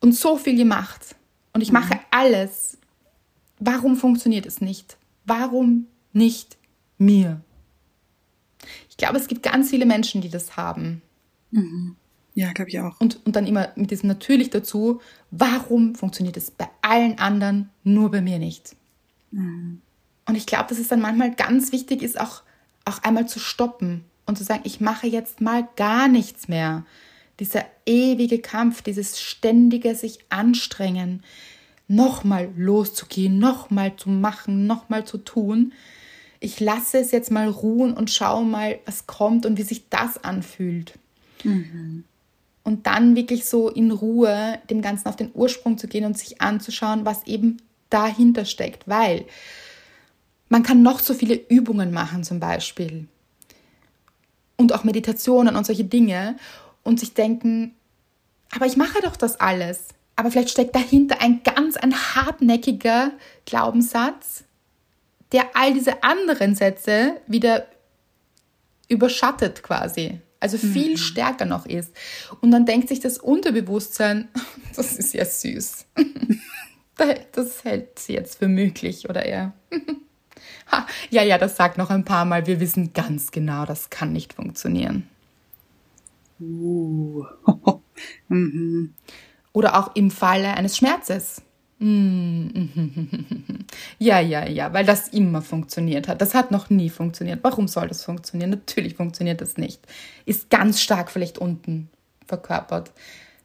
und 0.00 0.14
so 0.14 0.36
viel 0.36 0.56
gemacht 0.56 1.16
und 1.52 1.60
ich 1.60 1.72
mhm. 1.72 1.80
mache 1.80 2.00
alles. 2.12 2.78
Warum 3.58 3.96
funktioniert 3.96 4.46
es 4.46 4.60
nicht? 4.60 4.96
Warum 5.24 5.88
nicht 6.12 6.56
mir? 6.96 7.40
Ich 8.88 8.96
glaube, 8.96 9.18
es 9.18 9.26
gibt 9.26 9.42
ganz 9.42 9.70
viele 9.70 9.84
Menschen, 9.84 10.20
die 10.20 10.28
das 10.28 10.56
haben. 10.56 11.02
Mhm. 11.50 11.96
Ja, 12.34 12.52
glaube 12.52 12.70
ich 12.70 12.78
auch. 12.78 13.00
Und, 13.00 13.20
und 13.26 13.34
dann 13.34 13.48
immer 13.48 13.72
mit 13.74 13.90
diesem 13.90 14.08
natürlich 14.08 14.50
dazu, 14.50 15.00
warum 15.32 15.96
funktioniert 15.96 16.36
es 16.36 16.52
bei 16.52 16.68
allen 16.82 17.18
anderen, 17.18 17.68
nur 17.82 18.10
bei 18.10 18.22
mir 18.22 18.38
nicht? 18.38 18.76
Mhm. 19.32 19.80
Und 20.26 20.34
ich 20.36 20.46
glaube, 20.46 20.68
dass 20.68 20.78
es 20.78 20.88
dann 20.88 21.00
manchmal 21.00 21.34
ganz 21.34 21.72
wichtig 21.72 22.02
ist, 22.02 22.20
auch, 22.20 22.42
auch 22.84 23.02
einmal 23.02 23.26
zu 23.26 23.40
stoppen 23.40 24.04
und 24.24 24.38
zu 24.38 24.44
sagen, 24.44 24.62
ich 24.64 24.80
mache 24.80 25.06
jetzt 25.06 25.40
mal 25.40 25.68
gar 25.76 26.08
nichts 26.08 26.48
mehr. 26.48 26.84
Dieser 27.40 27.64
ewige 27.86 28.38
Kampf, 28.38 28.82
dieses 28.82 29.20
ständige 29.20 29.94
sich 29.96 30.20
anstrengen, 30.28 31.24
nochmal 31.88 32.50
loszugehen, 32.56 33.38
nochmal 33.38 33.96
zu 33.96 34.10
machen, 34.10 34.66
nochmal 34.66 35.04
zu 35.04 35.18
tun. 35.18 35.72
Ich 36.38 36.60
lasse 36.60 36.98
es 36.98 37.10
jetzt 37.10 37.30
mal 37.30 37.48
ruhen 37.48 37.94
und 37.94 38.10
schaue 38.10 38.44
mal, 38.44 38.78
was 38.86 39.06
kommt 39.06 39.44
und 39.44 39.58
wie 39.58 39.62
sich 39.62 39.88
das 39.88 40.22
anfühlt. 40.22 40.98
Mhm 41.42 42.04
und 42.64 42.86
dann 42.86 43.16
wirklich 43.16 43.44
so 43.44 43.68
in 43.68 43.90
Ruhe 43.90 44.58
dem 44.70 44.82
Ganzen 44.82 45.08
auf 45.08 45.16
den 45.16 45.30
Ursprung 45.34 45.78
zu 45.78 45.88
gehen 45.88 46.04
und 46.04 46.16
sich 46.16 46.40
anzuschauen, 46.40 47.04
was 47.04 47.26
eben 47.26 47.58
dahinter 47.92 48.44
steckt, 48.44 48.88
weil 48.88 49.26
man 50.48 50.62
kann 50.62 50.82
noch 50.82 51.00
so 51.00 51.14
viele 51.14 51.34
Übungen 51.34 51.92
machen 51.92 52.24
zum 52.24 52.40
Beispiel 52.40 53.06
und 54.56 54.72
auch 54.72 54.84
Meditationen 54.84 55.56
und 55.56 55.66
solche 55.66 55.84
Dinge 55.84 56.36
und 56.82 57.00
sich 57.00 57.14
denken, 57.14 57.74
aber 58.54 58.66
ich 58.66 58.76
mache 58.76 59.00
doch 59.02 59.16
das 59.16 59.40
alles. 59.40 59.88
Aber 60.14 60.30
vielleicht 60.30 60.50
steckt 60.50 60.74
dahinter 60.74 61.22
ein 61.22 61.42
ganz 61.42 61.76
ein 61.76 61.94
hartnäckiger 61.94 63.12
Glaubenssatz, 63.46 64.44
der 65.32 65.56
all 65.56 65.72
diese 65.72 66.02
anderen 66.02 66.54
Sätze 66.54 67.14
wieder 67.26 67.66
überschattet 68.88 69.62
quasi 69.62 70.20
also 70.42 70.58
viel 70.58 70.92
mhm. 70.92 70.96
stärker 70.96 71.44
noch 71.44 71.66
ist. 71.66 71.92
Und 72.40 72.50
dann 72.50 72.66
denkt 72.66 72.88
sich 72.88 72.98
das 72.98 73.18
Unterbewusstsein, 73.18 74.28
das 74.76 74.96
ist 74.98 75.14
ja 75.14 75.24
süß. 75.24 75.86
das 77.32 77.64
hält 77.64 77.98
sie 77.98 78.14
jetzt 78.14 78.38
für 78.38 78.48
möglich 78.48 79.08
oder 79.08 79.24
eher. 79.26 79.52
ja, 81.10 81.22
ja, 81.22 81.38
das 81.38 81.56
sagt 81.56 81.78
noch 81.78 81.90
ein 81.90 82.04
paar 82.04 82.24
Mal. 82.24 82.46
Wir 82.46 82.60
wissen 82.60 82.92
ganz 82.92 83.30
genau, 83.30 83.64
das 83.64 83.90
kann 83.90 84.12
nicht 84.12 84.32
funktionieren. 84.32 85.08
Uh. 86.40 87.24
mhm. 88.28 88.94
Oder 89.52 89.78
auch 89.78 89.94
im 89.94 90.10
Falle 90.10 90.54
eines 90.54 90.76
Schmerzes. 90.76 91.42
Mm. 91.78 92.48
Ja, 93.98 94.20
ja, 94.20 94.46
ja, 94.46 94.72
weil 94.72 94.86
das 94.86 95.08
immer 95.08 95.42
funktioniert 95.42 96.06
hat. 96.08 96.20
Das 96.20 96.32
hat 96.32 96.50
noch 96.50 96.70
nie 96.70 96.90
funktioniert. 96.90 97.40
Warum 97.42 97.66
soll 97.68 97.88
das 97.88 98.04
funktionieren? 98.04 98.50
Natürlich 98.50 98.94
funktioniert 98.94 99.40
das 99.40 99.56
nicht. 99.56 99.80
Ist 100.24 100.48
ganz 100.48 100.80
stark 100.80 101.10
vielleicht 101.10 101.38
unten 101.38 101.90
verkörpert. 102.26 102.92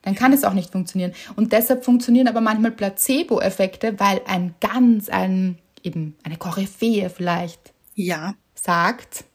Dann 0.07 0.15
kann 0.15 0.31
es 0.31 0.45
auch 0.45 0.53
nicht 0.53 0.71
funktionieren. 0.71 1.11
Und 1.35 1.51
deshalb 1.51 1.83
funktionieren 1.83 2.29
aber 2.29 2.39
manchmal 2.39 2.71
Placebo-Effekte, 2.71 3.99
weil 3.99 4.21
ein 4.25 4.55
ganz, 4.61 5.09
ein, 5.09 5.57
eben 5.83 6.15
eine 6.23 6.37
Koryphäe 6.37 7.09
vielleicht 7.09 7.73
ja. 7.93 8.33
sagt 8.55 9.25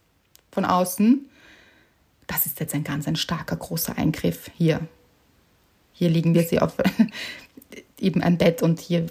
von 0.51 0.65
außen, 0.65 1.29
das 2.27 2.47
ist 2.47 2.59
jetzt 2.59 2.75
ein 2.75 2.85
ganz, 2.85 3.07
ein 3.07 3.17
starker, 3.17 3.55
großer 3.55 3.99
Eingriff 3.99 4.51
hier. 4.57 4.81
Hier 5.93 6.09
liegen 6.09 6.33
wir 6.33 6.45
sie 6.45 6.59
auf 6.59 6.73
eben 8.01 8.23
ein 8.23 8.39
Bett 8.39 8.63
und 8.63 8.81
hier, 8.81 9.09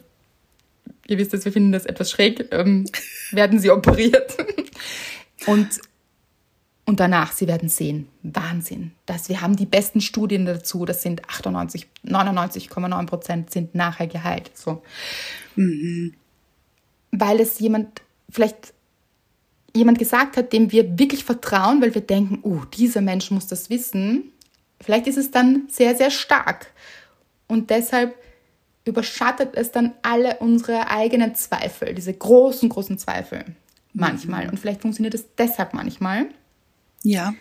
ihr 1.05 1.20
wisst 1.20 1.36
es, 1.36 1.45
wir 1.45 1.51
finden 1.51 1.74
das 1.74 1.86
etwas 1.86 2.09
schräg, 2.09 2.51
ähm, 2.51 2.89
werden 3.30 3.59
sie 3.59 3.70
operiert. 3.70 4.36
und, 5.45 5.80
und 6.91 6.99
danach, 6.99 7.31
sie 7.31 7.47
werden 7.47 7.69
sehen, 7.69 8.09
Wahnsinn. 8.21 8.91
Das, 9.05 9.29
wir 9.29 9.39
haben 9.39 9.55
die 9.55 9.65
besten 9.65 10.01
Studien 10.01 10.45
dazu, 10.45 10.83
das 10.83 11.01
sind 11.01 11.23
98, 11.29 11.87
99,9 12.05 13.05
Prozent 13.05 13.49
sind 13.49 13.75
nachher 13.75 14.07
geheilt. 14.07 14.51
So. 14.55 14.81
Mhm. 15.55 16.15
Weil 17.13 17.39
es 17.39 17.59
jemand, 17.59 18.01
vielleicht 18.29 18.73
jemand 19.73 19.99
gesagt 19.99 20.35
hat, 20.35 20.51
dem 20.51 20.73
wir 20.73 20.99
wirklich 20.99 21.23
vertrauen, 21.23 21.81
weil 21.81 21.95
wir 21.95 22.01
denken, 22.01 22.39
oh, 22.43 22.65
dieser 22.77 22.99
Mensch 22.99 23.31
muss 23.31 23.47
das 23.47 23.69
wissen. 23.69 24.33
Vielleicht 24.81 25.07
ist 25.07 25.17
es 25.17 25.31
dann 25.31 25.69
sehr, 25.69 25.95
sehr 25.95 26.11
stark. 26.11 26.73
Und 27.47 27.69
deshalb 27.69 28.15
überschattet 28.83 29.55
es 29.55 29.71
dann 29.71 29.93
alle 30.01 30.39
unsere 30.39 30.89
eigenen 30.89 31.35
Zweifel, 31.35 31.95
diese 31.95 32.13
großen, 32.13 32.67
großen 32.67 32.97
Zweifel 32.97 33.45
manchmal. 33.93 34.43
Mhm. 34.43 34.49
Und 34.49 34.59
vielleicht 34.59 34.81
funktioniert 34.81 35.13
es 35.13 35.33
deshalb 35.37 35.73
manchmal. 35.73 36.27
Ja. 37.04 37.34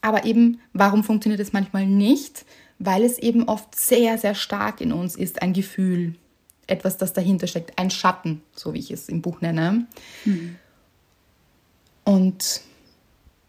Aber 0.00 0.24
eben, 0.24 0.60
warum 0.72 1.04
funktioniert 1.04 1.40
es 1.40 1.52
manchmal 1.52 1.86
nicht? 1.86 2.44
weil 2.78 3.04
es 3.04 3.18
eben 3.18 3.48
oft 3.48 3.74
sehr, 3.74 4.18
sehr 4.18 4.34
stark 4.34 4.80
in 4.80 4.92
uns 4.92 5.16
ist, 5.16 5.42
ein 5.42 5.52
Gefühl, 5.52 6.14
etwas, 6.66 6.96
das 6.96 7.12
dahinter 7.12 7.46
steckt, 7.46 7.78
ein 7.78 7.90
Schatten, 7.90 8.42
so 8.54 8.74
wie 8.74 8.80
ich 8.80 8.90
es 8.90 9.08
im 9.08 9.22
Buch 9.22 9.40
nenne. 9.40 9.86
Mhm. 10.24 10.56
Und 12.04 12.60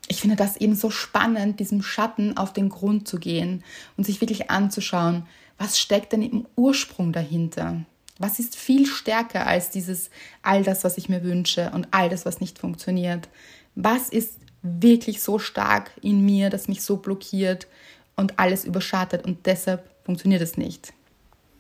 ich 0.08 0.22
finde 0.22 0.36
das 0.36 0.58
eben 0.58 0.76
so 0.76 0.90
spannend, 0.90 1.60
diesem 1.60 1.82
Schatten 1.82 2.38
auf 2.38 2.54
den 2.54 2.70
Grund 2.70 3.08
zu 3.08 3.20
gehen 3.20 3.64
und 3.98 4.06
sich 4.06 4.22
wirklich 4.22 4.50
anzuschauen, 4.50 5.26
was 5.58 5.80
steckt 5.80 6.14
denn 6.14 6.22
im 6.22 6.46
Ursprung 6.56 7.12
dahinter? 7.12 7.82
Was 8.20 8.40
ist 8.40 8.56
viel 8.56 8.86
stärker 8.86 9.46
als 9.46 9.70
dieses 9.70 10.10
all 10.42 10.64
das, 10.64 10.84
was 10.84 10.98
ich 10.98 11.10
mir 11.10 11.24
wünsche 11.24 11.72
und 11.72 11.88
all 11.92 12.10
das, 12.10 12.26
was 12.26 12.40
nicht 12.40 12.58
funktioniert? 12.60 13.28
Was 13.76 14.10
ist 14.10 14.38
wirklich 14.82 15.22
so 15.22 15.40
stark 15.40 15.92
in 16.02 16.26
mir, 16.26 16.50
das 16.50 16.68
mich 16.68 16.82
so 16.82 16.98
blockiert 16.98 17.68
und 18.16 18.40
alles 18.40 18.66
überschattet 18.66 19.26
und 19.26 19.46
deshalb 19.46 19.90
funktioniert 20.04 20.42
es 20.42 20.58
nicht? 20.58 20.94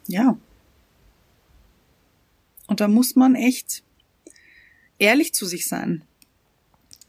Ja. 0.07 0.37
Und 2.67 2.81
da 2.81 2.87
muss 2.87 3.15
man 3.15 3.35
echt 3.35 3.83
ehrlich 4.99 5.33
zu 5.33 5.45
sich 5.45 5.67
sein. 5.67 6.03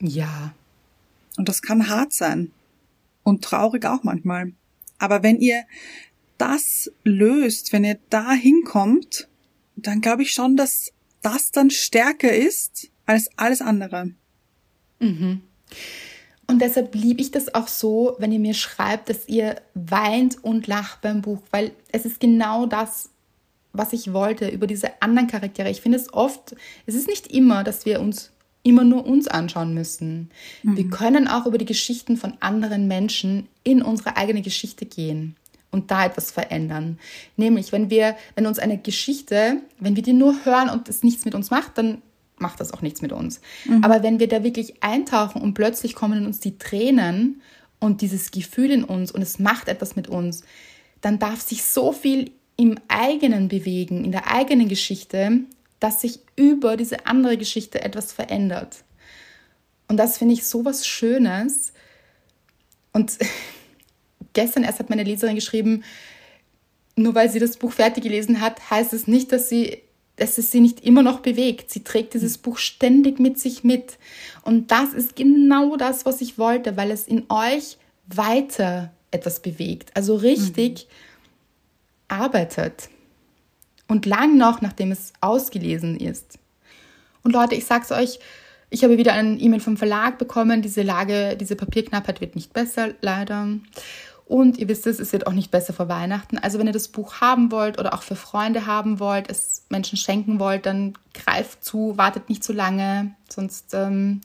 Ja. 0.01 0.55
Und 1.37 1.49
das 1.49 1.63
kann 1.63 1.89
hart 1.89 2.13
sein. 2.13 2.53
Und 3.23 3.45
traurig 3.45 3.85
auch 3.85 4.05
manchmal. 4.05 4.53
Aber 4.99 5.23
wenn 5.23 5.39
ihr 5.39 5.65
das 6.39 6.91
löst, 7.05 7.73
wenn 7.73 7.85
ihr 7.85 7.99
da 8.11 8.33
hinkommt, 8.33 9.29
dann 9.77 10.01
glaube 10.01 10.23
ich 10.23 10.33
schon, 10.33 10.57
dass 10.57 10.93
das 11.23 11.51
dann 11.51 11.71
stärker 11.71 12.33
ist 12.33 12.91
als 13.07 13.29
alles 13.37 13.61
andere. 13.61 14.13
Mhm. 15.01 15.43
Und 16.47 16.63
deshalb 16.63 16.95
liebe 16.95 17.21
ich 17.21 17.31
das 17.31 17.55
auch 17.55 17.69
so, 17.69 18.17
wenn 18.19 18.33
ihr 18.33 18.39
mir 18.39 18.55
schreibt, 18.55 19.11
dass 19.11 19.29
ihr 19.29 19.61
weint 19.75 20.43
und 20.43 20.67
lacht 20.67 21.03
beim 21.03 21.21
Buch, 21.21 21.41
weil 21.51 21.73
es 21.93 22.07
ist 22.07 22.21
genau 22.21 22.65
das, 22.67 23.11
was 23.73 23.93
ich 23.93 24.15
wollte 24.15 24.49
über 24.49 24.67
diese 24.67 25.03
anderen 25.03 25.29
Charaktere. 25.29 25.71
Ich 25.71 25.83
finde 25.83 25.99
es 25.99 26.13
oft, 26.13 26.57
es 26.87 26.95
ist 26.95 27.07
nicht 27.07 27.27
immer, 27.27 27.65
dass 27.65 27.85
wir 27.85 28.01
uns 28.01 28.33
immer 28.63 28.85
nur 28.85 29.07
uns 29.07 29.29
anschauen 29.29 29.75
müssen. 29.75 30.31
Mhm. 30.63 30.77
Wir 30.77 30.91
können 30.91 31.29
auch 31.29 31.47
über 31.47 31.59
die 31.59 31.65
Geschichten 31.65 32.17
von 32.17 32.35
anderen 32.41 32.89
Menschen 32.89 33.49
in 33.63 33.83
unsere 33.83 34.17
eigene 34.17 34.43
Geschichte 34.43 34.87
gehen 34.87 35.37
und 35.71 35.91
da 35.91 36.07
etwas 36.07 36.31
verändern. 36.31 36.99
Nämlich, 37.37 37.73
wenn 37.73 37.91
wir, 37.91 38.17
wenn 38.35 38.47
uns 38.47 38.59
eine 38.59 38.79
Geschichte, 38.79 39.63
wenn 39.79 39.97
wir 39.97 40.03
die 40.03 40.13
nur 40.13 40.45
hören 40.45 40.71
und 40.71 40.89
es 40.89 41.03
nichts 41.03 41.25
mit 41.25 41.35
uns 41.35 41.51
macht, 41.51 41.77
dann 41.79 42.03
macht 42.41 42.61
das 42.61 42.73
auch 42.73 42.83
nichts 42.83 43.03
mit 43.03 43.13
uns. 43.13 43.41
Mhm. 43.65 43.85
Aber 43.85 44.03
wenn 44.03 44.21
wir 44.21 44.29
da 44.29 44.43
wirklich 44.43 44.83
eintauchen 44.83 45.43
und 45.43 45.55
plötzlich 45.55 45.95
kommen 45.95 46.19
in 46.19 46.27
uns 46.27 46.41
die 46.41 46.59
Tränen 46.59 47.43
und 47.81 48.01
dieses 48.01 48.31
Gefühl 48.31 48.71
in 48.71 48.85
uns 48.85 49.13
und 49.13 49.23
es 49.23 49.39
macht 49.39 49.69
etwas 49.69 49.97
mit 49.97 50.09
uns, 50.09 50.43
dann 51.01 51.19
darf 51.19 51.41
sich 51.41 51.63
so 51.65 51.93
viel 51.93 52.33
im 52.57 52.79
eigenen 52.89 53.49
bewegen, 53.49 54.05
in 54.05 54.13
der 54.13 54.33
eigenen 54.33 54.69
Geschichte, 54.69 55.41
dass 55.81 56.01
sich 56.01 56.19
über 56.35 56.77
diese 56.77 57.07
andere 57.07 57.37
Geschichte 57.39 57.83
etwas 57.83 58.13
verändert. 58.13 58.85
Und 59.87 59.97
das 59.97 60.19
finde 60.19 60.35
ich 60.35 60.47
so 60.47 60.65
was 60.65 60.87
Schönes. 60.87 61.73
Und 62.93 63.19
gestern 64.33 64.65
erst 64.65 64.81
hat 64.81 64.91
meine 64.91 65.05
Leserin 65.05 65.37
geschrieben, 65.37 65.85
nur 66.97 67.15
weil 67.15 67.31
sie 67.31 67.39
das 67.39 67.57
Buch 67.57 67.73
fertig 67.73 68.03
gelesen 68.03 68.41
hat, 68.41 68.71
heißt 68.71 68.93
es 68.93 69.07
nicht, 69.07 69.31
dass 69.33 69.49
sie 69.49 69.83
dass 70.19 70.39
es 70.39 70.51
sie 70.51 70.61
nicht 70.61 70.85
immer 70.85 71.03
noch 71.03 71.21
bewegt. 71.21 71.71
Sie 71.71 71.85
trägt 71.85 72.15
dieses 72.15 72.39
Buch 72.39 72.59
ständig 72.59 73.19
mit 73.19 73.39
sich 73.39 73.65
mit. 73.65 73.99
Und 74.43 74.71
das 74.71 74.93
ist 74.93 75.17
genau 75.17 75.77
das, 75.77 76.05
was 76.05 76.21
ich 76.21 76.39
wollte, 76.39 76.77
weil 76.77 76.91
es 76.91 77.07
in 77.07 77.25
euch 77.29 77.79
weiter 78.07 78.93
etwas 79.11 79.41
bewegt. 79.41 79.91
Also 79.95 80.17
richtig 80.17 80.87
mhm. 80.89 82.21
arbeitet. 82.21 82.89
Und 83.87 84.07
lang 84.07 84.37
noch, 84.37 84.61
nachdem 84.61 84.93
es 84.93 85.13
ausgelesen 85.21 85.99
ist. 85.99 86.39
Und 87.23 87.33
Leute, 87.33 87.55
ich 87.55 87.65
sag's 87.65 87.91
euch, 87.91 88.19
ich 88.71 88.85
habe 88.85 88.99
wieder 88.99 89.15
ein 89.15 89.41
E-Mail 89.41 89.61
vom 89.61 89.79
Verlag 89.79 90.19
bekommen. 90.19 90.61
Diese 90.61 90.83
Lage, 90.83 91.37
diese 91.41 91.57
Papierknappheit 91.57 92.21
wird 92.21 92.35
nicht 92.35 92.53
besser, 92.53 92.91
leider. 93.01 93.49
Und 94.29 94.59
ihr 94.59 94.69
wisst 94.69 94.87
es, 94.87 95.01
es 95.01 95.15
wird 95.15 95.27
auch 95.27 95.33
nicht 95.33 95.51
besser 95.51 95.73
vor 95.73 95.89
Weihnachten. 95.89 96.37
Also 96.37 96.59
wenn 96.59 96.67
ihr 96.67 96.73
das 96.75 96.89
Buch 96.89 97.23
haben 97.23 97.51
wollt 97.51 97.79
oder 97.79 97.95
auch 97.95 98.03
für 98.03 98.15
Freunde 98.15 98.67
haben 98.67 99.01
wollt, 99.01 99.31
es 99.31 99.65
Menschen 99.71 99.97
schenken 99.97 100.39
wollt, 100.39 100.67
dann 100.67 100.93
greift 101.15 101.65
zu, 101.65 101.97
wartet 101.97 102.29
nicht 102.29 102.45
zu 102.45 102.53
lange, 102.53 103.15
sonst, 103.31 103.73
ähm, 103.73 104.21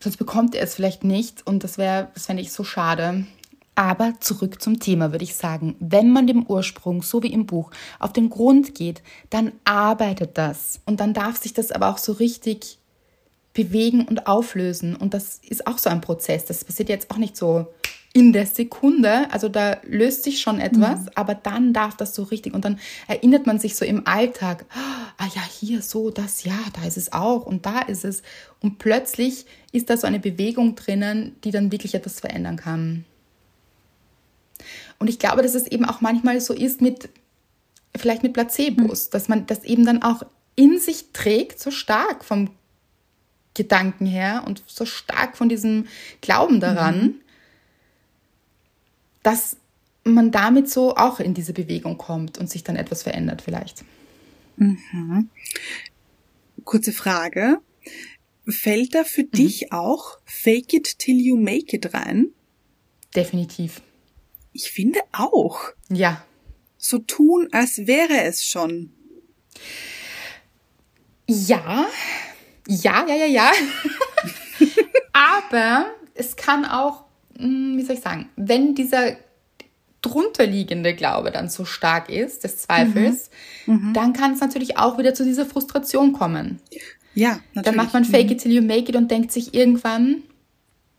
sonst 0.00 0.16
bekommt 0.16 0.54
ihr 0.54 0.62
es 0.62 0.74
vielleicht 0.74 1.04
nicht. 1.04 1.46
Und 1.46 1.64
das 1.64 1.76
wäre, 1.76 2.08
das 2.14 2.24
fände 2.24 2.40
ich 2.42 2.50
so 2.50 2.64
schade. 2.64 3.26
Aber 3.74 4.14
zurück 4.20 4.62
zum 4.62 4.80
Thema 4.80 5.12
würde 5.12 5.24
ich 5.24 5.36
sagen, 5.36 5.76
wenn 5.80 6.10
man 6.10 6.26
dem 6.26 6.46
Ursprung, 6.46 7.02
so 7.02 7.22
wie 7.22 7.32
im 7.32 7.44
Buch, 7.44 7.72
auf 7.98 8.14
den 8.14 8.30
Grund 8.30 8.74
geht, 8.74 9.02
dann 9.28 9.52
arbeitet 9.64 10.38
das. 10.38 10.80
Und 10.86 11.00
dann 11.00 11.12
darf 11.12 11.36
sich 11.36 11.52
das 11.52 11.72
aber 11.72 11.90
auch 11.90 11.98
so 11.98 12.12
richtig 12.12 12.78
bewegen 13.52 14.06
und 14.06 14.26
auflösen. 14.26 14.96
Und 14.96 15.12
das 15.12 15.40
ist 15.46 15.66
auch 15.66 15.76
so 15.76 15.90
ein 15.90 16.00
Prozess. 16.00 16.46
Das 16.46 16.64
passiert 16.64 16.88
jetzt 16.88 17.10
auch 17.10 17.18
nicht 17.18 17.36
so 17.36 17.66
in 18.16 18.32
der 18.32 18.46
Sekunde, 18.46 19.28
also 19.32 19.48
da 19.48 19.78
löst 19.82 20.22
sich 20.22 20.40
schon 20.40 20.60
etwas, 20.60 21.00
mhm. 21.00 21.10
aber 21.16 21.34
dann 21.34 21.72
darf 21.72 21.96
das 21.96 22.14
so 22.14 22.22
richtig 22.22 22.54
und 22.54 22.64
dann 22.64 22.78
erinnert 23.08 23.44
man 23.44 23.58
sich 23.58 23.74
so 23.74 23.84
im 23.84 24.06
Alltag, 24.06 24.64
ah 24.70 25.26
ja, 25.34 25.42
hier 25.42 25.82
so, 25.82 26.10
das, 26.10 26.44
ja, 26.44 26.58
da 26.74 26.86
ist 26.86 26.96
es 26.96 27.12
auch 27.12 27.44
und 27.44 27.66
da 27.66 27.80
ist 27.80 28.04
es. 28.04 28.22
Und 28.60 28.78
plötzlich 28.78 29.46
ist 29.72 29.90
da 29.90 29.96
so 29.96 30.06
eine 30.06 30.20
Bewegung 30.20 30.76
drinnen, 30.76 31.34
die 31.42 31.50
dann 31.50 31.72
wirklich 31.72 31.96
etwas 31.96 32.20
verändern 32.20 32.56
kann. 32.56 33.04
Und 35.00 35.10
ich 35.10 35.18
glaube, 35.18 35.42
dass 35.42 35.56
es 35.56 35.66
eben 35.66 35.84
auch 35.84 36.00
manchmal 36.00 36.40
so 36.40 36.54
ist 36.54 36.80
mit, 36.80 37.08
vielleicht 37.96 38.22
mit 38.22 38.32
Placebos, 38.32 39.06
mhm. 39.06 39.10
dass 39.10 39.28
man 39.28 39.46
das 39.46 39.64
eben 39.64 39.84
dann 39.84 40.04
auch 40.04 40.22
in 40.54 40.78
sich 40.78 41.06
trägt, 41.12 41.58
so 41.58 41.72
stark 41.72 42.24
vom 42.24 42.50
Gedanken 43.54 44.06
her 44.06 44.44
und 44.46 44.62
so 44.68 44.86
stark 44.86 45.36
von 45.36 45.48
diesem 45.48 45.88
Glauben 46.20 46.60
daran, 46.60 47.02
mhm 47.02 47.23
dass 49.24 49.56
man 50.04 50.30
damit 50.30 50.70
so 50.70 50.94
auch 50.94 51.18
in 51.18 51.34
diese 51.34 51.52
Bewegung 51.52 51.98
kommt 51.98 52.38
und 52.38 52.48
sich 52.48 52.62
dann 52.62 52.76
etwas 52.76 53.02
verändert 53.02 53.42
vielleicht. 53.42 53.84
Mhm. 54.56 55.30
Kurze 56.64 56.92
Frage. 56.92 57.58
Fällt 58.46 58.94
da 58.94 59.04
für 59.04 59.22
mhm. 59.22 59.30
dich 59.30 59.72
auch 59.72 60.18
Fake 60.24 60.74
it 60.74 60.98
till 60.98 61.20
you 61.20 61.36
make 61.36 61.74
it 61.74 61.94
rein? 61.94 62.28
Definitiv. 63.16 63.80
Ich 64.52 64.70
finde 64.70 65.00
auch. 65.12 65.60
Ja. 65.88 66.24
So 66.76 66.98
tun, 66.98 67.48
als 67.52 67.86
wäre 67.86 68.22
es 68.24 68.44
schon. 68.44 68.92
Ja, 71.26 71.86
ja, 72.68 73.06
ja, 73.08 73.14
ja, 73.14 73.26
ja. 73.26 73.52
Aber 75.12 75.86
es 76.12 76.36
kann 76.36 76.66
auch 76.66 77.03
wie 77.38 77.82
soll 77.82 77.96
ich 77.96 78.02
sagen, 78.02 78.28
wenn 78.36 78.74
dieser 78.74 79.16
drunterliegende 80.02 80.94
Glaube 80.94 81.30
dann 81.30 81.48
so 81.48 81.64
stark 81.64 82.10
ist, 82.10 82.44
des 82.44 82.58
Zweifels, 82.58 83.30
mhm. 83.66 83.88
Mhm. 83.88 83.94
dann 83.94 84.12
kann 84.12 84.34
es 84.34 84.40
natürlich 84.40 84.76
auch 84.76 84.98
wieder 84.98 85.14
zu 85.14 85.24
dieser 85.24 85.46
Frustration 85.46 86.12
kommen. 86.12 86.60
Ja, 87.14 87.40
natürlich. 87.54 87.64
Dann 87.64 87.76
macht 87.76 87.94
man 87.94 88.04
Fake 88.04 88.30
it 88.30 88.42
till 88.42 88.52
you 88.52 88.62
make 88.62 88.90
it 88.90 88.96
und 88.96 89.10
denkt 89.10 89.32
sich 89.32 89.54
irgendwann, 89.54 90.22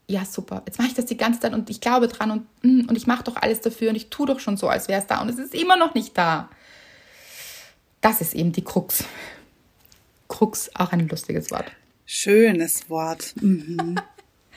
ja 0.08 0.24
super, 0.24 0.62
jetzt 0.66 0.78
mache 0.78 0.88
ich 0.88 0.94
das 0.94 1.06
die 1.06 1.16
ganze 1.16 1.40
Zeit 1.40 1.52
und 1.52 1.68
ich 1.70 1.80
glaube 1.80 2.08
dran 2.08 2.30
und, 2.30 2.46
hm, 2.62 2.86
und 2.88 2.96
ich 2.96 3.06
mache 3.06 3.24
doch 3.24 3.36
alles 3.36 3.60
dafür 3.60 3.90
und 3.90 3.96
ich 3.96 4.08
tue 4.08 4.26
doch 4.26 4.40
schon 4.40 4.56
so, 4.56 4.68
als 4.68 4.88
wäre 4.88 5.00
es 5.00 5.06
da 5.06 5.20
und 5.20 5.28
es 5.28 5.38
ist 5.38 5.54
immer 5.54 5.76
noch 5.76 5.94
nicht 5.94 6.16
da. 6.16 6.48
Das 8.00 8.20
ist 8.20 8.34
eben 8.34 8.52
die 8.52 8.62
Krux. 8.62 9.04
Krux, 10.28 10.70
auch 10.74 10.92
ein 10.92 11.08
lustiges 11.08 11.50
Wort. 11.50 11.70
Schönes 12.04 12.88
Wort. 12.88 13.34
Mhm. 13.40 13.96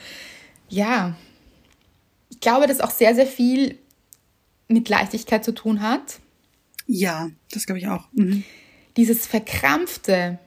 ja, 0.70 1.16
ich 2.40 2.42
glaube, 2.42 2.68
dass 2.68 2.80
auch 2.80 2.92
sehr, 2.92 3.14
sehr 3.16 3.28
viel 3.28 3.78
mit 4.70 4.88
Leichtigkeit 4.88 5.44
zu 5.44 5.52
tun 5.52 5.82
hat. 5.82 6.20
Ja, 6.88 7.30
das 7.52 7.66
glaube 7.66 7.80
ich 7.80 7.90
auch. 7.90 8.08
Mhm. 8.14 8.46
Dieses 8.96 9.28
Verkrampfte 9.28 10.40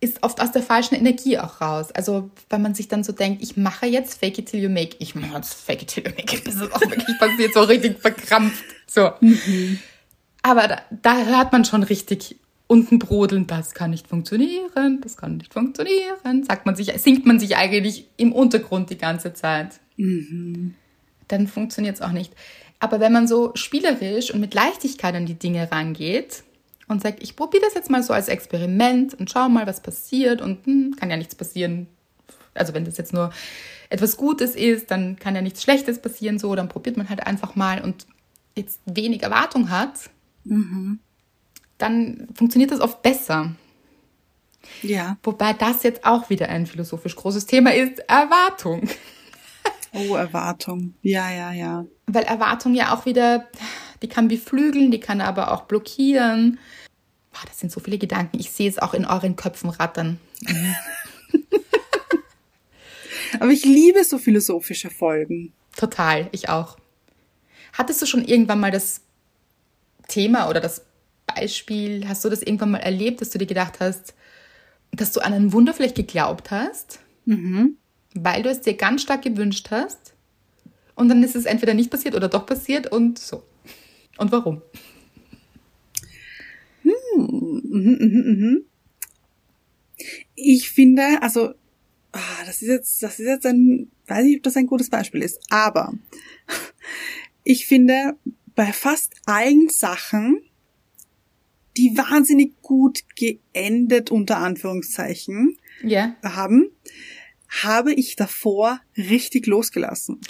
ist 0.00 0.22
oft 0.22 0.42
aus 0.42 0.52
der 0.52 0.62
falschen 0.62 0.96
Energie 0.96 1.38
auch 1.38 1.62
raus. 1.62 1.92
Also, 1.92 2.30
wenn 2.50 2.60
man 2.60 2.74
sich 2.74 2.88
dann 2.88 3.04
so 3.04 3.14
denkt, 3.14 3.42
ich 3.42 3.56
mache 3.56 3.86
jetzt 3.86 4.20
Fake 4.20 4.38
it 4.38 4.50
till 4.50 4.60
you 4.60 4.68
make, 4.68 4.96
ich 4.98 5.14
mache 5.14 5.34
jetzt 5.34 5.54
Fake 5.54 5.80
it 5.80 5.88
till 5.88 6.04
you 6.06 6.10
make 6.10 6.36
it, 6.36 6.44
bis 6.44 6.56
es 6.56 6.70
auch 6.70 6.80
wirklich 6.82 7.18
passiert, 7.18 7.54
so 7.54 7.62
richtig 7.62 7.98
verkrampft. 8.00 8.62
So. 8.86 9.12
Mhm. 9.22 9.78
Aber 10.42 10.68
da, 10.68 10.82
da 10.90 11.24
hört 11.24 11.52
man 11.52 11.64
schon 11.64 11.84
richtig 11.84 12.36
unten 12.66 12.98
brodeln, 12.98 13.46
das 13.46 13.72
kann 13.72 13.92
nicht 13.92 14.08
funktionieren, 14.08 15.00
das 15.00 15.16
kann 15.16 15.38
nicht 15.38 15.54
funktionieren, 15.54 16.44
sagt 16.46 16.66
man 16.66 16.76
sich, 16.76 16.92
singt 17.00 17.24
man 17.24 17.40
sich 17.40 17.56
eigentlich 17.56 18.08
im 18.18 18.32
Untergrund 18.32 18.90
die 18.90 18.98
ganze 18.98 19.32
Zeit. 19.32 19.80
Mhm 19.96 20.74
dann 21.28 21.46
funktioniert 21.46 21.96
es 21.96 22.02
auch 22.02 22.12
nicht. 22.12 22.32
Aber 22.80 23.00
wenn 23.00 23.12
man 23.12 23.28
so 23.28 23.52
spielerisch 23.54 24.32
und 24.32 24.40
mit 24.40 24.54
Leichtigkeit 24.54 25.14
an 25.14 25.26
die 25.26 25.38
Dinge 25.38 25.70
rangeht 25.70 26.42
und 26.88 27.02
sagt, 27.02 27.22
ich 27.22 27.36
probiere 27.36 27.64
das 27.64 27.74
jetzt 27.74 27.90
mal 27.90 28.02
so 28.02 28.12
als 28.12 28.28
Experiment 28.28 29.14
und 29.14 29.30
schau 29.30 29.48
mal, 29.48 29.66
was 29.66 29.80
passiert 29.80 30.42
und 30.42 30.66
hm, 30.66 30.96
kann 30.98 31.10
ja 31.10 31.16
nichts 31.16 31.34
passieren. 31.34 31.86
Also 32.52 32.74
wenn 32.74 32.84
das 32.84 32.98
jetzt 32.98 33.12
nur 33.12 33.30
etwas 33.88 34.16
Gutes 34.16 34.54
ist, 34.54 34.90
dann 34.90 35.16
kann 35.16 35.34
ja 35.34 35.42
nichts 35.42 35.62
Schlechtes 35.62 36.00
passieren, 36.00 36.38
so, 36.38 36.54
dann 36.54 36.68
probiert 36.68 36.96
man 36.96 37.08
halt 37.08 37.26
einfach 37.26 37.54
mal 37.54 37.80
und 37.80 38.06
jetzt 38.56 38.80
wenig 38.86 39.22
Erwartung 39.22 39.70
hat, 39.70 40.10
dann 41.78 42.28
funktioniert 42.34 42.70
das 42.70 42.80
oft 42.80 43.02
besser. 43.02 43.52
Ja. 44.82 45.16
Wobei 45.22 45.52
das 45.52 45.82
jetzt 45.82 46.04
auch 46.04 46.30
wieder 46.30 46.48
ein 46.48 46.66
philosophisch 46.66 47.16
großes 47.16 47.46
Thema 47.46 47.74
ist, 47.74 47.98
Erwartung. 48.08 48.88
Oh, 49.94 50.16
Erwartung. 50.16 50.94
Ja, 51.02 51.30
ja, 51.30 51.52
ja. 51.52 51.86
Weil 52.06 52.24
Erwartung 52.24 52.74
ja 52.74 52.94
auch 52.94 53.06
wieder, 53.06 53.48
die 54.02 54.08
kann 54.08 54.28
beflügeln, 54.28 54.90
die 54.90 55.00
kann 55.00 55.20
aber 55.20 55.52
auch 55.52 55.62
blockieren. 55.62 56.58
Boah, 57.32 57.46
das 57.46 57.60
sind 57.60 57.72
so 57.72 57.80
viele 57.80 57.98
Gedanken. 57.98 58.38
Ich 58.38 58.50
sehe 58.50 58.68
es 58.68 58.78
auch 58.78 58.94
in 58.94 59.04
euren 59.04 59.36
Köpfen 59.36 59.70
rattern. 59.70 60.18
Aber 63.40 63.50
ich 63.50 63.64
liebe 63.64 64.04
so 64.04 64.18
philosophische 64.18 64.90
Folgen. 64.90 65.52
Total, 65.76 66.28
ich 66.32 66.48
auch. 66.48 66.76
Hattest 67.72 68.00
du 68.00 68.06
schon 68.06 68.24
irgendwann 68.24 68.60
mal 68.60 68.70
das 68.70 69.00
Thema 70.06 70.48
oder 70.48 70.60
das 70.60 70.84
Beispiel, 71.26 72.06
hast 72.06 72.24
du 72.24 72.28
das 72.28 72.42
irgendwann 72.42 72.70
mal 72.70 72.78
erlebt, 72.78 73.20
dass 73.20 73.30
du 73.30 73.38
dir 73.38 73.46
gedacht 73.46 73.80
hast, 73.80 74.14
dass 74.92 75.12
du 75.12 75.20
an 75.20 75.32
ein 75.32 75.52
Wunder 75.52 75.74
vielleicht 75.74 75.96
geglaubt 75.96 76.50
hast, 76.52 77.00
weil 78.14 78.42
du 78.42 78.48
es 78.50 78.60
dir 78.60 78.74
ganz 78.74 79.02
stark 79.02 79.22
gewünscht 79.22 79.68
hast 79.70 80.14
und 80.94 81.08
dann 81.08 81.22
ist 81.22 81.36
es 81.36 81.44
entweder 81.44 81.74
nicht 81.74 81.90
passiert 81.90 82.14
oder 82.14 82.28
doch 82.28 82.46
passiert 82.46 82.90
und 82.90 83.18
so. 83.18 83.42
Und 84.16 84.30
warum? 84.32 84.62
Ich 90.34 90.70
finde, 90.70 91.02
also, 91.22 91.54
ah, 92.12 92.44
das 92.46 92.62
ist 92.62 92.68
jetzt, 92.68 93.02
das 93.02 93.18
ist 93.20 93.26
jetzt 93.26 93.46
ein, 93.46 93.90
weiß 94.06 94.24
nicht, 94.24 94.38
ob 94.38 94.42
das 94.42 94.56
ein 94.56 94.66
gutes 94.66 94.90
Beispiel 94.90 95.22
ist, 95.22 95.40
aber 95.50 95.92
ich 97.44 97.66
finde, 97.66 98.16
bei 98.54 98.72
fast 98.72 99.14
allen 99.26 99.68
Sachen, 99.68 100.40
die 101.76 101.96
wahnsinnig 101.96 102.52
gut 102.62 103.02
geendet, 103.16 104.10
unter 104.10 104.38
Anführungszeichen, 104.38 105.56
Ja. 105.82 106.14
haben, 106.22 106.70
habe 107.62 107.92
ich 107.92 108.16
davor 108.16 108.80
richtig 108.96 109.46
losgelassen. 109.46 110.20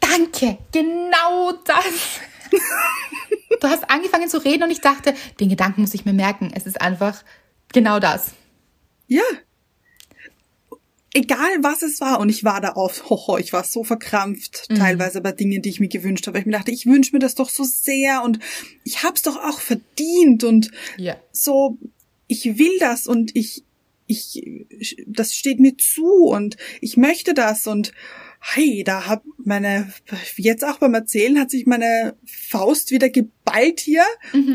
Danke, 0.00 0.58
genau 0.72 1.52
das. 1.64 2.20
du 3.60 3.68
hast 3.68 3.90
angefangen 3.90 4.28
zu 4.28 4.38
reden 4.38 4.62
und 4.64 4.70
ich 4.70 4.80
dachte, 4.80 5.14
den 5.38 5.48
Gedanken 5.48 5.82
muss 5.82 5.94
ich 5.94 6.04
mir 6.04 6.12
merken. 6.12 6.50
Es 6.54 6.66
ist 6.66 6.80
einfach 6.80 7.22
genau 7.72 8.00
das. 8.00 8.30
Ja. 9.06 9.22
Egal 11.12 11.50
was 11.62 11.82
es 11.82 12.00
war, 12.00 12.20
und 12.20 12.28
ich 12.28 12.44
war 12.44 12.60
da 12.60 12.76
oft, 12.76 13.10
hoho, 13.10 13.36
ich 13.36 13.52
war 13.52 13.64
so 13.64 13.82
verkrampft, 13.82 14.68
teilweise 14.68 15.20
bei 15.20 15.32
Dingen, 15.32 15.60
die 15.60 15.68
ich 15.68 15.80
mir 15.80 15.88
gewünscht 15.88 16.28
habe. 16.28 16.38
Ich 16.38 16.46
mir 16.46 16.52
dachte, 16.52 16.70
ich 16.70 16.86
wünsche 16.86 17.12
mir 17.12 17.18
das 17.18 17.34
doch 17.34 17.50
so 17.50 17.64
sehr 17.64 18.22
und 18.22 18.38
ich 18.84 19.02
hab's 19.02 19.22
doch 19.22 19.36
auch 19.36 19.58
verdient 19.60 20.44
und 20.44 20.70
Ja. 20.96 21.16
so, 21.32 21.78
ich 22.28 22.58
will 22.58 22.78
das 22.78 23.08
und 23.08 23.34
ich, 23.34 23.64
ich, 24.10 24.42
das 25.06 25.34
steht 25.34 25.60
mir 25.60 25.76
zu 25.76 26.06
und 26.24 26.56
ich 26.80 26.96
möchte 26.96 27.32
das 27.32 27.66
und 27.66 27.92
hey, 28.40 28.82
da 28.84 29.06
hab 29.06 29.22
meine, 29.36 29.92
jetzt 30.36 30.64
auch 30.64 30.78
beim 30.78 30.94
Erzählen 30.94 31.38
hat 31.38 31.50
sich 31.50 31.66
meine 31.66 32.16
Faust 32.24 32.90
wieder 32.90 33.10
geballt 33.10 33.80
hier, 33.80 34.04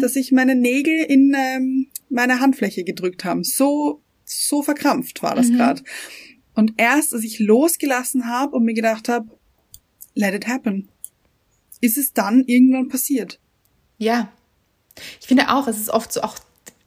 dass 0.01 0.13
sich 0.13 0.31
meine 0.31 0.55
Nägel 0.55 1.03
in 1.03 1.35
ähm, 1.37 1.87
meine 2.09 2.39
Handfläche 2.39 2.83
gedrückt 2.83 3.23
haben. 3.23 3.43
So, 3.43 4.01
so 4.23 4.63
verkrampft 4.63 5.21
war 5.21 5.35
das 5.35 5.51
grad. 5.51 5.83
Und 6.55 6.73
erst, 6.77 7.13
als 7.13 7.23
ich 7.23 7.39
losgelassen 7.39 8.27
habe 8.27 8.55
und 8.55 8.65
mir 8.65 8.73
gedacht 8.73 9.07
habe, 9.07 9.27
let 10.15 10.33
it 10.33 10.47
happen, 10.47 10.89
ist 11.81 11.97
es 11.97 12.13
dann 12.13 12.43
irgendwann 12.45 12.87
passiert. 12.87 13.39
Ja. 13.97 14.31
Ich 15.19 15.27
finde 15.27 15.49
auch, 15.49 15.67
es 15.67 15.77
ist 15.77 15.89
oft 15.89 16.11
so 16.11 16.21
auch, 16.21 16.39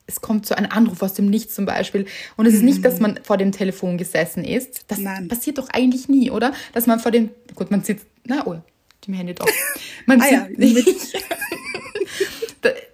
es 0.08 0.22
kommt 0.22 0.46
so 0.46 0.54
ein 0.54 0.66
Anruf 0.66 1.02
aus 1.02 1.14
dem 1.14 1.26
Nichts 1.26 1.54
zum 1.54 1.66
Beispiel. 1.66 2.06
Und 2.36 2.46
es 2.46 2.54
ist 2.54 2.62
nicht, 2.62 2.82
dass 2.84 2.98
man 2.98 3.20
vor 3.22 3.36
dem 3.36 3.52
Telefon 3.52 3.98
gesessen 3.98 4.42
ist. 4.42 4.84
Das 4.88 4.98
Nein. 4.98 5.28
passiert 5.28 5.58
doch 5.58 5.68
eigentlich 5.68 6.08
nie, 6.08 6.30
oder? 6.30 6.52
Dass 6.72 6.86
man 6.86 6.98
vor 6.98 7.12
dem, 7.12 7.28
gut, 7.54 7.70
man 7.70 7.84
sitzt, 7.84 8.06
na, 8.24 8.46
oh, 8.46 8.56
die 9.04 9.12
Handy 9.12 9.34
doch. 9.34 9.46
Man 10.06 10.20
Ah 10.20 10.26
ja, 10.30 10.48
sitzt, 10.56 11.16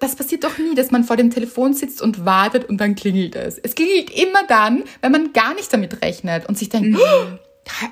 das 0.00 0.16
passiert 0.16 0.44
doch 0.44 0.58
nie, 0.58 0.74
dass 0.74 0.90
man 0.90 1.04
vor 1.04 1.16
dem 1.16 1.30
Telefon 1.30 1.74
sitzt 1.74 2.02
und 2.02 2.24
wartet 2.24 2.68
und 2.68 2.78
dann 2.78 2.94
klingelt 2.94 3.36
es. 3.36 3.58
Es 3.58 3.74
klingelt 3.74 4.10
immer 4.10 4.44
dann, 4.46 4.84
wenn 5.00 5.12
man 5.12 5.32
gar 5.32 5.54
nicht 5.54 5.72
damit 5.72 6.02
rechnet 6.02 6.46
und 6.46 6.58
sich 6.58 6.68
denkt, 6.68 6.98
oh, 6.98 7.26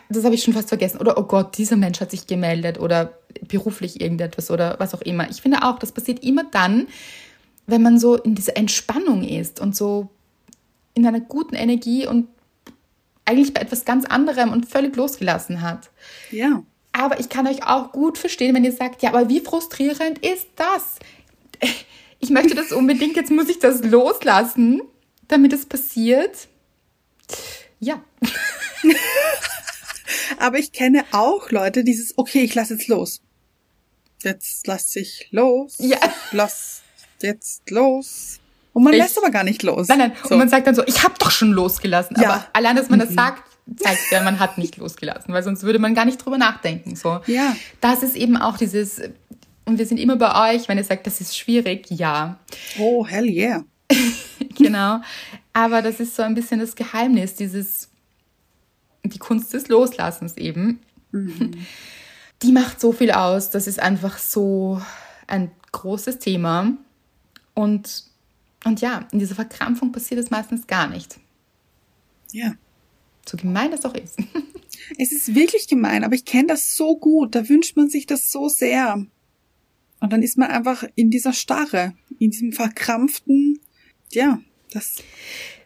das 0.08 0.24
habe 0.24 0.34
ich 0.34 0.42
schon 0.42 0.54
fast 0.54 0.68
vergessen. 0.68 0.98
Oder, 0.98 1.16
oh 1.18 1.22
Gott, 1.22 1.56
dieser 1.56 1.76
Mensch 1.76 2.00
hat 2.00 2.10
sich 2.10 2.26
gemeldet 2.26 2.78
oder 2.78 3.18
beruflich 3.48 4.00
irgendetwas 4.00 4.50
oder 4.50 4.76
was 4.78 4.94
auch 4.94 5.02
immer. 5.02 5.30
Ich 5.30 5.40
finde 5.40 5.62
auch, 5.62 5.78
das 5.78 5.92
passiert 5.92 6.22
immer 6.22 6.44
dann, 6.50 6.88
wenn 7.66 7.82
man 7.82 7.98
so 7.98 8.16
in 8.16 8.34
dieser 8.34 8.56
Entspannung 8.56 9.22
ist 9.22 9.60
und 9.60 9.76
so 9.76 10.08
in 10.94 11.06
einer 11.06 11.20
guten 11.20 11.54
Energie 11.54 12.06
und 12.06 12.28
eigentlich 13.24 13.54
bei 13.54 13.60
etwas 13.60 13.84
ganz 13.84 14.04
anderem 14.04 14.52
und 14.52 14.68
völlig 14.68 14.96
losgelassen 14.96 15.62
hat. 15.62 15.90
Ja. 16.30 16.62
Aber 16.92 17.20
ich 17.20 17.28
kann 17.28 17.46
euch 17.46 17.66
auch 17.66 17.92
gut 17.92 18.18
verstehen, 18.18 18.54
wenn 18.54 18.64
ihr 18.64 18.72
sagt, 18.72 19.02
ja, 19.02 19.10
aber 19.10 19.28
wie 19.28 19.40
frustrierend 19.40 20.18
ist 20.18 20.48
das? 20.56 20.98
Ich 22.18 22.30
möchte 22.30 22.54
das 22.54 22.72
unbedingt, 22.72 23.16
jetzt 23.16 23.30
muss 23.30 23.48
ich 23.48 23.58
das 23.58 23.82
loslassen, 23.82 24.82
damit 25.28 25.52
es 25.52 25.64
passiert. 25.64 26.48
Ja, 27.80 28.02
Aber 30.38 30.58
ich 30.58 30.72
kenne 30.72 31.04
auch 31.12 31.50
Leute, 31.50 31.84
dieses, 31.84 32.16
okay, 32.18 32.42
ich 32.42 32.54
lass 32.54 32.70
jetzt 32.70 32.88
los. 32.88 33.20
Jetzt 34.22 34.66
lass 34.66 34.94
ich 34.96 35.28
los. 35.30 35.76
Ja. 35.78 35.98
Lass 36.32 36.81
jetzt 37.22 37.70
los. 37.70 38.38
Und 38.72 38.84
man 38.84 38.92
Ich- 38.94 39.00
lässt 39.00 39.18
aber 39.18 39.30
gar 39.30 39.44
nicht 39.44 39.62
los. 39.62 39.88
nein, 39.88 39.98
nein. 39.98 40.12
So. 40.24 40.30
Und 40.34 40.38
man 40.38 40.48
sagt 40.48 40.66
dann 40.66 40.74
so, 40.74 40.82
ich 40.86 41.02
habe 41.02 41.14
doch 41.18 41.30
schon 41.30 41.52
losgelassen. 41.52 42.16
Ja. 42.20 42.30
Aber 42.30 42.44
allein, 42.52 42.76
dass 42.76 42.88
man 42.88 42.98
das 42.98 43.12
sagt, 43.12 43.42
zeigt 43.76 44.00
ja, 44.10 44.22
man 44.22 44.40
hat 44.40 44.58
nicht 44.58 44.76
losgelassen, 44.78 45.32
weil 45.34 45.42
sonst 45.42 45.62
würde 45.62 45.78
man 45.78 45.94
gar 45.94 46.04
nicht 46.04 46.18
drüber 46.18 46.38
nachdenken. 46.38 46.96
So. 46.96 47.20
Ja. 47.26 47.54
Das 47.80 48.02
ist 48.02 48.16
eben 48.16 48.36
auch 48.36 48.56
dieses, 48.56 49.00
und 49.66 49.78
wir 49.78 49.86
sind 49.86 49.98
immer 49.98 50.16
bei 50.16 50.54
euch, 50.54 50.68
wenn 50.68 50.78
ihr 50.78 50.84
sagt, 50.84 51.06
das 51.06 51.20
ist 51.20 51.36
schwierig, 51.36 51.86
ja. 51.90 52.38
oh, 52.78 53.06
hell 53.06 53.26
yeah. 53.26 53.64
Genau. 54.56 55.00
Aber 55.52 55.82
das 55.82 56.00
ist 56.00 56.16
so 56.16 56.22
ein 56.22 56.34
bisschen 56.34 56.60
das 56.60 56.74
Geheimnis, 56.74 57.34
dieses, 57.34 57.88
die 59.04 59.18
Kunst 59.18 59.52
des 59.54 59.68
Loslassens 59.68 60.36
eben. 60.36 60.80
Die 62.42 62.52
macht 62.52 62.80
so 62.80 62.92
viel 62.92 63.10
aus. 63.12 63.50
Das 63.50 63.66
ist 63.66 63.78
einfach 63.80 64.18
so 64.18 64.80
ein 65.26 65.50
großes 65.72 66.18
Thema. 66.18 66.72
Und, 67.54 68.04
und 68.64 68.80
ja, 68.80 69.06
in 69.12 69.18
dieser 69.18 69.34
Verkrampfung 69.34 69.92
passiert 69.92 70.20
es 70.20 70.30
meistens 70.30 70.66
gar 70.66 70.88
nicht. 70.88 71.18
Ja. 72.32 72.54
So 73.26 73.36
gemein 73.36 73.70
das 73.70 73.84
auch 73.84 73.94
ist. 73.94 74.18
Es 74.98 75.12
ist 75.12 75.34
wirklich 75.34 75.68
gemein, 75.68 76.02
aber 76.02 76.14
ich 76.14 76.24
kenne 76.24 76.48
das 76.48 76.76
so 76.76 76.96
gut. 76.96 77.34
Da 77.34 77.48
wünscht 77.48 77.76
man 77.76 77.88
sich 77.88 78.06
das 78.06 78.32
so 78.32 78.48
sehr. 78.48 79.06
Und 80.00 80.12
dann 80.12 80.22
ist 80.22 80.36
man 80.36 80.50
einfach 80.50 80.84
in 80.96 81.10
dieser 81.10 81.32
Starre, 81.32 81.94
in 82.18 82.30
diesem 82.30 82.52
verkrampften, 82.52 83.60
ja, 84.10 84.40
das, 84.72 84.96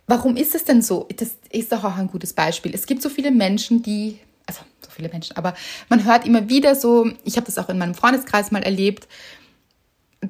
Warum 0.07 0.37
ist 0.37 0.55
es 0.55 0.65
denn 0.65 0.83
so? 0.83 1.09
Das 1.17 1.37
ist 1.51 1.73
doch 1.73 1.83
auch 1.83 1.97
ein 1.97 2.07
gutes 2.07 2.33
Beispiel. 2.33 2.73
Es 2.75 2.87
gibt 2.87 3.03
so 3.03 3.09
viele 3.09 3.33
Menschen, 3.33 3.83
die, 3.83 4.19
also 4.47 4.61
so 4.81 4.91
viele 4.91 5.09
Menschen, 5.09 5.37
aber 5.37 5.55
man 5.89 6.05
hört 6.05 6.27
immer 6.27 6.49
wieder 6.49 6.77
so, 6.77 7.11
ich 7.25 7.37
habe 7.37 7.47
das 7.47 7.59
auch 7.59 7.69
in 7.69 7.79
meinem 7.79 7.95
Freundeskreis 7.95 8.53
mal 8.53 8.63
erlebt, 8.63 9.09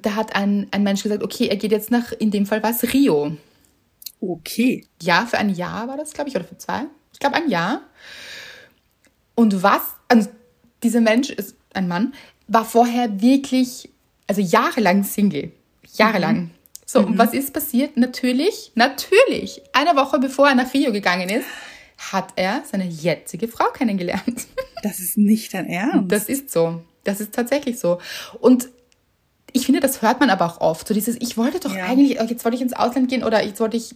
da 0.02 0.14
hat 0.14 0.34
ein, 0.34 0.66
ein 0.70 0.82
Mensch 0.82 1.02
gesagt, 1.02 1.22
okay, 1.22 1.46
er 1.48 1.56
geht 1.56 1.72
jetzt 1.72 1.90
nach, 1.90 2.12
in 2.12 2.30
dem 2.30 2.46
Fall 2.46 2.62
war 2.62 2.70
es 2.70 2.92
Rio. 2.92 3.36
okay. 4.20 4.86
Ja, 5.00 5.26
für 5.26 5.38
ein 5.38 5.50
Jahr 5.50 5.88
war 5.88 5.96
das, 5.96 6.12
glaube 6.12 6.28
ich, 6.30 6.36
oder 6.36 6.44
für 6.44 6.58
zwei. 6.58 6.84
Ich 7.12 7.18
glaube, 7.18 7.36
ein 7.36 7.48
Jahr. 7.48 7.82
Und 9.34 9.62
was, 9.62 9.82
also 10.08 10.28
dieser 10.82 11.00
Mensch 11.00 11.30
ist 11.30 11.56
ein 11.72 11.88
Mann, 11.88 12.14
war 12.48 12.64
vorher 12.64 13.20
wirklich, 13.20 13.88
also 14.26 14.40
jahrelang 14.40 15.04
Single. 15.04 15.52
Jahrelang. 15.94 16.50
So, 16.84 17.00
und 17.00 17.18
was 17.18 17.34
ist 17.34 17.52
passiert? 17.52 17.96
Natürlich, 17.96 18.72
natürlich, 18.76 19.60
eine 19.72 19.96
Woche 19.96 20.20
bevor 20.20 20.48
er 20.48 20.54
nach 20.54 20.72
Rio 20.72 20.92
gegangen 20.92 21.28
ist, 21.28 21.46
hat 21.98 22.32
er 22.36 22.62
seine 22.64 22.86
jetzige 22.86 23.48
Frau 23.48 23.66
kennengelernt. 23.72 24.46
Das 24.82 25.00
ist 25.00 25.18
nicht 25.18 25.52
dein 25.54 25.66
Ernst. 25.68 26.12
Das 26.12 26.28
ist 26.28 26.50
so. 26.50 26.82
Das 27.02 27.20
ist 27.20 27.34
tatsächlich 27.34 27.78
so. 27.78 27.98
Und 28.40 28.68
ich 29.56 29.66
finde, 29.66 29.80
das 29.80 30.02
hört 30.02 30.20
man 30.20 30.30
aber 30.30 30.44
auch 30.46 30.60
oft. 30.60 30.86
So 30.86 30.94
dieses, 30.94 31.16
ich 31.20 31.36
wollte 31.36 31.58
doch 31.60 31.74
Ja. 31.74 31.84
eigentlich, 31.86 32.18
jetzt 32.30 32.44
wollte 32.44 32.56
ich 32.56 32.62
ins 32.62 32.72
Ausland 32.74 33.08
gehen 33.08 33.24
oder 33.24 33.42
jetzt 33.44 33.58
wollte 33.60 33.76
ich, 33.76 33.94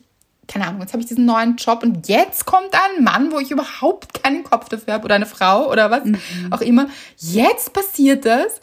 keine 0.49 0.67
Ahnung, 0.67 0.81
jetzt 0.81 0.93
habe 0.93 1.03
ich 1.03 1.09
diesen 1.09 1.27
neuen 1.27 1.57
Job 1.57 1.83
und 1.83 2.09
jetzt 2.09 2.45
kommt 2.47 2.71
ein 2.73 3.05
Mann, 3.05 3.31
wo 3.31 3.39
ich 3.39 3.51
überhaupt 3.51 4.23
keinen 4.23 4.43
Kopf 4.43 4.69
dafür 4.69 4.95
habe 4.95 5.05
oder 5.05 5.15
eine 5.15 5.27
Frau 5.27 5.71
oder 5.71 5.91
was 5.91 6.03
auch 6.51 6.61
immer. 6.61 6.89
Jetzt 7.19 7.73
passiert 7.73 8.25
das. 8.25 8.61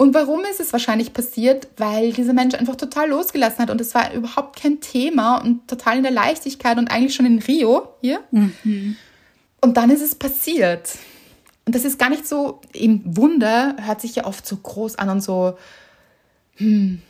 Und 0.00 0.14
warum 0.14 0.42
ist 0.48 0.60
es 0.60 0.72
wahrscheinlich 0.72 1.12
passiert? 1.12 1.66
Weil 1.76 2.12
dieser 2.12 2.32
Mensch 2.32 2.54
einfach 2.54 2.76
total 2.76 3.08
losgelassen 3.10 3.58
hat 3.58 3.70
und 3.70 3.80
es 3.80 3.94
war 3.96 4.12
überhaupt 4.14 4.62
kein 4.62 4.80
Thema 4.80 5.38
und 5.38 5.66
total 5.66 5.96
in 5.96 6.04
der 6.04 6.12
Leichtigkeit 6.12 6.78
und 6.78 6.88
eigentlich 6.88 7.14
schon 7.16 7.26
in 7.26 7.40
Rio 7.40 7.88
hier. 8.00 8.20
Und 9.60 9.76
dann 9.76 9.90
ist 9.90 10.00
es 10.02 10.14
passiert. 10.14 10.90
Und 11.66 11.74
das 11.74 11.84
ist 11.84 11.98
gar 11.98 12.10
nicht 12.10 12.26
so, 12.28 12.60
im 12.72 13.02
Wunder 13.04 13.74
hört 13.84 14.00
sich 14.00 14.14
ja 14.14 14.24
oft 14.24 14.46
so 14.46 14.56
groß 14.56 14.96
an 15.00 15.08
und 15.10 15.20
so, 15.20 15.58
hm, 16.58 17.02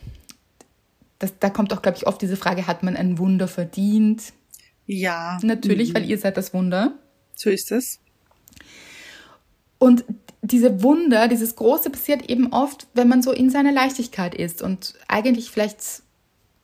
das, 1.19 1.33
da 1.39 1.49
kommt 1.49 1.73
auch, 1.73 1.81
glaube 1.81 1.97
ich, 1.97 2.07
oft 2.07 2.21
diese 2.21 2.37
Frage, 2.37 2.65
hat 2.65 2.81
man 2.81 2.95
ein 2.95 3.17
Wunder 3.17 3.47
verdient? 3.47 4.33
Ja. 4.85 5.37
Natürlich, 5.43 5.89
mhm. 5.89 5.95
weil 5.95 6.09
ihr 6.09 6.17
seid 6.17 6.37
das 6.37 6.53
Wunder. 6.53 6.97
So 7.35 7.49
ist 7.49 7.71
es. 7.71 7.99
Und 9.77 10.05
diese 10.41 10.81
Wunder, 10.81 11.27
dieses 11.27 11.55
Große 11.55 11.89
passiert 11.89 12.29
eben 12.29 12.51
oft, 12.53 12.87
wenn 12.93 13.07
man 13.07 13.21
so 13.21 13.31
in 13.31 13.49
seiner 13.49 13.71
Leichtigkeit 13.71 14.33
ist 14.33 14.61
und 14.61 14.95
eigentlich 15.07 15.51
vielleicht 15.51 16.03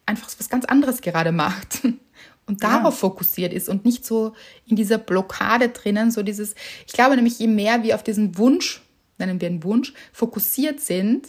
einfach 0.06 0.28
was 0.38 0.50
ganz 0.50 0.66
anderes 0.66 1.02
gerade 1.02 1.32
macht 1.32 1.82
und 2.46 2.64
darauf 2.64 2.94
ja. 2.94 3.00
fokussiert 3.00 3.54
ist 3.54 3.70
und 3.70 3.86
nicht 3.86 4.06
so 4.06 4.34
in 4.66 4.76
dieser 4.76 4.98
Blockade 4.98 5.70
drinnen, 5.70 6.12
so 6.12 6.24
dieses, 6.24 6.56
ich 6.88 6.94
glaube 6.94 7.16
nämlich, 7.16 7.40
je 7.40 7.48
mehr 7.48 7.84
wir 7.84 7.96
auf 7.96 8.04
diesen 8.04 8.38
Wunsch, 8.38 8.82
nennen 9.18 9.42
wir 9.42 9.50
einen 9.50 9.64
Wunsch, 9.64 9.94
fokussiert 10.14 10.80
sind, 10.80 11.28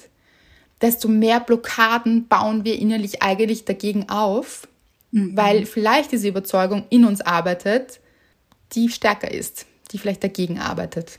desto 0.80 1.08
mehr 1.08 1.40
Blockaden 1.40 2.28
bauen 2.28 2.64
wir 2.64 2.78
innerlich 2.78 3.22
eigentlich 3.22 3.64
dagegen 3.64 4.08
auf, 4.08 4.68
mhm. 5.10 5.36
weil 5.36 5.66
vielleicht 5.66 6.12
diese 6.12 6.28
Überzeugung 6.28 6.84
in 6.90 7.04
uns 7.04 7.20
arbeitet, 7.20 8.00
die 8.72 8.88
stärker 8.88 9.30
ist, 9.30 9.66
die 9.92 9.98
vielleicht 9.98 10.22
dagegen 10.22 10.58
arbeitet. 10.58 11.18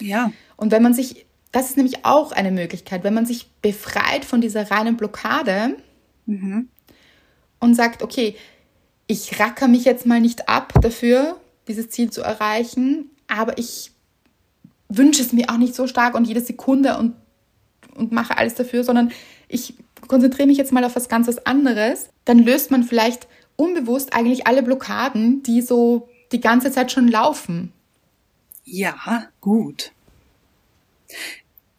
Ja. 0.00 0.32
Und 0.56 0.72
wenn 0.72 0.82
man 0.82 0.94
sich, 0.94 1.26
das 1.52 1.70
ist 1.70 1.76
nämlich 1.76 2.04
auch 2.04 2.32
eine 2.32 2.50
Möglichkeit, 2.50 3.04
wenn 3.04 3.14
man 3.14 3.26
sich 3.26 3.48
befreit 3.62 4.24
von 4.24 4.40
dieser 4.40 4.70
reinen 4.70 4.96
Blockade 4.96 5.76
mhm. 6.26 6.68
und 7.60 7.74
sagt, 7.74 8.02
okay, 8.02 8.36
ich 9.06 9.38
racker 9.38 9.68
mich 9.68 9.84
jetzt 9.84 10.06
mal 10.06 10.20
nicht 10.20 10.48
ab 10.48 10.72
dafür, 10.80 11.40
dieses 11.68 11.90
Ziel 11.90 12.10
zu 12.10 12.22
erreichen, 12.22 13.10
aber 13.28 13.58
ich 13.58 13.92
wünsche 14.88 15.22
es 15.22 15.32
mir 15.32 15.50
auch 15.50 15.56
nicht 15.56 15.74
so 15.74 15.86
stark 15.86 16.14
und 16.14 16.26
jede 16.26 16.40
Sekunde 16.40 16.98
und, 16.98 17.14
und 17.94 18.12
mache 18.12 18.36
alles 18.36 18.54
dafür, 18.54 18.84
sondern 18.84 19.12
ich 19.48 19.74
konzentriere 20.08 20.48
mich 20.48 20.58
jetzt 20.58 20.72
mal 20.72 20.84
auf 20.84 20.96
was 20.96 21.08
ganz 21.08 21.28
anderes, 21.38 22.08
dann 22.24 22.38
löst 22.38 22.70
man 22.70 22.82
vielleicht 22.84 23.28
unbewusst 23.56 24.12
eigentlich 24.14 24.46
alle 24.46 24.62
Blockaden, 24.62 25.42
die 25.42 25.60
so 25.62 26.08
die 26.32 26.40
ganze 26.40 26.70
Zeit 26.70 26.90
schon 26.90 27.08
laufen. 27.08 27.72
Ja, 28.64 29.28
gut. 29.40 29.92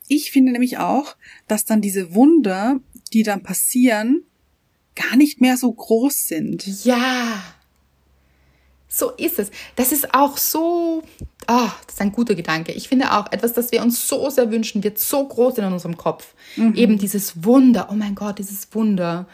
Ich 0.07 0.32
finde 0.32 0.51
nämlich 0.51 0.78
auch, 0.78 1.16
dass 1.47 1.66
dann 1.66 1.82
diese 1.82 2.14
Wunder, 2.14 2.80
die 3.14 3.24
dann 3.24 3.41
passieren, 3.41 4.24
gar 4.95 5.16
nicht 5.16 5.41
mehr 5.41 5.57
so 5.57 5.72
groß 5.72 6.28
sind. 6.28 6.86
Ja. 6.86 7.41
So 8.95 9.09
ist 9.09 9.39
es. 9.39 9.49
Das 9.75 9.91
ist 9.91 10.13
auch 10.13 10.37
so, 10.37 11.01
oh, 11.47 11.69
das 11.87 11.95
ist 11.95 12.01
ein 12.01 12.11
guter 12.11 12.35
Gedanke. 12.35 12.73
Ich 12.73 12.87
finde 12.87 13.11
auch, 13.11 13.31
etwas, 13.31 13.53
das 13.53 13.71
wir 13.71 13.81
uns 13.81 14.07
so 14.07 14.29
sehr 14.29 14.51
wünschen, 14.51 14.83
wird 14.83 14.99
so 14.99 15.27
groß 15.27 15.57
in 15.57 15.65
unserem 15.65 15.97
Kopf. 15.97 16.35
Mhm. 16.57 16.75
Eben 16.75 16.97
dieses 16.99 17.43
Wunder. 17.43 17.87
Oh 17.89 17.95
mein 17.95 18.13
Gott, 18.13 18.37
dieses 18.37 18.67
Wunder. 18.75 19.25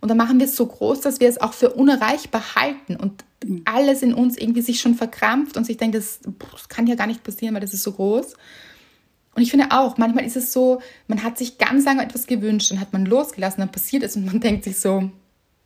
Und 0.00 0.08
dann 0.08 0.16
machen 0.16 0.38
wir 0.38 0.46
es 0.46 0.56
so 0.56 0.64
groß, 0.64 1.02
dass 1.02 1.20
wir 1.20 1.28
es 1.28 1.38
auch 1.38 1.52
für 1.52 1.74
unerreichbar 1.74 2.54
halten 2.54 2.96
und 2.96 3.22
mhm. 3.44 3.60
alles 3.66 4.00
in 4.00 4.14
uns 4.14 4.38
irgendwie 4.38 4.62
sich 4.62 4.80
schon 4.80 4.94
verkrampft 4.94 5.58
und 5.58 5.64
sich 5.66 5.76
denkt, 5.76 5.94
das, 5.94 6.20
das 6.50 6.70
kann 6.70 6.86
ja 6.86 6.94
gar 6.94 7.06
nicht 7.06 7.22
passieren, 7.22 7.52
weil 7.52 7.60
das 7.60 7.74
ist 7.74 7.82
so 7.82 7.92
groß. 7.92 8.32
Und 9.34 9.42
ich 9.42 9.50
finde 9.50 9.72
auch, 9.72 9.98
manchmal 9.98 10.24
ist 10.24 10.36
es 10.38 10.54
so, 10.54 10.80
man 11.06 11.22
hat 11.22 11.36
sich 11.36 11.58
ganz 11.58 11.84
lange 11.84 12.02
etwas 12.02 12.26
gewünscht, 12.26 12.70
dann 12.70 12.80
hat 12.80 12.94
man 12.94 13.04
losgelassen, 13.04 13.60
dann 13.60 13.72
passiert 13.72 14.04
es 14.04 14.16
und 14.16 14.24
man 14.24 14.40
denkt 14.40 14.64
sich 14.64 14.80
so, 14.80 15.10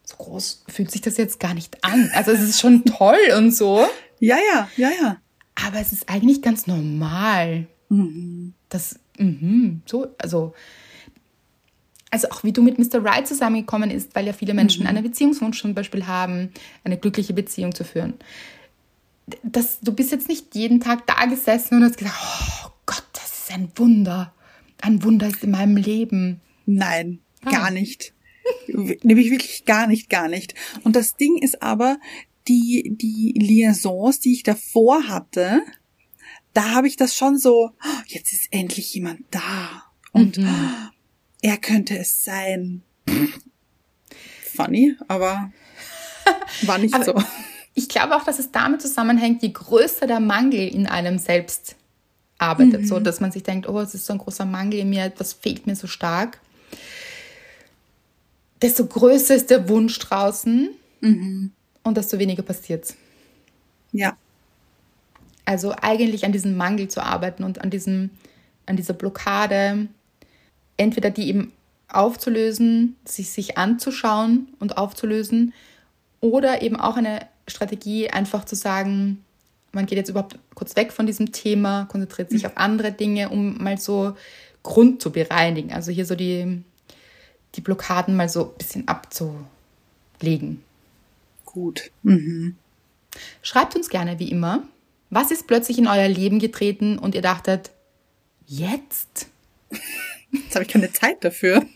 so 0.07 0.17
groß 0.17 0.65
fühlt 0.69 0.91
sich 0.91 1.01
das 1.01 1.17
jetzt 1.17 1.41
gar 1.41 1.53
nicht 1.53 1.85
an. 1.85 2.11
Also 2.15 2.31
es 2.31 2.41
ist 2.41 2.61
schon 2.61 2.85
toll 2.99 3.19
und 3.37 3.51
so. 3.55 3.85
Ja, 4.21 4.39
ja, 4.53 4.69
ja, 4.77 4.91
ja. 4.91 5.17
Aber 5.57 5.81
es 5.81 5.93
ist 5.93 6.09
eigentlich 6.09 6.43
ganz 6.43 6.67
normal. 6.67 7.67
Mhm. 7.89 8.55
Das, 8.69 8.99
mh, 9.19 9.81
so, 9.85 10.07
also 10.19 10.55
also 12.11 12.31
auch 12.31 12.45
wie 12.45 12.53
du 12.53 12.63
mit 12.63 12.79
Mr. 12.79 13.05
Right 13.05 13.27
zusammengekommen 13.27 13.91
ist, 13.91 14.15
weil 14.15 14.27
ja 14.27 14.33
viele 14.33 14.55
Menschen 14.55 14.85
mhm. 14.85 14.89
einen 14.89 15.03
Beziehungswunsch 15.03 15.61
zum 15.61 15.75
Beispiel 15.75 16.07
haben, 16.07 16.51
eine 16.85 16.97
glückliche 16.97 17.35
Beziehung 17.35 17.75
zu 17.75 17.85
führen. 17.85 18.15
Das, 19.43 19.81
du 19.81 19.93
bist 19.93 20.13
jetzt 20.13 20.29
nicht 20.29 20.55
jeden 20.55 20.81
Tag 20.81 21.07
da 21.07 21.27
gesessen 21.27 21.77
und 21.77 21.85
hast 21.85 21.99
gesagt, 21.99 22.17
oh 22.17 22.71
Gott, 22.87 23.05
das 23.13 23.25
ist 23.25 23.53
ein 23.53 23.71
Wunder. 23.75 24.33
Ein 24.81 25.03
Wunder 25.03 25.27
ist 25.27 25.43
in 25.43 25.51
meinem 25.51 25.77
Leben. 25.77 26.41
Nein, 26.65 27.19
ah. 27.45 27.51
gar 27.51 27.71
nicht. 27.71 28.13
Nämlich 29.03 29.31
wirklich 29.31 29.65
gar 29.65 29.87
nicht, 29.87 30.11
gar 30.11 30.29
nicht. 30.29 30.55
Und 30.85 30.97
das 30.97 31.17
Ding 31.17 31.39
ist 31.39 31.63
aber, 31.63 31.99
die, 32.49 32.93
die 32.95 33.35
Liaisons, 33.37 34.21
die 34.21 34.33
ich 34.33 34.43
davor 34.43 35.09
hatte, 35.09 35.63
da 36.55 36.71
habe 36.71 36.87
ich 36.87 36.97
das 36.97 37.17
schon 37.17 37.39
so, 37.39 37.71
oh, 37.71 38.03
jetzt 38.07 38.33
ist 38.33 38.49
endlich 38.53 38.95
jemand 38.95 39.25
da. 39.31 39.85
Und 40.13 40.39
mhm 40.39 40.91
er 41.47 41.57
könnte 41.59 41.97
es 41.97 42.25
sein. 42.25 42.83
Funny, 44.43 44.97
aber 45.07 45.53
war 46.63 46.79
nicht 46.79 46.95
aber 46.95 47.05
so. 47.05 47.15
Ich 47.75 47.89
glaube 47.89 48.17
auch, 48.17 48.25
dass 48.25 48.39
es 48.39 48.51
damit 48.51 48.83
zusammenhängt, 48.83 49.43
je 49.43 49.51
größer 49.51 50.07
der 50.07 50.19
Mangel 50.19 50.67
in 50.67 50.87
einem 50.87 51.19
selbst 51.19 51.77
arbeitet, 52.39 52.83
mhm. 52.83 52.87
so 52.87 53.01
dass 53.01 53.21
man 53.21 53.33
sich 53.33 53.43
denkt, 53.43 53.69
oh, 53.69 53.79
es 53.81 53.95
ist 53.95 54.07
so 54.07 54.15
ein 54.15 54.19
großer 54.19 54.45
Mangel 54.45 54.81
in 54.81 54.91
mir, 54.91 55.05
etwas 55.05 55.35
fehlt 55.35 55.67
mir 55.67 55.77
so 55.77 55.87
stark. 55.87 56.41
Desto 58.63 58.87
größer 58.87 59.35
ist 59.35 59.51
der 59.51 59.69
Wunsch 59.69 59.99
draußen 59.99 60.71
mhm. 61.01 61.53
und 61.83 61.97
desto 61.97 62.19
weniger 62.19 62.43
passiert. 62.43 62.95
Ja. 63.93 64.17
Also 65.45 65.75
eigentlich 65.81 66.25
an 66.25 66.33
diesem 66.33 66.57
Mangel 66.57 66.89
zu 66.89 67.03
arbeiten 67.03 67.45
und 67.45 67.61
an 67.63 67.71
diesem, 67.71 68.11
an 68.67 68.77
dieser 68.77 68.95
Blockade, 68.95 69.89
entweder 70.77 71.11
die 71.11 71.29
eben 71.29 71.53
aufzulösen, 71.89 72.97
sich, 73.05 73.31
sich 73.31 73.57
anzuschauen 73.57 74.49
und 74.59 74.77
aufzulösen, 74.77 75.53
oder 76.21 76.63
eben 76.63 76.77
auch 76.77 76.97
eine 76.97 77.21
Strategie, 77.47 78.11
einfach 78.11 78.45
zu 78.45 78.57
sagen, 78.57 79.25
man 79.73 79.87
geht 79.87 79.99
jetzt 79.99 80.09
überhaupt 80.09 80.39
kurz 80.55 80.75
weg 80.75 80.93
von 80.93 81.07
diesem 81.07 81.33
Thema, 81.33 81.85
konzentriert 81.85 82.31
sich 82.31 82.43
mhm. 82.43 82.49
auf 82.49 82.57
andere 82.57 82.93
Dinge, 82.93 83.29
um 83.29 83.63
mal 83.63 83.79
so 83.79 84.17
Grund 84.63 85.01
zu 85.01 85.13
bereinigen. 85.13 85.73
Also 85.73 85.93
hier 85.93 86.07
so 86.07 86.15
die, 86.15 86.63
die 87.57 87.61
Blockaden 87.61 88.17
mal 88.17 88.29
so 88.29 88.51
ein 88.51 88.59
bisschen 88.59 88.89
abzulegen. 88.89 90.63
Gut. 91.45 91.91
Mhm. 92.03 92.57
Schreibt 93.43 93.77
uns 93.77 93.89
gerne 93.89 94.19
wie 94.19 94.31
immer, 94.31 94.63
was 95.11 95.31
ist 95.31 95.47
plötzlich 95.47 95.79
in 95.79 95.89
euer 95.89 96.09
Leben 96.09 96.39
getreten 96.39 96.99
und 96.99 97.15
ihr 97.15 97.23
dachtet, 97.23 97.71
jetzt? 98.47 99.29
Jetzt 100.33 100.55
habe 100.55 100.65
ich 100.65 100.71
keine 100.71 100.93
Zeit 100.93 101.25
dafür. 101.25 101.65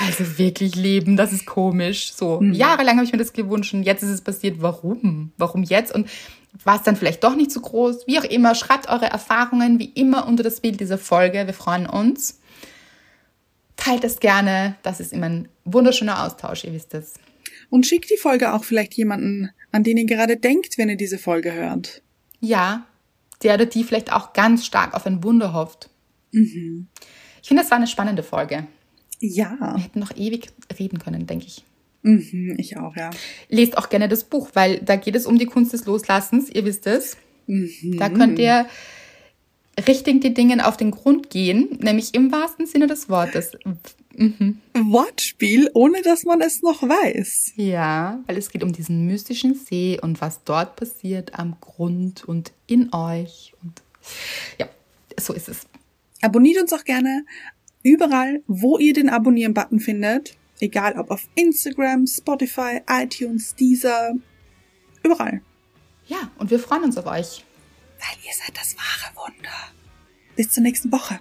Also 0.00 0.38
wirklich 0.38 0.76
leben, 0.76 1.16
das 1.16 1.32
ist 1.32 1.44
komisch. 1.44 2.12
So 2.14 2.40
mhm. 2.40 2.54
jahrelang 2.54 2.96
habe 2.96 3.04
ich 3.04 3.12
mir 3.12 3.18
das 3.18 3.34
gewünscht 3.34 3.74
und 3.74 3.82
jetzt 3.82 4.02
ist 4.02 4.08
es 4.08 4.22
passiert. 4.22 4.62
Warum? 4.62 5.32
Warum 5.36 5.62
jetzt? 5.62 5.94
Und 5.94 6.08
war 6.64 6.76
es 6.76 6.82
dann 6.82 6.96
vielleicht 6.96 7.22
doch 7.22 7.36
nicht 7.36 7.52
so 7.52 7.60
groß? 7.60 8.06
Wie 8.06 8.18
auch 8.18 8.24
immer, 8.24 8.54
schreibt 8.54 8.88
eure 8.88 9.06
Erfahrungen 9.06 9.78
wie 9.78 9.90
immer 9.94 10.26
unter 10.26 10.42
das 10.42 10.60
Bild 10.60 10.80
dieser 10.80 10.98
Folge. 10.98 11.46
Wir 11.46 11.54
freuen 11.54 11.86
uns. 11.86 12.39
Teilt 13.80 14.04
es 14.04 14.20
gerne. 14.20 14.76
Das 14.82 15.00
ist 15.00 15.12
immer 15.12 15.26
ein 15.26 15.48
wunderschöner 15.64 16.24
Austausch, 16.24 16.64
ihr 16.64 16.72
wisst 16.72 16.94
es. 16.94 17.14
Und 17.70 17.86
schickt 17.86 18.10
die 18.10 18.18
Folge 18.18 18.52
auch 18.52 18.62
vielleicht 18.62 18.94
jemanden, 18.94 19.50
an 19.72 19.82
den 19.82 19.96
ihr 19.96 20.06
gerade 20.06 20.36
denkt, 20.36 20.76
wenn 20.76 20.90
ihr 20.90 20.96
diese 20.96 21.18
Folge 21.18 21.52
hört. 21.52 22.02
Ja, 22.40 22.86
der 23.42 23.54
oder 23.54 23.66
die 23.66 23.82
vielleicht 23.82 24.12
auch 24.12 24.34
ganz 24.34 24.66
stark 24.66 24.94
auf 24.94 25.06
ein 25.06 25.24
Wunder 25.24 25.54
hofft. 25.54 25.88
Mhm. 26.32 26.88
Ich 27.40 27.48
finde, 27.48 27.62
das 27.62 27.70
war 27.70 27.78
eine 27.78 27.86
spannende 27.86 28.22
Folge. 28.22 28.66
Ja. 29.18 29.56
Wir 29.58 29.84
hätten 29.84 30.00
noch 30.00 30.14
ewig 30.14 30.48
reden 30.78 30.98
können, 30.98 31.26
denke 31.26 31.46
ich. 31.46 31.64
Mhm, 32.02 32.56
ich 32.58 32.76
auch, 32.76 32.96
ja. 32.96 33.10
Lest 33.48 33.78
auch 33.78 33.88
gerne 33.88 34.08
das 34.08 34.24
Buch, 34.24 34.50
weil 34.54 34.80
da 34.80 34.96
geht 34.96 35.16
es 35.16 35.26
um 35.26 35.38
die 35.38 35.46
Kunst 35.46 35.72
des 35.72 35.86
Loslassens, 35.86 36.50
ihr 36.50 36.64
wisst 36.64 36.86
es. 36.86 37.16
Mhm. 37.46 37.96
Da 37.98 38.10
könnt 38.10 38.38
ihr 38.38 38.66
richtig 39.86 40.20
die 40.20 40.34
Dinge 40.34 40.66
auf 40.66 40.76
den 40.76 40.90
Grund 40.90 41.30
gehen, 41.30 41.78
nämlich 41.80 42.14
im 42.14 42.32
wahrsten 42.32 42.66
Sinne 42.66 42.86
des 42.86 43.08
Wortes. 43.08 43.52
Mhm. 44.16 44.60
Wortspiel, 44.74 45.70
ohne 45.72 46.02
dass 46.02 46.24
man 46.24 46.40
es 46.40 46.62
noch 46.62 46.82
weiß. 46.82 47.52
Ja, 47.56 48.22
weil 48.26 48.36
es 48.36 48.50
geht 48.50 48.62
um 48.62 48.72
diesen 48.72 49.06
mystischen 49.06 49.54
See 49.54 49.98
und 50.00 50.20
was 50.20 50.44
dort 50.44 50.76
passiert 50.76 51.38
am 51.38 51.56
Grund 51.60 52.24
und 52.24 52.52
in 52.66 52.92
euch. 52.92 53.54
Und 53.62 53.82
ja, 54.58 54.68
so 55.18 55.32
ist 55.32 55.48
es. 55.48 55.66
Abonniert 56.22 56.60
uns 56.60 56.72
auch 56.72 56.84
gerne 56.84 57.24
überall, 57.82 58.42
wo 58.46 58.78
ihr 58.78 58.92
den 58.92 59.08
Abonnieren-Button 59.08 59.80
findet. 59.80 60.36
Egal 60.60 60.98
ob 60.98 61.10
auf 61.10 61.22
Instagram, 61.34 62.06
Spotify, 62.06 62.80
iTunes, 62.86 63.54
Deezer, 63.54 64.12
überall. 65.02 65.40
Ja, 66.06 66.30
und 66.38 66.50
wir 66.50 66.58
freuen 66.58 66.84
uns 66.84 66.98
auf 66.98 67.06
euch 67.06 67.44
weil 68.00 68.18
ihr 68.24 68.32
seid 68.32 68.56
das 68.56 68.76
wahre 68.76 69.14
Wunder. 69.16 69.72
Bis 70.36 70.50
zur 70.50 70.62
nächsten 70.62 70.90
Woche. 70.90 71.20